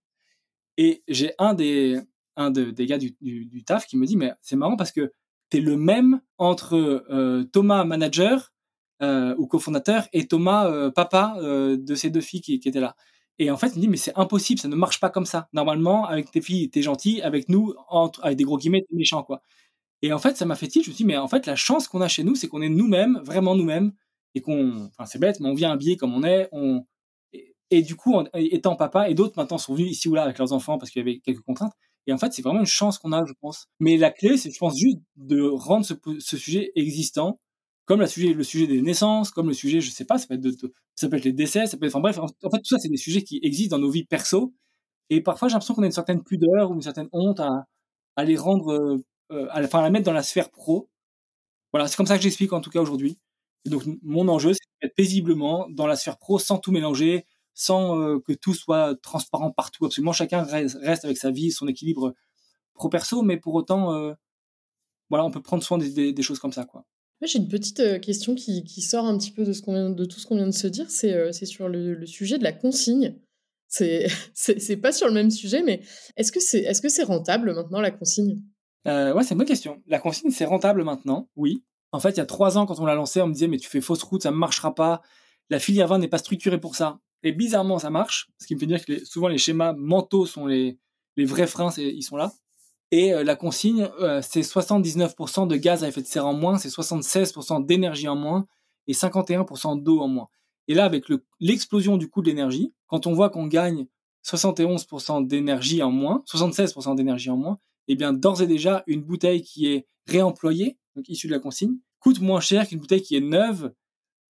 Et 0.77 1.03
j'ai 1.07 1.33
un 1.39 1.53
des, 1.53 1.99
un 2.35 2.51
de, 2.51 2.71
des 2.71 2.85
gars 2.85 2.97
du, 2.97 3.63
taf 3.65 3.85
qui 3.85 3.97
me 3.97 4.05
dit, 4.05 4.17
mais 4.17 4.31
c'est 4.41 4.55
marrant 4.55 4.77
parce 4.77 4.91
que 4.91 5.11
t'es 5.49 5.59
le 5.59 5.77
même 5.77 6.21
entre 6.37 6.75
euh, 6.75 7.43
Thomas 7.51 7.83
manager 7.83 8.53
euh, 9.01 9.35
ou 9.37 9.47
cofondateur 9.47 10.07
et 10.13 10.27
Thomas 10.27 10.67
euh, 10.67 10.91
papa 10.91 11.37
de 11.41 11.95
ces 11.95 12.09
deux 12.09 12.21
filles 12.21 12.41
qui, 12.41 12.53
étaient 12.53 12.79
là. 12.79 12.95
Et 13.39 13.51
en 13.51 13.57
fait, 13.57 13.67
il 13.69 13.75
me 13.75 13.81
dit, 13.81 13.87
mais 13.87 13.97
c'est 13.97 14.17
impossible, 14.17 14.59
ça 14.59 14.67
ne 14.67 14.75
marche 14.75 14.99
pas 14.99 15.09
comme 15.09 15.25
ça. 15.25 15.47
Normalement, 15.53 16.05
avec 16.05 16.29
tes 16.31 16.41
filles, 16.41 16.69
t'es 16.69 16.81
gentil, 16.81 17.21
avec 17.21 17.47
nous, 17.47 17.73
entre, 17.87 18.23
avec 18.25 18.37
des 18.37 18.43
gros 18.43 18.57
guillemets, 18.57 18.81
t'es 18.81 18.95
méchant, 18.95 19.23
quoi. 19.23 19.41
Et 20.01 20.13
en 20.13 20.19
fait, 20.19 20.37
ça 20.37 20.45
m'a 20.45 20.55
fait 20.55 20.67
tilt, 20.67 20.85
je 20.85 20.91
me 20.91 20.95
suis 20.95 21.03
dit, 21.03 21.07
mais 21.07 21.17
en 21.17 21.27
fait, 21.27 21.45
la 21.45 21.55
chance 21.55 21.87
qu'on 21.87 22.01
a 22.01 22.07
chez 22.09 22.23
nous, 22.23 22.35
c'est 22.35 22.47
qu'on 22.47 22.61
est 22.61 22.69
nous-mêmes, 22.69 23.21
vraiment 23.23 23.55
nous-mêmes, 23.55 23.93
et 24.35 24.41
qu'on, 24.41 24.87
enfin, 24.87 25.05
c'est 25.05 25.19
bête, 25.19 25.39
mais 25.39 25.49
on 25.49 25.53
vient 25.53 25.71
habillé 25.71 25.97
comme 25.97 26.13
on 26.13 26.23
est, 26.23 26.49
et, 27.71 27.81
du 27.83 27.95
coup, 27.95 28.19
étant 28.33 28.75
papa, 28.75 29.09
et 29.09 29.13
d'autres 29.13 29.35
maintenant 29.37 29.57
sont 29.57 29.75
venus 29.75 29.91
ici 29.91 30.09
ou 30.09 30.15
là 30.15 30.23
avec 30.23 30.37
leurs 30.37 30.53
enfants 30.53 30.77
parce 30.77 30.91
qu'il 30.91 30.99
y 30.99 31.03
avait 31.03 31.19
quelques 31.19 31.41
contraintes. 31.41 31.73
Et 32.07 32.13
en 32.13 32.17
fait, 32.17 32.33
c'est 32.33 32.41
vraiment 32.41 32.61
une 32.61 32.65
chance 32.65 32.97
qu'on 32.97 33.11
a, 33.11 33.23
je 33.25 33.33
pense. 33.41 33.67
Mais 33.79 33.97
la 33.97 34.11
clé, 34.11 34.37
c'est, 34.37 34.51
je 34.51 34.57
pense, 34.57 34.77
juste 34.77 34.97
de 35.15 35.41
rendre 35.41 35.85
ce, 35.85 36.37
sujet 36.37 36.71
existant 36.75 37.39
comme 37.85 38.01
le 38.01 38.07
sujet, 38.07 38.67
des 38.67 38.83
naissances, 38.83 39.31
comme 39.31 39.47
le 39.47 39.53
sujet, 39.53 39.81
je 39.81 39.89
sais 39.89 40.05
pas, 40.05 40.19
ça 40.19 40.27
peut 40.27 40.35
être, 40.35 41.23
les 41.25 41.33
décès, 41.33 41.65
ça 41.65 41.75
peut 41.75 41.87
être, 41.87 41.95
enfin 41.95 42.01
bref, 42.01 42.19
en, 42.19 42.27
fait, 42.27 42.57
tout 42.57 42.69
ça, 42.69 42.77
c'est 42.77 42.87
des 42.87 42.97
sujets 42.97 43.23
qui 43.23 43.39
existent 43.41 43.75
dans 43.75 43.81
nos 43.81 43.89
vies 43.89 44.05
perso. 44.05 44.53
Et 45.09 45.21
parfois, 45.21 45.47
j'ai 45.47 45.53
l'impression 45.53 45.73
qu'on 45.73 45.81
a 45.81 45.87
une 45.87 45.91
certaine 45.91 46.23
pudeur 46.23 46.69
ou 46.69 46.75
une 46.75 46.83
certaine 46.83 47.09
honte 47.13 47.39
à, 47.39 47.65
à 48.15 48.25
les 48.25 48.37
rendre, 48.37 48.73
euh, 49.31 49.47
à, 49.49 49.63
enfin, 49.63 49.79
à 49.79 49.81
la 49.83 49.89
mettre 49.89 50.05
dans 50.05 50.13
la 50.13 50.21
sphère 50.21 50.51
pro. 50.51 50.87
Voilà, 51.73 51.87
c'est 51.87 51.95
comme 51.95 52.05
ça 52.05 52.17
que 52.17 52.23
j'explique 52.23 52.53
en 52.53 52.61
tout 52.61 52.69
cas 52.69 52.81
aujourd'hui. 52.81 53.17
Donc, 53.65 53.83
mon 54.03 54.27
enjeu, 54.27 54.53
c'est 54.53 54.59
d'être 54.83 54.95
paisiblement 54.95 55.67
dans 55.71 55.87
la 55.87 55.95
sphère 55.95 56.17
pro 56.19 56.37
sans 56.39 56.59
tout 56.59 56.71
mélanger, 56.71 57.25
sans 57.53 57.99
euh, 57.99 58.19
que 58.19 58.33
tout 58.33 58.53
soit 58.53 58.95
transparent 59.01 59.51
partout. 59.51 59.85
Absolument, 59.85 60.13
chacun 60.13 60.43
reste 60.43 61.05
avec 61.05 61.17
sa 61.17 61.31
vie, 61.31 61.51
son 61.51 61.67
équilibre 61.67 62.13
pro-perso, 62.73 63.21
mais 63.21 63.37
pour 63.37 63.55
autant, 63.55 63.93
euh, 63.93 64.13
voilà, 65.09 65.25
on 65.25 65.31
peut 65.31 65.41
prendre 65.41 65.63
soin 65.63 65.77
des, 65.77 65.89
des, 65.91 66.13
des 66.13 66.21
choses 66.21 66.39
comme 66.39 66.53
ça, 66.53 66.65
quoi. 66.65 66.85
J'ai 67.21 67.39
une 67.39 67.49
petite 67.49 67.81
euh, 67.81 67.99
question 67.99 68.33
qui, 68.33 68.63
qui, 68.63 68.81
sort 68.81 69.05
un 69.05 69.17
petit 69.17 69.31
peu 69.31 69.43
de, 69.43 69.51
ce 69.51 69.61
vient, 69.65 69.89
de 69.89 70.05
tout 70.05 70.19
ce 70.19 70.25
qu'on 70.25 70.37
vient 70.37 70.47
de 70.47 70.51
se 70.51 70.67
dire. 70.67 70.89
C'est 70.89 71.13
euh, 71.13 71.31
sur 71.33 71.67
le, 71.67 71.93
le, 71.93 72.05
sujet 72.05 72.37
de 72.37 72.43
la 72.43 72.53
consigne. 72.53 73.15
C'est 73.67 74.77
pas 74.81 74.91
sur 74.91 75.07
le 75.07 75.13
même 75.13 75.29
sujet, 75.29 75.61
mais 75.61 75.81
est-ce 76.15 76.31
que 76.31 76.39
c'est 76.39 76.61
est 76.61 76.71
-ce 76.71 76.89
c'est 76.89 77.03
rentable 77.03 77.53
maintenant 77.53 77.81
la 77.81 77.91
consigne? 77.91 78.41
Euh, 78.87 79.13
Ouais, 79.13 79.23
c'est 79.23 79.35
une 79.35 79.37
bonne 79.37 79.47
question. 79.47 79.83
La 79.85 79.99
consigne, 79.99 80.31
c'est 80.31 80.45
rentable 80.45 80.83
maintenant, 80.83 81.29
oui. 81.35 81.63
En 81.91 81.99
fait, 81.99 82.11
il 82.11 82.17
y 82.17 82.21
a 82.21 82.25
trois 82.25 82.57
ans, 82.57 82.65
quand 82.65 82.79
on 82.79 82.85
l'a 82.85 82.95
lancé, 82.95 83.21
on 83.21 83.27
me 83.27 83.33
disait, 83.33 83.47
mais 83.47 83.57
tu 83.57 83.69
fais 83.69 83.81
fausse 83.81 84.01
route, 84.01 84.23
ça 84.23 84.31
ne 84.31 84.37
marchera 84.37 84.73
pas. 84.73 85.01
La 85.51 85.59
filière 85.59 85.87
vin 85.87 85.99
n'est 85.99 86.07
pas 86.07 86.17
structurée 86.17 86.59
pour 86.59 86.75
ça. 86.75 86.99
Et 87.23 87.31
bizarrement, 87.31 87.79
ça 87.79 87.89
marche. 87.89 88.29
Ce 88.39 88.47
qui 88.47 88.55
me 88.55 88.59
fait 88.59 88.65
dire 88.65 88.83
que 88.83 89.03
souvent, 89.05 89.27
les 89.27 89.37
schémas 89.37 89.73
mentaux 89.73 90.25
sont 90.25 90.45
les, 90.45 90.77
les 91.17 91.25
vrais 91.25 91.47
freins, 91.47 91.71
ils 91.77 92.03
sont 92.03 92.17
là. 92.17 92.33
Et 92.91 93.13
euh, 93.13 93.23
la 93.23 93.35
consigne, 93.35 93.89
euh, 93.99 94.21
c'est 94.21 94.41
79% 94.41 95.47
de 95.47 95.55
gaz 95.55 95.83
à 95.83 95.87
effet 95.87 96.01
de 96.01 96.07
serre 96.07 96.25
en 96.25 96.33
moins, 96.33 96.57
c'est 96.57 96.69
76% 96.69 97.65
d'énergie 97.65 98.07
en 98.07 98.15
moins 98.15 98.47
et 98.87 98.93
51% 98.93 99.83
d'eau 99.83 99.99
en 99.99 100.07
moins. 100.07 100.27
Et 100.67 100.73
là, 100.73 100.85
avec 100.85 101.05
l'explosion 101.39 101.97
du 101.97 102.09
coût 102.09 102.21
de 102.21 102.27
l'énergie, 102.27 102.73
quand 102.87 103.05
on 103.05 103.13
voit 103.13 103.29
qu'on 103.29 103.47
gagne 103.47 103.87
71% 104.25 105.25
d'énergie 105.27 105.83
en 105.83 105.91
moins, 105.91 106.23
76% 106.31 106.95
d'énergie 106.95 107.29
en 107.29 107.37
moins, 107.37 107.59
eh 107.87 107.95
bien, 107.95 108.13
d'ores 108.13 108.41
et 108.41 108.47
déjà, 108.47 108.83
une 108.87 109.01
bouteille 109.01 109.41
qui 109.41 109.67
est 109.67 109.87
réemployée, 110.07 110.77
donc 110.95 111.07
issue 111.09 111.27
de 111.27 111.33
la 111.33 111.39
consigne, 111.39 111.77
coûte 111.99 112.21
moins 112.21 112.39
cher 112.39 112.67
qu'une 112.67 112.79
bouteille 112.79 113.01
qui 113.01 113.15
est 113.15 113.21
neuve, 113.21 113.73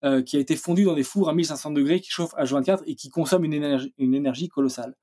euh, 0.03 0.21
qui 0.21 0.37
a 0.37 0.39
été 0.39 0.55
fondue 0.55 0.85
dans 0.85 0.95
des 0.95 1.03
fours 1.03 1.29
à 1.29 1.33
1500 1.33 1.71
degrés, 1.71 2.01
qui 2.01 2.09
chauffe 2.09 2.33
à 2.37 2.45
24 2.45 2.83
et 2.87 2.95
qui 2.95 3.09
consomme 3.09 3.43
une 3.43 3.53
énergie, 4.13 4.49
colossale. 4.49 4.95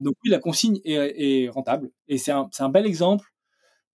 Donc 0.00 0.14
oui, 0.24 0.30
la 0.30 0.38
consigne 0.38 0.80
est, 0.84 1.48
rentable 1.50 1.90
et 2.08 2.18
c'est 2.18 2.32
un, 2.32 2.68
bel 2.70 2.86
exemple 2.86 3.26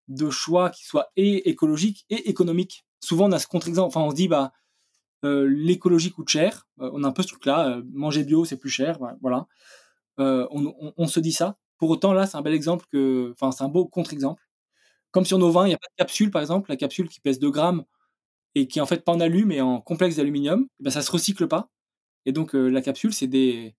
de 0.08 0.30
choix 0.30 0.70
qui 0.70 0.84
soient 0.84 1.10
et 1.16 1.48
écologiques 1.48 2.06
et 2.10 2.28
économiques. 2.28 2.84
Souvent, 3.00 3.28
on 3.28 3.32
a 3.32 3.38
ce 3.38 3.46
contre-exemple. 3.46 3.88
Enfin, 3.88 4.00
on 4.00 4.10
se 4.10 4.16
dit, 4.16 4.28
bah, 4.28 4.52
euh, 5.24 5.46
l'écologie 5.48 6.10
coûte 6.10 6.28
cher. 6.28 6.66
Euh, 6.80 6.90
on 6.92 7.04
a 7.04 7.08
un 7.08 7.12
peu 7.12 7.22
ce 7.22 7.28
truc-là. 7.28 7.68
Euh, 7.68 7.82
manger 7.92 8.24
bio, 8.24 8.44
c'est 8.44 8.56
plus 8.56 8.70
cher. 8.70 8.98
Voilà. 9.20 9.46
On, 10.18 11.06
se 11.06 11.20
dit 11.20 11.32
ça. 11.32 11.58
Pour 11.78 11.90
autant, 11.90 12.12
là, 12.12 12.26
c'est 12.26 12.36
un 12.36 12.42
bel 12.42 12.54
exemple 12.54 12.86
enfin, 13.32 13.52
c'est 13.52 13.64
un 13.64 13.68
beau 13.68 13.86
contre-exemple. 13.86 14.42
Comme 15.12 15.24
sur 15.24 15.38
nos 15.38 15.50
vins, 15.50 15.66
il 15.66 15.68
n'y 15.68 15.74
a 15.74 15.78
pas 15.78 15.88
de 15.88 15.96
capsule, 15.96 16.30
par 16.30 16.42
exemple. 16.42 16.70
La 16.70 16.76
capsule 16.76 17.08
qui 17.08 17.20
pèse 17.20 17.38
2 17.38 17.50
grammes 17.50 17.84
et 18.54 18.68
qui 18.68 18.78
est 18.78 18.82
en 18.82 18.86
fait 18.86 19.04
pas 19.04 19.12
en 19.12 19.20
alu, 19.20 19.44
mais 19.44 19.60
en 19.60 19.80
complexe 19.80 20.16
d'aluminium, 20.16 20.66
eh 20.80 20.84
ben, 20.84 20.90
ça 20.90 21.02
se 21.02 21.10
recycle 21.10 21.46
pas. 21.48 21.70
Et 22.26 22.32
donc, 22.32 22.52
la 22.52 22.82
capsule, 22.82 23.14
c'est 23.14 23.26
des 23.26 23.76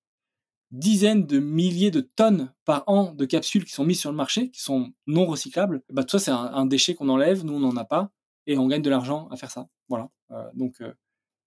dizaines 0.72 1.28
de 1.28 1.40
milliers 1.40 1.92
de 1.92 2.02
tonnes 2.02 2.54
par 2.66 2.84
an 2.88 3.14
de 3.14 3.26
capsules 3.26 3.66
qui 3.66 3.74
sont 3.74 3.84
mises 3.84 4.00
sur 4.00 4.10
le 4.10 4.16
marché, 4.16 4.50
qui 4.50 4.62
sont 4.62 4.94
non 5.06 5.26
recyclables. 5.26 5.84
Bah, 5.90 6.04
tout 6.04 6.18
ça, 6.18 6.20
c'est 6.20 6.32
un, 6.32 6.66
déchet 6.66 6.96
qu'on 6.96 7.10
enlève. 7.10 7.46
Nous, 7.46 7.54
on 7.54 7.60
n'en 7.60 7.76
a 7.76 7.86
pas. 7.86 8.12
Et 8.48 8.58
on 8.58 8.68
gagne 8.68 8.82
de 8.82 8.90
l'argent 8.90 9.28
à 9.30 9.36
faire 9.36 9.52
ça. 9.52 9.68
Voilà. 9.90 10.10
donc, 10.56 10.82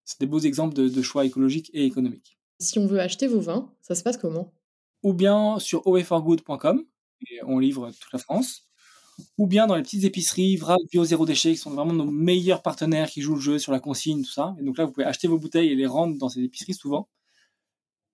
c'est 0.04 0.20
des 0.20 0.26
beaux 0.26 0.38
exemples 0.38 0.74
de, 0.74 1.02
choix 1.02 1.24
écologiques 1.24 1.70
et 1.72 1.84
économiques. 1.84 2.38
Si 2.60 2.78
on 2.78 2.86
veut 2.86 3.00
acheter 3.00 3.26
vos 3.26 3.40
vins, 3.40 3.72
ça 3.80 3.94
se 3.94 4.02
passe 4.02 4.16
comment? 4.16 4.52
Ou 5.02 5.12
bien 5.12 5.58
sur 5.58 5.86
oeforgood.com, 5.86 6.84
et 7.30 7.40
on 7.44 7.58
livre 7.58 7.90
toute 7.90 8.12
la 8.12 8.18
France, 8.18 8.63
ou 9.38 9.46
bien 9.46 9.66
dans 9.66 9.74
les 9.76 9.82
petites 9.82 10.04
épiceries, 10.04 10.56
Vrac, 10.56 10.80
Bio, 10.90 11.04
Zéro 11.04 11.26
Déchet, 11.26 11.52
qui 11.52 11.56
sont 11.56 11.70
vraiment 11.70 11.92
nos 11.92 12.10
meilleurs 12.10 12.62
partenaires 12.62 13.10
qui 13.10 13.20
jouent 13.20 13.34
le 13.34 13.40
jeu 13.40 13.58
sur 13.58 13.72
la 13.72 13.80
consigne, 13.80 14.22
tout 14.22 14.32
ça. 14.32 14.54
Et 14.60 14.62
donc 14.64 14.78
là, 14.78 14.84
vous 14.84 14.92
pouvez 14.92 15.06
acheter 15.06 15.28
vos 15.28 15.38
bouteilles 15.38 15.70
et 15.70 15.74
les 15.74 15.86
rendre 15.86 16.18
dans 16.18 16.28
ces 16.28 16.42
épiceries 16.42 16.74
souvent. 16.74 17.08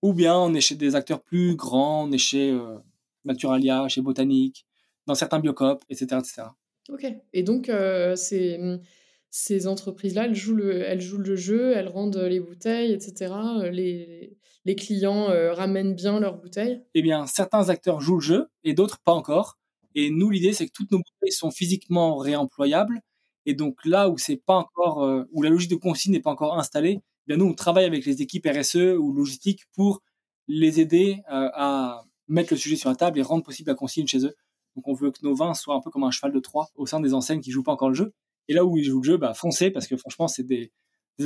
Ou 0.01 0.13
bien 0.13 0.35
on 0.35 0.53
est 0.53 0.61
chez 0.61 0.75
des 0.75 0.95
acteurs 0.95 1.21
plus 1.21 1.55
grands, 1.55 2.07
on 2.07 2.11
est 2.11 2.17
chez 2.17 2.51
euh, 2.51 2.77
Naturalia, 3.25 3.87
chez 3.87 4.01
Botanique, 4.01 4.65
dans 5.05 5.15
certains 5.15 5.39
Biocop, 5.39 5.83
etc. 5.89 6.19
etc. 6.19 6.43
Ok. 6.89 7.05
Et 7.33 7.43
donc, 7.43 7.69
euh, 7.69 8.15
ces 8.15 9.67
entreprises-là, 9.67 10.25
elles 10.25 10.35
jouent, 10.35 10.55
le, 10.55 10.81
elles 10.81 11.01
jouent 11.01 11.19
le 11.19 11.35
jeu, 11.35 11.73
elles 11.75 11.87
rendent 11.87 12.17
les 12.17 12.39
bouteilles, 12.39 12.93
etc. 12.93 13.33
Les, 13.71 14.37
les 14.65 14.75
clients 14.75 15.29
euh, 15.29 15.53
ramènent 15.53 15.95
bien 15.95 16.19
leurs 16.19 16.37
bouteilles 16.37 16.83
Eh 16.93 17.01
bien, 17.01 17.25
certains 17.27 17.69
acteurs 17.69 18.01
jouent 18.01 18.15
le 18.15 18.21
jeu 18.21 18.47
et 18.63 18.73
d'autres 18.73 18.99
pas 19.03 19.13
encore. 19.13 19.59
Et 19.95 20.09
nous, 20.09 20.29
l'idée, 20.29 20.53
c'est 20.53 20.67
que 20.67 20.71
toutes 20.73 20.91
nos 20.91 20.99
bouteilles 20.99 21.31
sont 21.31 21.51
physiquement 21.51 22.17
réemployables. 22.17 23.01
Et 23.45 23.53
donc 23.53 23.77
là 23.85 24.09
où 24.09 24.17
c'est 24.17 24.37
pas 24.37 24.55
encore, 24.55 25.03
euh, 25.03 25.23
où 25.31 25.41
la 25.41 25.49
logique 25.49 25.71
de 25.71 25.75
consigne 25.75 26.13
n'est 26.13 26.21
pas 26.21 26.31
encore 26.31 26.57
installée, 26.57 26.99
eh 27.01 27.03
bien 27.27 27.37
nous, 27.37 27.45
on 27.45 27.53
travaille 27.53 27.85
avec 27.85 28.05
les 28.05 28.21
équipes 28.21 28.47
RSE 28.47 28.97
ou 28.97 29.13
logistique 29.13 29.61
pour 29.73 30.01
les 30.47 30.79
aider 30.79 31.21
euh, 31.31 31.49
à 31.53 32.03
mettre 32.27 32.53
le 32.53 32.57
sujet 32.57 32.75
sur 32.75 32.89
la 32.89 32.95
table 32.95 33.19
et 33.19 33.21
rendre 33.21 33.43
possible 33.43 33.69
la 33.69 33.75
consigne 33.75 34.07
chez 34.07 34.25
eux. 34.25 34.35
Donc 34.75 34.87
on 34.87 34.93
veut 34.93 35.11
que 35.11 35.19
nos 35.23 35.35
vins 35.35 35.53
soient 35.53 35.75
un 35.75 35.81
peu 35.81 35.89
comme 35.89 36.03
un 36.03 36.11
cheval 36.11 36.31
de 36.31 36.39
Troie 36.39 36.69
au 36.75 36.85
sein 36.85 36.99
des 36.99 37.13
enseignes 37.13 37.41
qui 37.41 37.51
jouent 37.51 37.63
pas 37.63 37.73
encore 37.73 37.89
le 37.89 37.95
jeu. 37.95 38.13
Et 38.47 38.53
là 38.53 38.65
où 38.65 38.77
ils 38.77 38.83
jouent 38.83 39.01
le 39.01 39.05
jeu, 39.05 39.17
bah, 39.17 39.33
foncez, 39.33 39.71
parce 39.71 39.87
que 39.87 39.97
franchement, 39.97 40.27
c'est 40.27 40.43
des, 40.43 40.71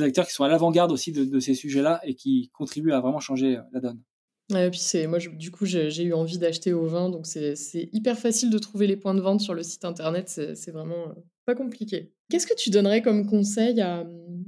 acteurs 0.00 0.26
qui 0.26 0.32
sont 0.32 0.44
à 0.44 0.48
l'avant-garde 0.48 0.92
aussi 0.92 1.10
de, 1.12 1.40
ces 1.40 1.54
sujets-là 1.54 2.00
et 2.04 2.14
qui 2.14 2.50
contribuent 2.52 2.92
à 2.92 3.00
vraiment 3.00 3.20
changer 3.20 3.56
euh, 3.56 3.62
la 3.72 3.80
donne. 3.80 4.02
C'est 4.72 5.06
moi 5.06 5.18
du 5.18 5.50
coup 5.50 5.66
j'ai 5.66 6.02
eu 6.02 6.12
envie 6.12 6.38
d'acheter 6.38 6.72
au 6.72 6.86
vin 6.86 7.10
donc 7.10 7.26
c'est 7.26 7.88
hyper 7.92 8.18
facile 8.18 8.50
de 8.50 8.58
trouver 8.58 8.86
les 8.86 8.96
points 8.96 9.14
de 9.14 9.20
vente 9.20 9.40
sur 9.40 9.54
le 9.54 9.62
site 9.62 9.84
internet 9.84 10.28
c'est 10.28 10.70
vraiment 10.70 11.08
euh, 11.08 11.20
pas 11.46 11.54
compliqué. 11.54 12.12
Qu'est-ce 12.28 12.46
que 12.46 12.54
tu 12.54 12.70
donnerais 12.70 13.00
comme 13.00 13.26
conseil 13.26 13.80
à 13.80 14.00
hum, 14.00 14.44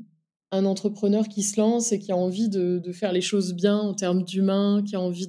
un 0.50 0.64
entrepreneur 0.64 1.28
qui 1.28 1.42
se 1.42 1.58
lance 1.58 1.92
et 1.92 1.98
qui 1.98 2.12
a 2.12 2.16
envie 2.16 2.48
de, 2.48 2.82
faire 2.92 3.12
les 3.12 3.20
choses 3.20 3.54
bien 3.54 3.76
en 3.76 3.94
termes 3.94 4.24
d'humain, 4.24 4.82
qui 4.86 4.96
a 4.96 5.00
envie 5.00 5.28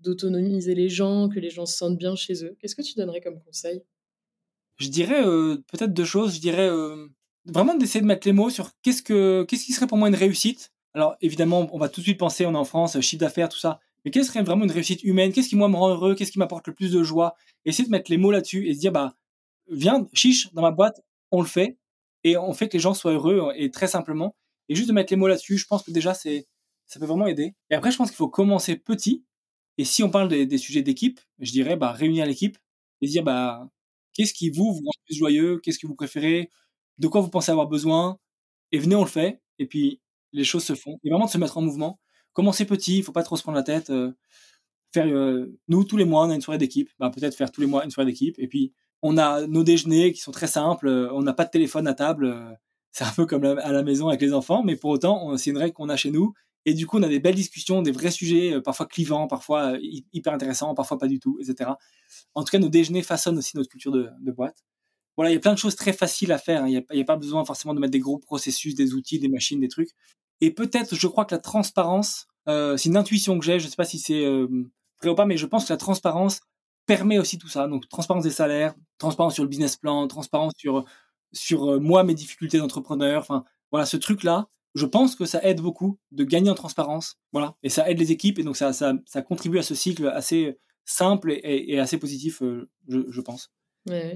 d'autonomiser 0.00 0.74
les 0.74 0.88
gens, 0.88 1.28
que 1.28 1.38
les 1.38 1.50
gens 1.50 1.66
se 1.66 1.76
sentent 1.76 1.98
bien 1.98 2.16
chez 2.16 2.44
eux? 2.44 2.56
Qu'est-ce 2.58 2.74
que 2.74 2.82
tu 2.82 2.94
donnerais 2.94 3.20
comme 3.20 3.40
conseil? 3.40 3.82
Je 4.76 4.88
dirais 4.88 5.26
euh, 5.26 5.56
peut-être 5.70 5.92
deux 5.92 6.04
choses. 6.04 6.36
Je 6.36 6.40
dirais 6.40 6.68
euh, 6.68 7.08
vraiment 7.44 7.74
d'essayer 7.74 8.00
de 8.00 8.06
mettre 8.06 8.26
les 8.26 8.32
mots 8.32 8.50
sur 8.50 8.70
qu'est-ce 8.82 9.02
que 9.02 9.44
qu'est-ce 9.44 9.64
qui 9.64 9.72
serait 9.72 9.88
pour 9.88 9.98
moi 9.98 10.08
une 10.08 10.14
réussite. 10.14 10.70
Alors 10.98 11.14
évidemment, 11.20 11.68
on 11.72 11.78
va 11.78 11.88
tout 11.88 12.00
de 12.00 12.04
suite 12.06 12.18
penser, 12.18 12.44
on 12.44 12.54
est 12.54 12.56
en 12.56 12.64
France, 12.64 13.00
chiffre 13.00 13.20
d'affaires, 13.20 13.48
tout 13.48 13.58
ça. 13.58 13.78
Mais 14.04 14.10
qu'est-ce 14.10 14.28
serait 14.30 14.42
vraiment 14.42 14.64
une 14.64 14.72
réussite 14.72 15.04
humaine? 15.04 15.32
Qu'est-ce 15.32 15.48
qui 15.48 15.54
moi 15.56 15.68
me 15.68 15.76
rend 15.76 15.90
heureux? 15.90 16.16
Qu'est-ce 16.16 16.32
qui 16.32 16.40
m'apporte 16.40 16.66
le 16.66 16.74
plus 16.74 16.90
de 16.92 17.04
joie? 17.04 17.36
Essayer 17.64 17.84
de 17.86 17.90
mettre 17.90 18.10
les 18.10 18.16
mots 18.18 18.32
là-dessus 18.32 18.66
et 18.68 18.74
se 18.74 18.80
dire 18.80 18.90
bah 18.92 19.14
viens, 19.70 20.08
chiche 20.12 20.52
dans 20.54 20.62
ma 20.62 20.72
boîte, 20.72 21.00
on 21.30 21.40
le 21.40 21.46
fait 21.46 21.78
et 22.24 22.36
on 22.36 22.52
fait 22.52 22.68
que 22.68 22.74
les 22.74 22.80
gens 22.80 22.94
soient 22.94 23.12
heureux 23.12 23.52
et 23.56 23.70
très 23.70 23.86
simplement. 23.86 24.34
Et 24.68 24.74
juste 24.74 24.88
de 24.88 24.92
mettre 24.94 25.12
les 25.12 25.16
mots 25.16 25.28
là-dessus, 25.28 25.56
je 25.58 25.66
pense 25.66 25.84
que 25.84 25.92
déjà 25.92 26.14
c'est 26.14 26.48
ça 26.86 26.98
peut 26.98 27.06
vraiment 27.06 27.26
aider. 27.28 27.54
Et 27.70 27.74
après, 27.74 27.90
je 27.92 27.96
pense 27.98 28.08
qu'il 28.10 28.16
faut 28.16 28.28
commencer 28.28 28.76
petit. 28.76 29.24
Et 29.78 29.84
si 29.84 30.02
on 30.02 30.10
parle 30.10 30.28
des, 30.28 30.46
des 30.46 30.58
sujets 30.58 30.82
d'équipe, 30.82 31.20
je 31.38 31.52
dirais 31.52 31.76
bah 31.76 31.92
réunir 31.92 32.26
l'équipe 32.26 32.58
et 33.02 33.06
dire 33.08 33.22
bah 33.22 33.68
Qu'est-ce 34.14 34.34
qui 34.34 34.50
vous, 34.50 34.72
vous 34.72 34.80
rend 34.84 34.92
plus 35.06 35.14
joyeux? 35.16 35.60
Qu'est-ce 35.62 35.78
que 35.78 35.86
vous 35.86 35.94
préférez? 35.94 36.50
De 36.98 37.06
quoi 37.08 37.20
vous 37.20 37.30
pensez 37.30 37.52
avoir 37.52 37.68
besoin? 37.68 38.18
Et 38.72 38.78
venez, 38.78 38.96
on 38.96 39.02
le 39.04 39.08
fait. 39.08 39.40
Et 39.60 39.66
puis, 39.66 40.00
les 40.32 40.44
choses 40.44 40.64
se 40.64 40.74
font. 40.74 40.98
Et 41.04 41.10
vraiment 41.10 41.26
de 41.26 41.30
se 41.30 41.38
mettre 41.38 41.58
en 41.58 41.62
mouvement. 41.62 41.98
Commencer 42.32 42.64
petit, 42.64 42.98
il 42.98 43.02
faut 43.02 43.12
pas 43.12 43.22
trop 43.22 43.36
se 43.36 43.42
prendre 43.42 43.56
la 43.56 43.62
tête. 43.64 43.90
Euh, 43.90 44.12
faire, 44.92 45.06
euh, 45.06 45.58
nous, 45.68 45.84
tous 45.84 45.96
les 45.96 46.04
mois, 46.04 46.24
on 46.24 46.30
a 46.30 46.34
une 46.34 46.40
soirée 46.40 46.58
d'équipe. 46.58 46.90
Ben, 46.98 47.10
Peut-être 47.10 47.34
faire 47.34 47.50
tous 47.50 47.60
les 47.60 47.66
mois 47.66 47.84
une 47.84 47.90
soirée 47.90 48.10
d'équipe. 48.10 48.36
Et 48.38 48.48
puis, 48.48 48.72
on 49.02 49.18
a 49.18 49.46
nos 49.46 49.64
déjeuners 49.64 50.12
qui 50.12 50.20
sont 50.20 50.32
très 50.32 50.46
simples. 50.46 50.88
On 51.12 51.22
n'a 51.22 51.32
pas 51.32 51.44
de 51.44 51.50
téléphone 51.50 51.86
à 51.86 51.94
table. 51.94 52.58
C'est 52.92 53.04
un 53.04 53.12
peu 53.12 53.26
comme 53.26 53.44
à 53.44 53.72
la 53.72 53.82
maison 53.82 54.08
avec 54.08 54.20
les 54.20 54.32
enfants. 54.32 54.62
Mais 54.64 54.76
pour 54.76 54.90
autant, 54.90 55.36
c'est 55.36 55.50
une 55.50 55.58
règle 55.58 55.72
qu'on 55.72 55.88
a 55.88 55.96
chez 55.96 56.10
nous. 56.10 56.34
Et 56.68 56.74
du 56.74 56.86
coup, 56.86 56.98
on 56.98 57.02
a 57.02 57.08
des 57.08 57.18
belles 57.18 57.34
discussions, 57.34 57.80
des 57.80 57.92
vrais 57.92 58.10
sujets, 58.10 58.52
euh, 58.52 58.60
parfois 58.60 58.84
clivants, 58.84 59.26
parfois 59.26 59.72
euh, 59.72 59.78
hyper 60.12 60.34
intéressants, 60.34 60.74
parfois 60.74 60.98
pas 60.98 61.08
du 61.08 61.18
tout, 61.18 61.38
etc. 61.40 61.70
En 62.34 62.44
tout 62.44 62.50
cas, 62.50 62.58
nos 62.58 62.68
déjeuners 62.68 63.02
façonnent 63.02 63.38
aussi 63.38 63.56
notre 63.56 63.70
culture 63.70 63.90
de, 63.90 64.10
boîte. 64.32 64.58
Voilà, 65.18 65.30
il 65.30 65.34
y 65.34 65.36
a 65.36 65.40
plein 65.40 65.52
de 65.52 65.58
choses 65.58 65.76
très 65.76 65.92
faciles 65.92 66.32
à 66.32 66.38
faire. 66.38 66.62
Hein. 66.62 66.68
Il 66.68 66.84
n'y 66.94 67.02
a, 67.02 67.04
pas 67.04 67.16
besoin 67.16 67.44
forcément 67.44 67.74
de 67.74 67.80
mettre 67.80 67.90
des 67.90 67.98
gros 67.98 68.16
processus, 68.16 68.74
des 68.74 68.94
outils, 68.94 69.18
des 69.18 69.28
machines, 69.28 69.60
des 69.60 69.68
trucs. 69.68 69.90
Et 70.40 70.50
peut-être, 70.50 70.94
je 70.94 71.06
crois 71.06 71.26
que 71.26 71.34
la 71.34 71.40
transparence, 71.40 72.26
euh, 72.48 72.78
c'est 72.78 72.88
une 72.88 72.96
intuition 72.96 73.38
que 73.38 73.44
j'ai. 73.44 73.58
Je 73.60 73.66
ne 73.66 73.70
sais 73.70 73.76
pas 73.76 73.84
si 73.84 73.98
c'est 73.98 74.24
vrai 75.02 75.10
ou 75.10 75.14
pas, 75.14 75.26
mais 75.26 75.36
je 75.36 75.44
pense 75.44 75.66
que 75.66 75.72
la 75.74 75.76
transparence 75.76 76.40
permet 76.86 77.18
aussi 77.18 77.36
tout 77.36 77.48
ça. 77.48 77.68
Donc, 77.68 77.86
transparence 77.90 78.24
des 78.24 78.30
salaires, 78.30 78.74
transparence 78.96 79.34
sur 79.34 79.42
le 79.42 79.50
business 79.50 79.76
plan, 79.76 80.06
transparence 80.08 80.54
sur 80.56 80.84
sur 81.32 81.78
moi 81.80 82.04
mes 82.04 82.14
difficultés 82.14 82.58
d'entrepreneur. 82.58 83.20
Enfin, 83.20 83.44
voilà, 83.70 83.84
ce 83.84 83.98
truc-là, 83.98 84.48
je 84.74 84.86
pense 84.86 85.14
que 85.14 85.24
ça 85.24 85.42
aide 85.42 85.60
beaucoup 85.60 85.98
de 86.12 86.24
gagner 86.24 86.50
en 86.50 86.54
transparence. 86.54 87.18
Voilà. 87.32 87.56
Et 87.62 87.68
ça 87.68 87.90
aide 87.90 87.98
les 87.98 88.12
équipes 88.12 88.38
et 88.38 88.42
donc 88.42 88.56
ça, 88.56 88.72
ça, 88.72 89.22
contribue 89.22 89.58
à 89.58 89.62
ce 89.62 89.74
cycle 89.74 90.08
assez 90.08 90.58
simple 90.84 91.32
et, 91.32 91.78
assez 91.78 91.98
positif, 91.98 92.42
euh, 92.42 92.70
je, 92.88 93.20
pense. 93.20 93.50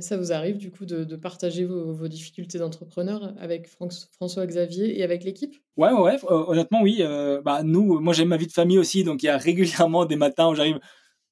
Ça 0.00 0.16
vous 0.16 0.32
arrive 0.32 0.58
du 0.58 0.70
coup 0.70 0.84
de, 0.84 1.16
partager 1.16 1.64
vos, 1.64 2.08
difficultés 2.08 2.58
d'entrepreneur 2.58 3.34
avec 3.38 3.68
François 3.68 4.46
Xavier 4.46 4.98
et 4.98 5.02
avec 5.02 5.24
l'équipe? 5.24 5.54
Ouais, 5.76 5.92
ouais, 5.92 6.00
ouais 6.00 6.18
euh, 6.24 6.44
honnêtement, 6.46 6.82
oui. 6.82 6.98
Euh, 7.00 7.40
bah, 7.42 7.62
nous, 7.62 8.00
moi 8.00 8.12
j'aime 8.12 8.28
ma 8.28 8.36
vie 8.36 8.46
de 8.46 8.52
famille 8.52 8.78
aussi, 8.78 9.04
donc 9.04 9.22
il 9.22 9.26
y 9.26 9.28
a 9.30 9.38
régulièrement 9.38 10.04
des 10.04 10.16
matins 10.16 10.48
où 10.48 10.54
j'arrive, 10.54 10.78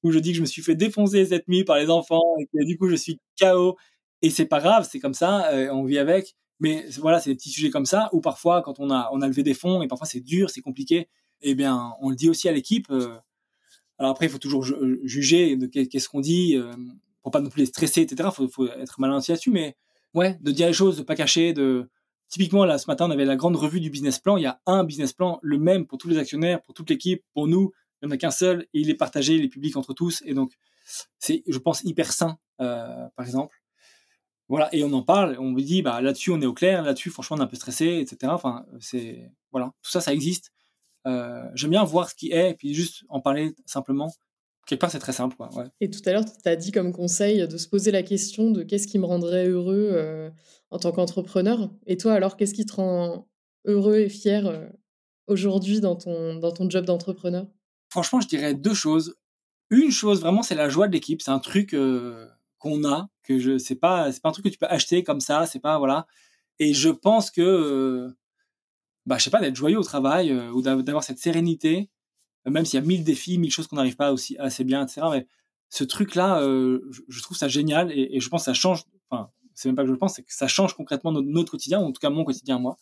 où 0.03 0.11
je 0.11 0.19
dis 0.19 0.31
que 0.31 0.37
je 0.37 0.41
me 0.41 0.47
suis 0.47 0.61
fait 0.61 0.75
défoncer 0.75 1.25
cette 1.25 1.47
nuit 1.47 1.63
par 1.63 1.77
les 1.77 1.89
enfants 1.89 2.35
et 2.39 2.45
que 2.45 2.65
du 2.65 2.77
coup 2.77 2.89
je 2.89 2.95
suis 2.95 3.19
KO. 3.39 3.77
Et 4.23 4.29
c'est 4.29 4.45
pas 4.45 4.59
grave, 4.59 4.87
c'est 4.89 4.99
comme 4.99 5.15
ça, 5.15 5.49
on 5.71 5.83
vit 5.83 5.97
avec. 5.97 6.35
Mais 6.61 6.85
voilà, 6.99 7.19
c'est 7.19 7.31
des 7.31 7.35
petits 7.35 7.49
sujets 7.49 7.71
comme 7.71 7.87
ça, 7.87 8.07
où 8.13 8.21
parfois, 8.21 8.61
quand 8.61 8.79
on 8.79 8.91
a, 8.91 9.09
on 9.11 9.21
a 9.21 9.27
levé 9.27 9.41
des 9.41 9.55
fonds, 9.55 9.81
et 9.81 9.87
parfois 9.87 10.05
c'est 10.05 10.19
dur, 10.19 10.51
c'est 10.51 10.61
compliqué, 10.61 11.09
eh 11.41 11.55
bien, 11.55 11.93
on 12.01 12.09
le 12.09 12.15
dit 12.15 12.29
aussi 12.29 12.47
à 12.47 12.51
l'équipe. 12.51 12.85
Euh, 12.91 13.17
alors 13.97 14.11
après, 14.11 14.27
il 14.27 14.29
faut 14.29 14.37
toujours 14.37 14.63
juger 15.03 15.55
de 15.55 15.65
qu'est-ce 15.65 16.07
qu'on 16.07 16.21
dit, 16.21 16.55
euh, 16.55 16.71
pour 17.21 17.31
pas 17.31 17.41
non 17.41 17.49
plus 17.49 17.61
les 17.61 17.65
stresser, 17.65 18.01
etc. 18.01 18.29
Faut, 18.33 18.47
faut, 18.47 18.67
être 18.67 18.99
malin 18.99 19.17
aussi 19.17 19.31
là-dessus, 19.31 19.51
mais 19.51 19.75
ouais, 20.13 20.37
de 20.41 20.51
dire 20.51 20.67
les 20.67 20.73
choses, 20.73 20.97
de 20.97 21.03
pas 21.03 21.15
cacher, 21.15 21.53
de... 21.53 21.89
Typiquement, 22.29 22.63
là, 22.63 22.77
ce 22.77 22.87
matin, 22.87 23.07
on 23.07 23.11
avait 23.11 23.25
la 23.25 23.35
grande 23.35 23.57
revue 23.57 23.81
du 23.81 23.89
business 23.89 24.17
plan. 24.17 24.37
Il 24.37 24.43
y 24.43 24.45
a 24.45 24.61
un 24.65 24.85
business 24.85 25.11
plan, 25.11 25.39
le 25.41 25.57
même 25.57 25.85
pour 25.85 25.97
tous 25.97 26.07
les 26.07 26.17
actionnaires, 26.17 26.61
pour 26.61 26.73
toute 26.73 26.89
l'équipe, 26.89 27.23
pour 27.33 27.47
nous. 27.47 27.73
Il 28.01 28.07
n'y 28.07 28.13
en 28.13 28.15
a 28.15 28.17
qu'un 28.17 28.31
seul 28.31 28.67
et 28.73 28.79
il 28.79 28.89
est 28.89 28.95
partagé, 28.95 29.35
il 29.35 29.43
est 29.43 29.49
public 29.49 29.75
entre 29.75 29.93
tous. 29.93 30.23
Et 30.25 30.33
donc, 30.33 30.53
c'est, 31.19 31.43
je 31.45 31.57
pense, 31.57 31.83
hyper 31.83 32.13
sain, 32.13 32.37
euh, 32.61 33.07
par 33.17 33.25
exemple. 33.25 33.61
Voilà, 34.47 34.73
et 34.73 34.83
on 34.83 34.91
en 34.93 35.03
parle, 35.03 35.37
on 35.39 35.51
me 35.51 35.61
dit, 35.61 35.81
bah, 35.81 36.01
là-dessus, 36.01 36.31
on 36.31 36.41
est 36.41 36.45
au 36.45 36.53
clair, 36.53 36.83
là-dessus, 36.83 37.09
franchement, 37.09 37.37
on 37.37 37.39
est 37.39 37.43
un 37.43 37.47
peu 37.47 37.55
stressé, 37.55 37.99
etc. 37.99 38.31
Enfin, 38.33 38.65
c'est, 38.79 39.31
voilà, 39.51 39.73
tout 39.81 39.91
ça, 39.91 40.01
ça 40.01 40.13
existe. 40.13 40.51
Euh, 41.07 41.43
j'aime 41.53 41.71
bien 41.71 41.83
voir 41.83 42.09
ce 42.09 42.15
qui 42.15 42.31
est, 42.31 42.51
et 42.51 42.53
puis 42.53 42.73
juste 42.73 43.03
en 43.09 43.21
parler 43.21 43.53
simplement. 43.65 44.11
Quelque 44.71 44.79
part, 44.79 44.91
c'est 44.91 44.99
très 44.99 45.11
simple. 45.11 45.35
Et 45.81 45.89
tout 45.89 45.99
à 46.05 46.13
l'heure, 46.13 46.23
tu 46.23 46.47
as 46.47 46.55
dit 46.55 46.71
comme 46.71 46.93
conseil 46.93 47.45
de 47.45 47.57
se 47.57 47.67
poser 47.67 47.91
la 47.91 48.03
question 48.03 48.51
de 48.51 48.63
qu'est-ce 48.63 48.87
qui 48.87 48.99
me 48.99 49.05
rendrait 49.05 49.49
heureux 49.49 49.89
euh, 49.91 50.29
en 50.69 50.79
tant 50.79 50.93
qu'entrepreneur. 50.93 51.69
Et 51.87 51.97
toi, 51.97 52.13
alors, 52.13 52.37
qu'est-ce 52.37 52.53
qui 52.53 52.65
te 52.65 52.75
rend 52.75 53.27
heureux 53.65 53.97
et 53.97 54.07
fier 54.07 54.47
euh, 54.47 54.65
aujourd'hui 55.27 55.81
dans 55.81 55.97
ton, 55.97 56.35
dans 56.35 56.53
ton 56.53 56.69
job 56.69 56.85
d'entrepreneur? 56.85 57.47
Franchement, 57.89 58.21
je 58.21 58.29
dirais 58.29 58.53
deux 58.53 58.73
choses. 58.73 59.17
Une 59.71 59.91
chose, 59.91 60.21
vraiment, 60.21 60.41
c'est 60.41 60.55
la 60.55 60.69
joie 60.69 60.87
de 60.87 60.93
l'équipe. 60.93 61.21
C'est 61.21 61.31
un 61.31 61.39
truc 61.39 61.75
qu'on 62.57 62.85
a, 62.85 63.09
que 63.23 63.39
je 63.39 63.57
sais 63.57 63.75
pas, 63.75 64.09
c'est 64.13 64.21
pas 64.21 64.29
un 64.29 64.31
truc 64.31 64.45
que 64.45 64.51
tu 64.51 64.57
peux 64.57 64.67
acheter 64.67 65.03
comme 65.03 65.19
ça, 65.19 65.45
c'est 65.47 65.59
pas 65.59 65.79
voilà. 65.79 66.07
Et 66.59 66.73
je 66.73 66.87
pense 66.87 67.29
que, 67.29 67.41
euh, 67.41 68.17
bah 69.05 69.17
je 69.17 69.25
sais 69.25 69.31
pas, 69.31 69.41
d'être 69.41 69.57
joyeux 69.57 69.79
au 69.79 69.83
travail 69.83 70.31
euh, 70.31 70.49
ou 70.51 70.61
d'avoir 70.61 71.03
cette 71.03 71.17
sérénité, 71.17 71.89
même 72.49 72.65
s'il 72.65 72.79
y 72.79 72.83
a 72.83 72.85
mille 72.85 73.03
défis, 73.03 73.37
mille 73.37 73.51
choses 73.51 73.67
qu'on 73.67 73.75
n'arrive 73.75 73.95
pas 73.95 74.11
aussi 74.11 74.37
assez 74.37 74.63
bien, 74.63 74.83
etc. 74.83 75.01
Mais 75.11 75.27
ce 75.69 75.83
truc-là, 75.83 76.41
euh, 76.41 76.89
je, 77.07 77.21
trouve 77.21 77.37
ça 77.37 77.47
génial 77.47 77.91
et, 77.91 78.19
je 78.19 78.29
pense 78.29 78.41
que 78.41 78.45
ça 78.45 78.53
change 78.53 78.83
enfin, 79.09 79.29
c'est 79.53 79.69
même 79.69 79.75
pas 79.75 79.83
que 79.83 79.87
je 79.87 79.93
le 79.93 79.99
pense, 79.99 80.15
c'est 80.15 80.23
que 80.23 80.33
ça 80.33 80.47
change 80.47 80.73
concrètement 80.75 81.11
notre, 81.11 81.51
quotidien, 81.51 81.79
ou 81.79 81.85
en 81.85 81.91
tout 81.91 81.99
cas 81.99 82.09
mon 82.09 82.23
quotidien 82.23 82.59
moi. 82.59 82.77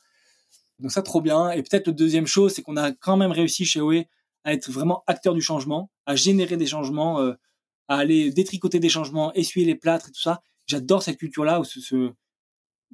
Donc 0.80 0.92
ça, 0.92 1.02
trop 1.02 1.22
bien. 1.22 1.52
Et 1.52 1.62
peut-être 1.62 1.88
le 1.88 1.94
deuxième 1.94 2.28
chose, 2.28 2.54
c'est 2.54 2.62
qu'on 2.62 2.78
a 2.78 2.92
quand 2.92 3.18
même 3.18 3.32
réussi 3.32 3.66
chez 3.66 3.82
OE 3.82 4.06
à 4.46 4.54
être 4.54 4.72
vraiment 4.72 5.04
acteur 5.08 5.34
du 5.34 5.42
changement, 5.42 5.92
à 6.06 6.16
générer 6.16 6.56
des 6.56 6.66
changements, 6.66 7.20
euh, 7.20 7.34
à 7.90 7.98
aller 7.98 8.32
détricoter 8.32 8.80
des 8.80 8.88
changements, 8.88 9.34
essuyer 9.34 9.66
les 9.66 9.76
plâtres 9.76 10.08
et 10.10 10.12
tout 10.12 10.22
ça. 10.22 10.42
J'adore 10.68 11.04
cette 11.04 11.18
culture-là, 11.18 11.60
ou 11.60 11.66
ce, 11.66 11.82
ce, 11.82 12.12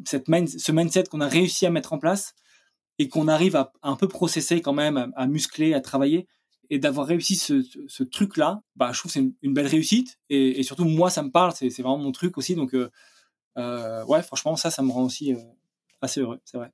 cette 0.05 0.25
ce 0.25 0.71
mindset 0.71 1.03
qu'on 1.03 1.21
a 1.21 1.27
réussi 1.27 1.65
à 1.65 1.69
mettre 1.69 1.93
en 1.93 1.99
place 1.99 2.33
et 2.97 3.09
qu'on 3.09 3.27
arrive 3.27 3.55
à, 3.55 3.73
un 3.83 3.95
peu 3.95 4.07
processer 4.07 4.61
quand 4.61 4.73
même, 4.73 5.11
à, 5.15 5.27
muscler, 5.27 5.73
à 5.73 5.81
travailler. 5.81 6.27
Et 6.69 6.79
d'avoir 6.79 7.07
réussi 7.07 7.35
ce, 7.35 7.63
ce, 7.87 8.03
truc-là, 8.03 8.61
bah, 8.75 8.91
je 8.93 8.99
trouve 8.99 9.11
que 9.11 9.19
c'est 9.19 9.31
une, 9.41 9.53
belle 9.53 9.67
réussite. 9.67 10.17
Et, 10.29 10.59
et, 10.59 10.63
surtout, 10.63 10.85
moi, 10.85 11.09
ça 11.09 11.23
me 11.23 11.31
parle, 11.31 11.53
c'est 11.53 11.69
vraiment 11.69 11.97
mon 11.97 12.11
truc 12.11 12.37
aussi. 12.37 12.55
Donc, 12.55 12.73
euh, 12.73 12.89
euh, 13.57 14.03
ouais, 14.05 14.21
franchement, 14.21 14.55
ça, 14.55 14.71
ça 14.71 14.81
me 14.81 14.91
rend 14.91 15.03
aussi 15.03 15.33
euh, 15.33 15.37
assez 16.01 16.21
heureux, 16.21 16.39
c'est 16.45 16.57
vrai. 16.57 16.71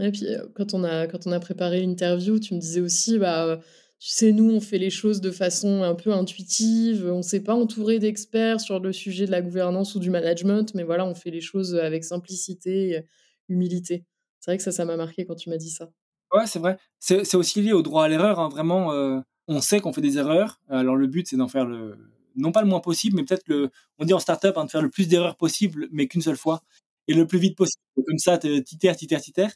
Et 0.00 0.10
puis, 0.10 0.26
quand 0.54 0.74
on 0.74 0.84
a, 0.84 1.06
quand 1.06 1.26
on 1.26 1.32
a 1.32 1.40
préparé 1.40 1.80
l'interview, 1.80 2.38
tu 2.38 2.54
me 2.54 2.58
disais 2.58 2.80
aussi, 2.80 3.18
bah, 3.18 3.60
tu 3.98 4.08
sais, 4.08 4.32
nous, 4.32 4.50
on 4.50 4.60
fait 4.60 4.78
les 4.78 4.90
choses 4.90 5.20
de 5.20 5.30
façon 5.30 5.82
un 5.82 5.94
peu 5.94 6.12
intuitive, 6.12 7.06
on 7.12 7.18
ne 7.18 7.22
s'est 7.22 7.42
pas 7.42 7.54
entouré 7.54 7.98
d'experts 7.98 8.60
sur 8.60 8.80
le 8.80 8.92
sujet 8.92 9.26
de 9.26 9.30
la 9.30 9.42
gouvernance 9.42 9.94
ou 9.94 10.00
du 10.00 10.08
management, 10.08 10.74
mais 10.74 10.82
voilà, 10.82 11.04
on 11.04 11.14
fait 11.14 11.30
les 11.30 11.42
choses 11.42 11.76
avec 11.76 12.04
simplicité, 12.04 12.90
et 12.90 13.06
humilité. 13.48 14.04
C'est 14.40 14.50
vrai 14.50 14.56
que 14.56 14.64
ça, 14.64 14.72
ça 14.72 14.84
m'a 14.84 14.96
marqué 14.96 15.24
quand 15.24 15.36
tu 15.36 15.50
m'as 15.50 15.56
dit 15.56 15.70
ça. 15.70 15.90
Ouais, 16.32 16.46
c'est 16.46 16.58
vrai. 16.58 16.78
C'est 16.98 17.34
aussi 17.34 17.60
lié 17.60 17.72
au 17.72 17.82
droit 17.82 18.04
à 18.04 18.08
l'erreur. 18.08 18.40
Hein. 18.40 18.48
Vraiment, 18.48 18.92
euh, 18.92 19.20
on 19.48 19.60
sait 19.60 19.80
qu'on 19.80 19.92
fait 19.92 20.00
des 20.00 20.18
erreurs. 20.18 20.60
Alors 20.68 20.96
le 20.96 21.06
but, 21.06 21.28
c'est 21.28 21.36
d'en 21.36 21.48
faire 21.48 21.64
le, 21.64 21.96
non 22.36 22.52
pas 22.52 22.62
le 22.62 22.68
moins 22.68 22.80
possible, 22.80 23.16
mais 23.16 23.24
peut-être 23.24 23.46
le, 23.48 23.70
on 23.98 24.04
dit 24.04 24.14
en 24.14 24.18
startup, 24.18 24.56
hein, 24.56 24.64
de 24.64 24.70
faire 24.70 24.82
le 24.82 24.90
plus 24.90 25.08
d'erreurs 25.08 25.36
possible, 25.36 25.88
mais 25.92 26.06
qu'une 26.06 26.22
seule 26.22 26.36
fois 26.36 26.62
et 27.08 27.14
le 27.14 27.26
plus 27.26 27.38
vite 27.38 27.56
possible. 27.56 27.82
Comme 28.06 28.18
ça, 28.18 28.38
titère, 28.38 28.96
titère, 28.96 29.20
titère. 29.20 29.52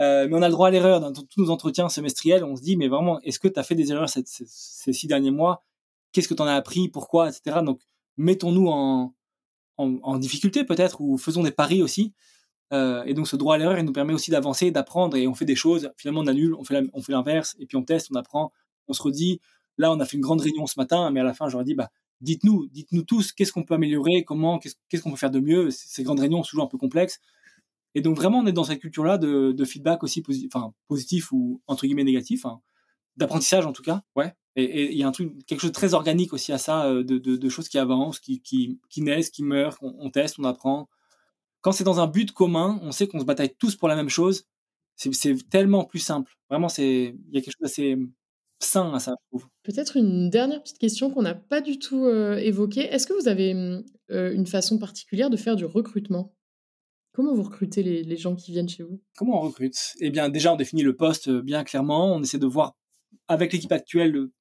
Euh, 0.00 0.26
mais 0.28 0.36
on 0.36 0.42
a 0.42 0.48
le 0.48 0.52
droit 0.52 0.68
à 0.68 0.70
l'erreur 0.70 1.00
dans 1.00 1.12
tous 1.12 1.26
nos 1.38 1.50
entretiens 1.50 1.88
semestriels. 1.88 2.44
On 2.44 2.56
se 2.56 2.62
dit, 2.62 2.76
mais 2.76 2.88
vraiment, 2.88 3.20
est-ce 3.22 3.38
que 3.38 3.48
tu 3.48 3.58
as 3.58 3.62
fait 3.62 3.74
des 3.74 3.92
erreurs 3.92 4.08
ces, 4.08 4.24
six 4.24 5.06
derniers 5.06 5.30
mois? 5.30 5.64
Qu'est-ce 6.12 6.28
que 6.28 6.34
tu 6.34 6.42
en 6.42 6.46
as 6.46 6.54
appris? 6.54 6.88
Pourquoi? 6.88 7.28
Etc. 7.28 7.58
Donc, 7.64 7.80
mettons-nous 8.16 8.68
en, 8.68 9.14
en, 9.78 10.18
difficulté 10.18 10.64
peut-être 10.64 11.00
ou 11.00 11.16
faisons 11.16 11.42
des 11.42 11.52
paris 11.52 11.82
aussi. 11.82 12.12
Euh, 12.72 13.02
et 13.04 13.14
donc, 13.14 13.28
ce 13.28 13.36
droit 13.36 13.54
à 13.54 13.58
l'erreur, 13.58 13.78
il 13.78 13.84
nous 13.84 13.92
permet 13.92 14.12
aussi 14.12 14.30
d'avancer, 14.30 14.70
d'apprendre 14.70 15.16
et 15.16 15.26
on 15.26 15.34
fait 15.34 15.44
des 15.44 15.56
choses. 15.56 15.90
Finalement, 15.96 16.20
on 16.20 16.26
annule, 16.26 16.54
on 16.54 16.64
fait 16.64 17.12
l'inverse 17.12 17.56
et 17.58 17.66
puis 17.66 17.76
on 17.76 17.82
teste, 17.82 18.08
on 18.12 18.16
apprend, 18.16 18.52
on 18.90 18.92
se 18.92 19.02
redit. 19.02 19.40
Là, 19.78 19.92
on 19.92 20.00
a 20.00 20.04
fait 20.04 20.16
une 20.16 20.22
grande 20.22 20.40
réunion 20.40 20.66
ce 20.66 20.78
matin, 20.78 21.10
mais 21.10 21.20
à 21.20 21.24
la 21.24 21.32
fin, 21.32 21.48
j'aurais 21.48 21.64
dit, 21.64 21.74
bah, 21.74 21.90
dites-nous, 22.20 22.68
dites-nous 22.68 23.02
tous 23.02 23.32
qu'est-ce 23.32 23.52
qu'on 23.52 23.64
peut 23.64 23.74
améliorer, 23.74 24.24
comment, 24.24 24.58
qu'est-ce 24.58 25.02
qu'on 25.02 25.10
peut 25.10 25.16
faire 25.16 25.30
de 25.30 25.40
mieux? 25.40 25.70
Ces 25.70 26.02
grandes 26.02 26.20
réunions 26.20 26.42
sont 26.42 26.50
toujours 26.50 26.64
un 26.64 26.68
peu 26.68 26.78
complexes. 26.78 27.20
Et 27.94 28.02
donc 28.02 28.16
vraiment, 28.16 28.38
on 28.38 28.46
est 28.46 28.52
dans 28.52 28.64
cette 28.64 28.80
culture-là 28.80 29.18
de, 29.18 29.64
feedback 29.64 30.02
aussi 30.04 30.22
positif, 30.22 30.50
enfin, 30.54 30.72
positif 30.86 31.32
ou 31.32 31.60
entre 31.66 31.86
guillemets 31.86 32.04
négatif, 32.04 32.46
hein, 32.46 32.60
d'apprentissage 33.16 33.66
en 33.66 33.72
tout 33.72 33.82
cas. 33.82 34.02
Ouais. 34.16 34.34
Et 34.56 34.92
il 34.92 34.98
y 34.98 35.02
a 35.04 35.08
un 35.08 35.12
truc, 35.12 35.32
quelque 35.46 35.60
chose 35.60 35.70
de 35.70 35.74
très 35.74 35.94
organique 35.94 36.32
aussi 36.32 36.52
à 36.52 36.58
ça, 36.58 36.86
euh, 36.86 37.04
de, 37.04 37.48
choses 37.48 37.68
qui 37.68 37.78
avancent, 37.78 38.18
qui, 38.18 38.40
qui, 38.42 38.78
naissent, 38.98 39.30
qui 39.30 39.44
meurent, 39.44 39.78
on, 39.80 40.10
teste, 40.10 40.38
on 40.38 40.44
apprend. 40.44 40.88
Quand 41.60 41.72
c'est 41.72 41.84
dans 41.84 42.00
un 42.00 42.06
but 42.06 42.32
commun, 42.32 42.80
on 42.82 42.90
sait 42.90 43.06
qu'on 43.06 43.20
se 43.20 43.24
bataille 43.24 43.54
tous 43.58 43.76
pour 43.76 43.88
la 43.88 43.96
même 43.96 44.08
chose. 44.08 44.46
C'est 44.96 45.48
tellement 45.48 45.84
plus 45.84 46.00
simple. 46.00 46.36
Vraiment, 46.50 46.68
il 46.78 47.16
y 47.30 47.38
a 47.38 47.40
quelque 47.40 47.52
chose 47.52 47.62
d'assez 47.62 47.96
sain 48.60 48.92
à 48.94 49.00
ça, 49.00 49.16
Peut-être 49.62 49.96
une 49.96 50.30
dernière 50.30 50.62
petite 50.62 50.78
question 50.78 51.10
qu'on 51.10 51.22
n'a 51.22 51.34
pas 51.34 51.60
du 51.60 51.78
tout 51.78 52.04
euh, 52.04 52.36
évoquée. 52.36 52.82
Est-ce 52.82 53.06
que 53.06 53.12
vous 53.12 53.28
avez 53.28 53.52
hum, 53.52 53.84
euh, 54.10 54.32
une 54.32 54.46
façon 54.46 54.78
particulière 54.78 55.30
de 55.30 55.36
faire 55.36 55.56
du 55.56 55.64
recrutement? 55.64 56.34
Comment 57.12 57.34
vous 57.34 57.42
recrutez 57.42 57.82
les, 57.82 58.16
gens 58.16 58.36
qui 58.36 58.52
viennent 58.52 58.68
chez 58.68 58.82
vous? 58.82 59.00
Comment 59.16 59.38
on 59.38 59.40
recrute? 59.40 59.94
Eh 60.00 60.10
bien, 60.10 60.28
déjà, 60.28 60.52
on 60.52 60.56
définit 60.56 60.82
le 60.82 60.94
poste 60.94 61.28
euh, 61.28 61.42
bien 61.42 61.64
clairement. 61.64 62.14
On 62.14 62.22
essaie 62.22 62.38
de 62.38 62.46
voir 62.46 62.76
avec 63.28 63.52
l'équipe 63.52 63.72
actuelle 63.72 64.12
de 64.12 64.32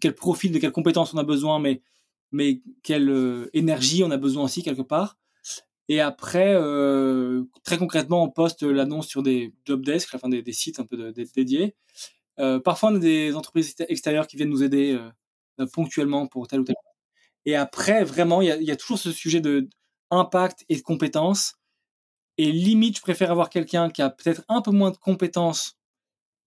quel 0.00 0.14
profil, 0.14 0.52
de 0.52 0.58
quelles 0.58 0.72
compétences 0.72 1.14
on 1.14 1.18
a 1.18 1.24
besoin, 1.24 1.58
mais, 1.58 1.82
mais 2.32 2.62
quelle 2.82 3.48
énergie 3.52 4.02
on 4.04 4.10
a 4.10 4.16
besoin 4.16 4.44
aussi 4.44 4.62
quelque 4.62 4.82
part. 4.82 5.18
Et 5.88 6.00
après, 6.00 6.54
très 7.64 7.78
concrètement, 7.78 8.22
on 8.22 8.30
poste 8.30 8.62
l'annonce 8.62 9.08
sur 9.08 9.22
des 9.22 9.54
job 9.64 9.84
desks, 9.84 10.14
enfin 10.14 10.28
des, 10.28 10.42
des 10.42 10.52
sites 10.52 10.78
un 10.78 10.84
peu 10.84 11.12
dédiés. 11.34 11.74
Euh, 12.40 12.60
parfois, 12.60 12.90
on 12.90 12.96
a 12.96 12.98
des 12.98 13.34
entreprises 13.34 13.74
extérieures 13.88 14.26
qui 14.26 14.36
viennent 14.36 14.50
nous 14.50 14.62
aider 14.62 14.98
euh, 15.58 15.66
ponctuellement 15.72 16.26
pour 16.26 16.46
tel 16.48 16.60
ou 16.60 16.64
tel. 16.64 16.76
Et 17.44 17.56
après, 17.56 18.04
vraiment, 18.04 18.42
il 18.42 18.48
y 18.48 18.70
a, 18.70 18.76
toujours 18.76 18.98
ce 18.98 19.12
sujet 19.12 19.40
de 19.40 19.68
impact 20.10 20.64
et 20.68 20.76
de 20.76 20.82
compétences. 20.82 21.54
Et 22.36 22.52
limite, 22.52 22.96
je 22.96 23.02
préfère 23.02 23.30
avoir 23.30 23.50
quelqu'un 23.50 23.90
qui 23.90 24.02
a 24.02 24.10
peut-être 24.10 24.44
un 24.48 24.62
peu 24.62 24.70
moins 24.70 24.90
de 24.90 24.96
compétences, 24.96 25.76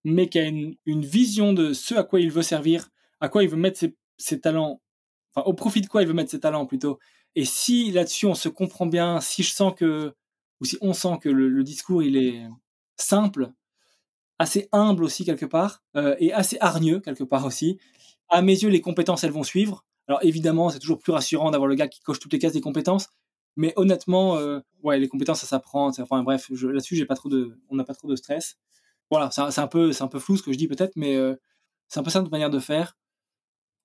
mais 0.04 0.30
qui 0.30 0.40
a 0.40 0.44
une, 0.46 0.78
vision 0.86 1.54
de 1.54 1.74
ce 1.74 1.96
à 1.96 2.04
quoi 2.04 2.20
il 2.22 2.32
veut 2.32 2.44
servir, 2.44 2.90
à 3.20 3.30
quoi 3.30 3.44
il 3.44 3.50
veut 3.50 3.58
mettre 3.58 3.80
ses, 4.18 4.42
talents, 4.42 4.82
enfin 5.34 5.46
au 5.48 5.54
profit 5.54 5.82
de 5.82 5.88
quoi 5.88 6.02
il 6.02 6.08
veut 6.08 6.14
mettre 6.14 6.32
ses 6.32 6.40
talents 6.40 6.66
plutôt. 6.66 7.00
Et 7.36 7.46
si 7.46 7.92
là-dessus 7.92 8.26
on 8.28 8.36
se 8.36 8.50
comprend 8.50 8.86
bien, 8.86 9.22
si 9.22 9.44
je 9.44 9.54
sens 9.54 9.74
que, 9.76 10.14
ou 10.62 10.66
si 10.66 10.78
on 10.82 10.94
sent 10.94 11.20
que 11.22 11.30
le 11.30 11.64
discours 11.64 12.04
il 12.04 12.18
est 12.18 12.48
simple, 12.98 13.52
assez 14.42 14.68
humble 14.72 15.04
aussi 15.04 15.24
quelque 15.24 15.46
part, 15.46 15.84
euh, 15.96 16.16
et 16.20 16.34
assez 16.34 16.58
hargneux 16.60 17.00
quelque 17.00 17.24
part 17.24 17.46
aussi. 17.46 17.80
À 18.30 18.42
mes 18.42 18.54
yeux, 18.54 18.70
les 18.70 18.82
compétences, 18.82 19.24
elles 19.24 19.32
vont 19.32 19.44
suivre. 19.44 19.86
Alors 20.08 20.20
évidemment, 20.24 20.70
c'est 20.70 20.80
toujours 20.80 20.98
plus 21.00 21.12
rassurant 21.12 21.52
d'avoir 21.52 21.68
le 21.68 21.76
gars 21.76 21.88
qui 21.88 22.02
coche 22.02 22.20
toutes 22.20 22.34
les 22.34 22.40
cases 22.40 22.54
des 22.54 22.62
compétences, 22.62 23.08
mais 23.56 23.74
honnêtement, 23.76 24.38
euh, 24.38 24.60
ouais, 24.84 24.98
les 25.00 25.08
compétences, 25.08 25.42
ça 25.42 25.48
s'apprend. 25.48 25.92
Enfin 26.00 26.24
bref, 26.24 26.50
là-dessus, 26.50 26.96
j'ai 26.96 27.06
pas 27.06 27.16
trop 27.16 27.30
de, 27.30 27.60
on 27.70 27.76
n'a 27.76 27.84
pas 27.84 27.94
trop 27.94 28.08
de 28.08 28.16
stress. 28.16 28.58
Voilà, 29.12 29.30
c'est 29.30 29.60
un, 29.60 29.68
peu, 29.68 29.92
c'est 29.92 30.04
un 30.04 30.08
peu 30.08 30.20
flou 30.20 30.38
ce 30.38 30.44
que 30.44 30.54
je 30.54 30.58
dis 30.58 30.68
peut-être, 30.68 30.94
mais 30.96 31.16
euh, 31.16 31.36
c'est 31.88 32.00
un 32.00 32.04
peu 32.04 32.10
ça 32.10 32.20
notre 32.20 32.32
manière 32.32 32.50
de 32.50 32.60
faire. 32.60 32.98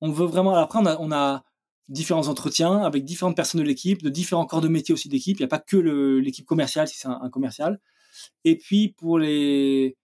On 0.01 0.11
veut 0.11 0.27
vraiment. 0.27 0.55
Après, 0.55 0.79
on 0.79 0.87
a, 0.87 0.97
on 1.01 1.12
a 1.12 1.45
différents 1.88 2.29
entretiens 2.29 2.83
avec 2.83 3.05
différentes 3.05 3.37
personnes 3.37 3.61
de 3.61 3.66
l'équipe, 3.66 4.03
de 4.03 4.09
différents 4.09 4.47
corps 4.47 4.61
de 4.61 4.69
métier 4.69 4.95
aussi 4.95 5.09
d'équipe. 5.09 5.38
Il 5.38 5.42
n'y 5.42 5.47
a 5.47 5.49
pas 5.49 5.59
que 5.59 5.77
l'équipe 5.77 6.47
commerciale 6.47 6.88
si 6.88 6.97
c'est 6.99 7.09
un, 7.09 7.29
commercial. 7.31 7.81
Et 8.45 8.57
puis 8.57 8.95
pour 8.97 9.19
les 9.19 9.97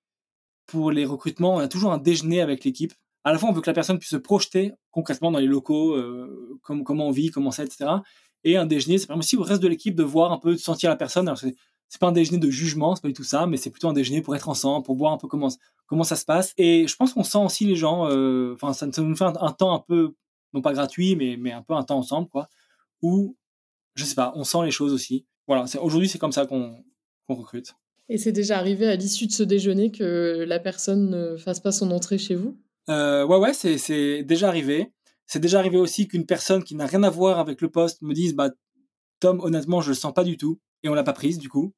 pour 0.72 0.90
les 0.90 1.04
recrutements, 1.04 1.56
on 1.56 1.58
a 1.58 1.68
toujours 1.68 1.92
un 1.92 1.98
déjeuner 1.98 2.40
avec 2.40 2.64
l'équipe. 2.64 2.94
À 3.24 3.32
la 3.32 3.38
fois, 3.38 3.50
on 3.50 3.52
veut 3.52 3.60
que 3.60 3.68
la 3.68 3.74
personne 3.74 3.98
puisse 3.98 4.10
se 4.10 4.16
projeter 4.16 4.72
concrètement 4.90 5.30
dans 5.30 5.38
les 5.38 5.46
locaux, 5.46 5.94
euh, 5.94 6.58
comment 6.62 7.08
on 7.08 7.10
vit, 7.10 7.30
comment 7.30 7.50
c'est, 7.50 7.64
etc. 7.64 7.90
Et 8.42 8.56
un 8.56 8.64
déjeuner, 8.64 8.96
ça 8.96 9.06
permet 9.06 9.20
aussi 9.20 9.36
au 9.36 9.42
reste 9.42 9.62
de 9.62 9.68
l'équipe 9.68 9.94
de 9.94 10.02
voir 10.02 10.32
un 10.32 10.38
peu, 10.38 10.52
de 10.52 10.58
sentir 10.58 10.88
la 10.88 10.96
personne. 10.96 11.28
Alors, 11.28 11.38
c'est, 11.38 11.54
c'est 11.88 12.00
pas 12.00 12.08
un 12.08 12.12
déjeuner 12.12 12.38
de 12.38 12.48
jugement, 12.48 12.96
c'est 12.96 13.02
pas 13.02 13.08
du 13.08 13.14
tout 13.14 13.22
ça, 13.22 13.46
mais 13.46 13.58
c'est 13.58 13.68
plutôt 13.68 13.86
un 13.86 13.92
déjeuner 13.92 14.22
pour 14.22 14.34
être 14.34 14.48
ensemble, 14.48 14.82
pour 14.82 14.96
voir 14.96 15.12
un 15.12 15.18
peu 15.18 15.28
comment, 15.28 15.50
ça 15.50 16.16
se 16.16 16.24
passe. 16.24 16.54
Et 16.56 16.88
je 16.88 16.96
pense 16.96 17.12
qu'on 17.12 17.22
sent 17.22 17.44
aussi 17.44 17.66
les 17.66 17.76
gens, 17.76 18.08
euh, 18.08 18.54
enfin, 18.54 18.72
ça, 18.72 18.86
nous 18.86 19.14
fait 19.14 19.24
un, 19.24 19.52
temps 19.52 19.74
un 19.74 19.78
peu, 19.78 20.14
non 20.54 20.62
pas 20.62 20.72
gratuit, 20.72 21.16
mais, 21.16 21.52
un 21.52 21.60
peu 21.60 21.74
un 21.74 21.82
temps 21.82 21.98
ensemble, 21.98 22.30
quoi, 22.30 22.48
où, 23.02 23.36
je 23.94 24.06
sais 24.06 24.14
pas, 24.14 24.32
on 24.36 24.44
sent 24.44 24.64
les 24.64 24.70
choses 24.70 24.94
aussi. 24.94 25.26
Voilà, 25.46 25.66
aujourd'hui, 25.82 26.08
c'est 26.08 26.18
comme 26.18 26.32
ça 26.32 26.46
qu'on 26.46 26.82
recrute. 27.28 27.74
Et 28.12 28.18
c'est 28.18 28.32
déjà 28.32 28.58
arrivé 28.58 28.86
à 28.88 28.94
l'issue 28.94 29.26
de 29.26 29.32
ce 29.32 29.42
déjeuner 29.42 29.90
que 29.90 30.44
la 30.46 30.60
personne 30.60 31.08
ne 31.08 31.36
fasse 31.38 31.60
pas 31.60 31.72
son 31.72 31.90
entrée 31.90 32.18
chez 32.18 32.34
vous? 32.34 32.58
Euh, 32.90 33.24
Ouais, 33.24 33.38
ouais, 33.38 33.54
c'est 33.54 34.22
déjà 34.22 34.48
arrivé. 34.48 34.92
C'est 35.26 35.40
déjà 35.40 35.60
arrivé 35.60 35.78
aussi 35.78 36.08
qu'une 36.08 36.26
personne 36.26 36.62
qui 36.62 36.74
n'a 36.74 36.84
rien 36.84 37.02
à 37.04 37.08
voir 37.08 37.38
avec 37.38 37.62
le 37.62 37.70
poste 37.70 38.02
me 38.02 38.12
dise 38.12 38.34
bah, 38.34 38.50
Tom, 39.18 39.40
honnêtement, 39.40 39.80
je 39.80 39.88
le 39.88 39.94
sens 39.94 40.12
pas 40.12 40.24
du 40.24 40.36
tout. 40.36 40.60
Et 40.82 40.90
on 40.90 40.94
l'a 40.94 41.04
pas 41.04 41.14
prise, 41.14 41.38
du 41.38 41.48
coup. 41.48 41.72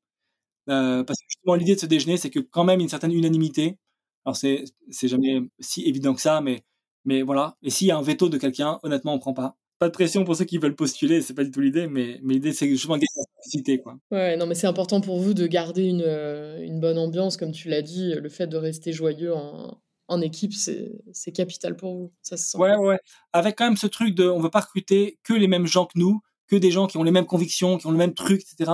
Euh, 0.69 1.05
parce 1.05 1.21
que 1.21 1.25
justement, 1.29 1.55
l'idée 1.55 1.77
de 1.77 1.81
ce 1.81 1.87
déjeuner, 1.87 2.17
c'est 2.17 2.31
que 2.31 2.41
quand 2.41 2.65
même 2.65 2.81
une 2.81 2.89
certaine 2.89 3.13
unanimité. 3.13 3.79
Alors, 4.25 4.37
c'est 4.37 4.65
jamais 5.05 5.41
si 5.61 5.85
évident 5.85 6.15
que 6.15 6.21
ça, 6.21 6.41
mais, 6.41 6.65
mais 7.05 7.23
voilà. 7.23 7.55
Et 7.63 7.71
s'il 7.71 7.87
y 7.87 7.93
a 7.93 7.97
un 7.97 8.03
veto 8.03 8.29
de 8.29 8.39
quelqu'un, 8.39 8.81
honnêtement, 8.83 9.15
on 9.15 9.21
prend 9.21 9.35
pas 9.35 9.57
pas 9.79 9.89
de 9.89 9.93
pression 9.93 10.25
pour 10.25 10.37
ceux 10.37 10.45
qui 10.45 10.59
veulent 10.59 10.77
postuler, 10.77 11.21
c'est 11.21 11.35
pas 11.35 11.45
du 11.45 11.51
tout 11.51 11.61
l'idée, 11.61 11.87
mais, 11.89 12.21
mais 12.23 12.35
l'idée 12.35 12.53
c'est 12.53 12.69
justement 12.69 12.97
simplicité. 13.45 13.81
Quoi. 13.81 13.99
Ouais, 14.11 14.37
non, 14.37 14.47
mais 14.47 14.55
c'est 14.55 14.67
important 14.67 15.01
pour 15.01 15.21
vous 15.21 15.35
de 15.35 15.47
garder 15.47 15.85
une, 15.85 16.03
euh, 16.05 16.63
une 16.63 16.81
bonne 16.81 16.99
ambiance, 16.99 17.37
comme 17.37 17.53
tu 17.53 17.69
l'as 17.69 17.83
dit, 17.83 18.15
le 18.15 18.29
fait 18.29 18.47
de 18.47 18.57
rester 18.57 18.93
joyeux 18.93 19.35
en, 19.35 19.79
en 20.09 20.21
équipe, 20.21 20.53
c'est 20.53 21.33
capital 21.33 21.77
pour 21.77 21.95
vous. 21.95 22.13
Ça 22.23 22.37
se 22.37 22.51
sent. 22.51 22.59
Ouais, 22.59 22.77
ouais. 22.77 22.99
Avec 23.33 23.57
quand 23.57 23.65
même 23.65 23.77
ce 23.77 23.87
truc 23.87 24.15
de, 24.15 24.29
on 24.29 24.41
veut 24.41 24.51
pas 24.51 24.61
recruter 24.61 25.19
que 25.23 25.33
les 25.33 25.49
mêmes 25.49 25.67
gens 25.67 25.87
que 25.87 25.99
nous, 25.99 26.21
que 26.47 26.57
des 26.57 26.71
gens 26.71 26.87
qui 26.87 26.97
ont 26.97 27.03
les 27.03 27.11
mêmes 27.11 27.27
convictions, 27.27 27.79
qui 27.79 27.87
ont 27.87 27.91
le 27.91 27.99
même 27.99 28.15
truc, 28.15 28.43
etc. 28.43 28.73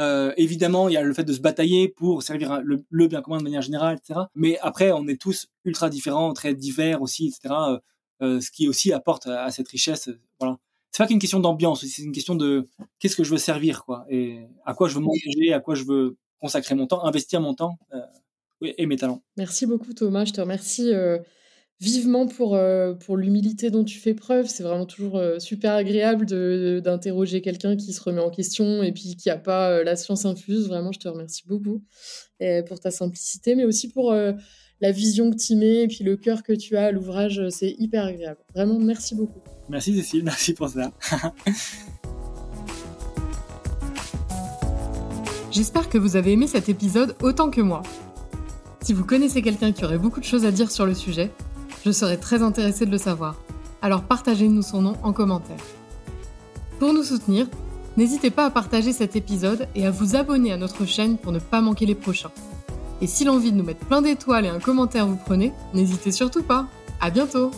Euh, 0.00 0.32
évidemment, 0.36 0.88
il 0.88 0.92
y 0.92 0.96
a 0.96 1.02
le 1.02 1.12
fait 1.12 1.24
de 1.24 1.32
se 1.32 1.40
batailler 1.40 1.88
pour 1.88 2.22
servir 2.22 2.60
le, 2.62 2.84
le, 2.88 3.08
bien 3.08 3.20
commun 3.20 3.38
de 3.38 3.42
manière 3.42 3.62
générale, 3.62 3.96
etc. 3.96 4.20
Mais 4.34 4.58
après, 4.60 4.92
on 4.92 5.08
est 5.08 5.20
tous 5.20 5.48
ultra 5.64 5.90
différents, 5.90 6.32
très 6.34 6.54
divers 6.54 7.02
aussi, 7.02 7.28
etc. 7.28 7.54
Euh, 8.22 8.40
ce 8.40 8.50
qui 8.50 8.68
aussi 8.68 8.92
apporte 8.92 9.26
à, 9.26 9.50
cette 9.50 9.68
richesse. 9.68 10.10
Voilà. 10.38 10.58
C'est 10.90 11.02
pas 11.02 11.06
qu'une 11.06 11.18
question 11.18 11.40
d'ambiance, 11.40 11.84
c'est 11.86 12.02
une 12.02 12.12
question 12.12 12.34
de 12.34 12.66
qu'est-ce 12.98 13.16
que 13.16 13.24
je 13.24 13.30
veux 13.30 13.38
servir, 13.38 13.84
quoi, 13.84 14.06
et 14.08 14.40
à 14.64 14.74
quoi 14.74 14.88
je 14.88 14.94
veux 14.94 15.00
m'engager, 15.00 15.52
à 15.52 15.60
quoi 15.60 15.74
je 15.74 15.84
veux 15.84 16.16
consacrer 16.40 16.74
mon 16.74 16.86
temps, 16.86 17.04
investir 17.04 17.40
mon 17.40 17.54
temps 17.54 17.78
euh, 17.92 18.00
et 18.76 18.86
mes 18.86 18.96
talents. 18.96 19.22
Merci 19.36 19.66
beaucoup 19.66 19.92
Thomas, 19.92 20.24
je 20.24 20.32
te 20.32 20.40
remercie 20.40 20.92
vivement 21.80 22.26
pour, 22.26 22.54
euh, 22.54 22.94
pour 22.94 23.16
l'humilité 23.16 23.70
dont 23.70 23.84
tu 23.84 23.98
fais 23.98 24.14
preuve. 24.14 24.46
C'est 24.46 24.62
vraiment 24.62 24.86
toujours 24.86 25.16
euh, 25.16 25.38
super 25.38 25.72
agréable 25.72 26.26
d'interroger 26.82 27.40
quelqu'un 27.40 27.76
qui 27.76 27.92
se 27.92 28.02
remet 28.02 28.20
en 28.20 28.30
question 28.30 28.82
et 28.82 28.92
puis 28.92 29.16
qui 29.16 29.28
n'a 29.28 29.36
pas 29.36 29.70
euh, 29.70 29.84
la 29.84 29.96
science 29.96 30.24
infuse. 30.24 30.68
Vraiment, 30.68 30.92
je 30.92 30.98
te 30.98 31.08
remercie 31.08 31.42
beaucoup 31.46 31.82
pour 32.68 32.78
ta 32.78 32.92
simplicité, 32.92 33.56
mais 33.56 33.64
aussi 33.64 33.88
pour 33.88 34.12
la 34.12 34.92
vision 34.92 35.28
que 35.32 35.36
tu 35.36 35.56
mets 35.56 35.82
et 35.82 35.88
puis 35.88 36.04
le 36.04 36.16
cœur 36.16 36.44
que 36.44 36.52
tu 36.52 36.76
as 36.76 36.86
à 36.86 36.92
l'ouvrage. 36.92 37.48
C'est 37.50 37.74
hyper 37.78 38.04
agréable. 38.04 38.40
Vraiment, 38.54 38.78
merci 38.78 39.16
beaucoup. 39.16 39.40
Merci 39.68 39.94
Cécile, 39.96 40.24
merci 40.24 40.54
pour 40.54 40.68
ça. 40.68 40.90
J'espère 45.50 45.88
que 45.88 45.98
vous 45.98 46.16
avez 46.16 46.32
aimé 46.32 46.46
cet 46.46 46.68
épisode 46.68 47.16
autant 47.22 47.50
que 47.50 47.60
moi. 47.60 47.82
Si 48.80 48.92
vous 48.92 49.04
connaissez 49.04 49.42
quelqu'un 49.42 49.72
qui 49.72 49.84
aurait 49.84 49.98
beaucoup 49.98 50.20
de 50.20 50.24
choses 50.24 50.44
à 50.46 50.50
dire 50.50 50.70
sur 50.70 50.86
le 50.86 50.94
sujet, 50.94 51.30
je 51.84 51.90
serais 51.90 52.16
très 52.16 52.42
intéressée 52.42 52.86
de 52.86 52.90
le 52.90 52.98
savoir. 52.98 53.36
Alors 53.82 54.02
partagez-nous 54.02 54.62
son 54.62 54.82
nom 54.82 54.96
en 55.02 55.12
commentaire. 55.12 55.56
Pour 56.78 56.92
nous 56.92 57.02
soutenir, 57.02 57.46
n'hésitez 57.96 58.30
pas 58.30 58.46
à 58.46 58.50
partager 58.50 58.92
cet 58.92 59.16
épisode 59.16 59.68
et 59.74 59.84
à 59.86 59.90
vous 59.90 60.16
abonner 60.16 60.52
à 60.52 60.56
notre 60.56 60.86
chaîne 60.86 61.18
pour 61.18 61.32
ne 61.32 61.40
pas 61.40 61.60
manquer 61.60 61.86
les 61.86 61.94
prochains. 61.94 62.30
Et 63.00 63.06
si 63.06 63.24
l'envie 63.24 63.52
de 63.52 63.56
nous 63.56 63.64
mettre 63.64 63.84
plein 63.86 64.02
d'étoiles 64.02 64.46
et 64.46 64.48
un 64.48 64.60
commentaire 64.60 65.06
vous 65.06 65.18
prenez, 65.22 65.52
n'hésitez 65.74 66.12
surtout 66.12 66.42
pas. 66.42 66.66
À 67.00 67.10
bientôt! 67.10 67.50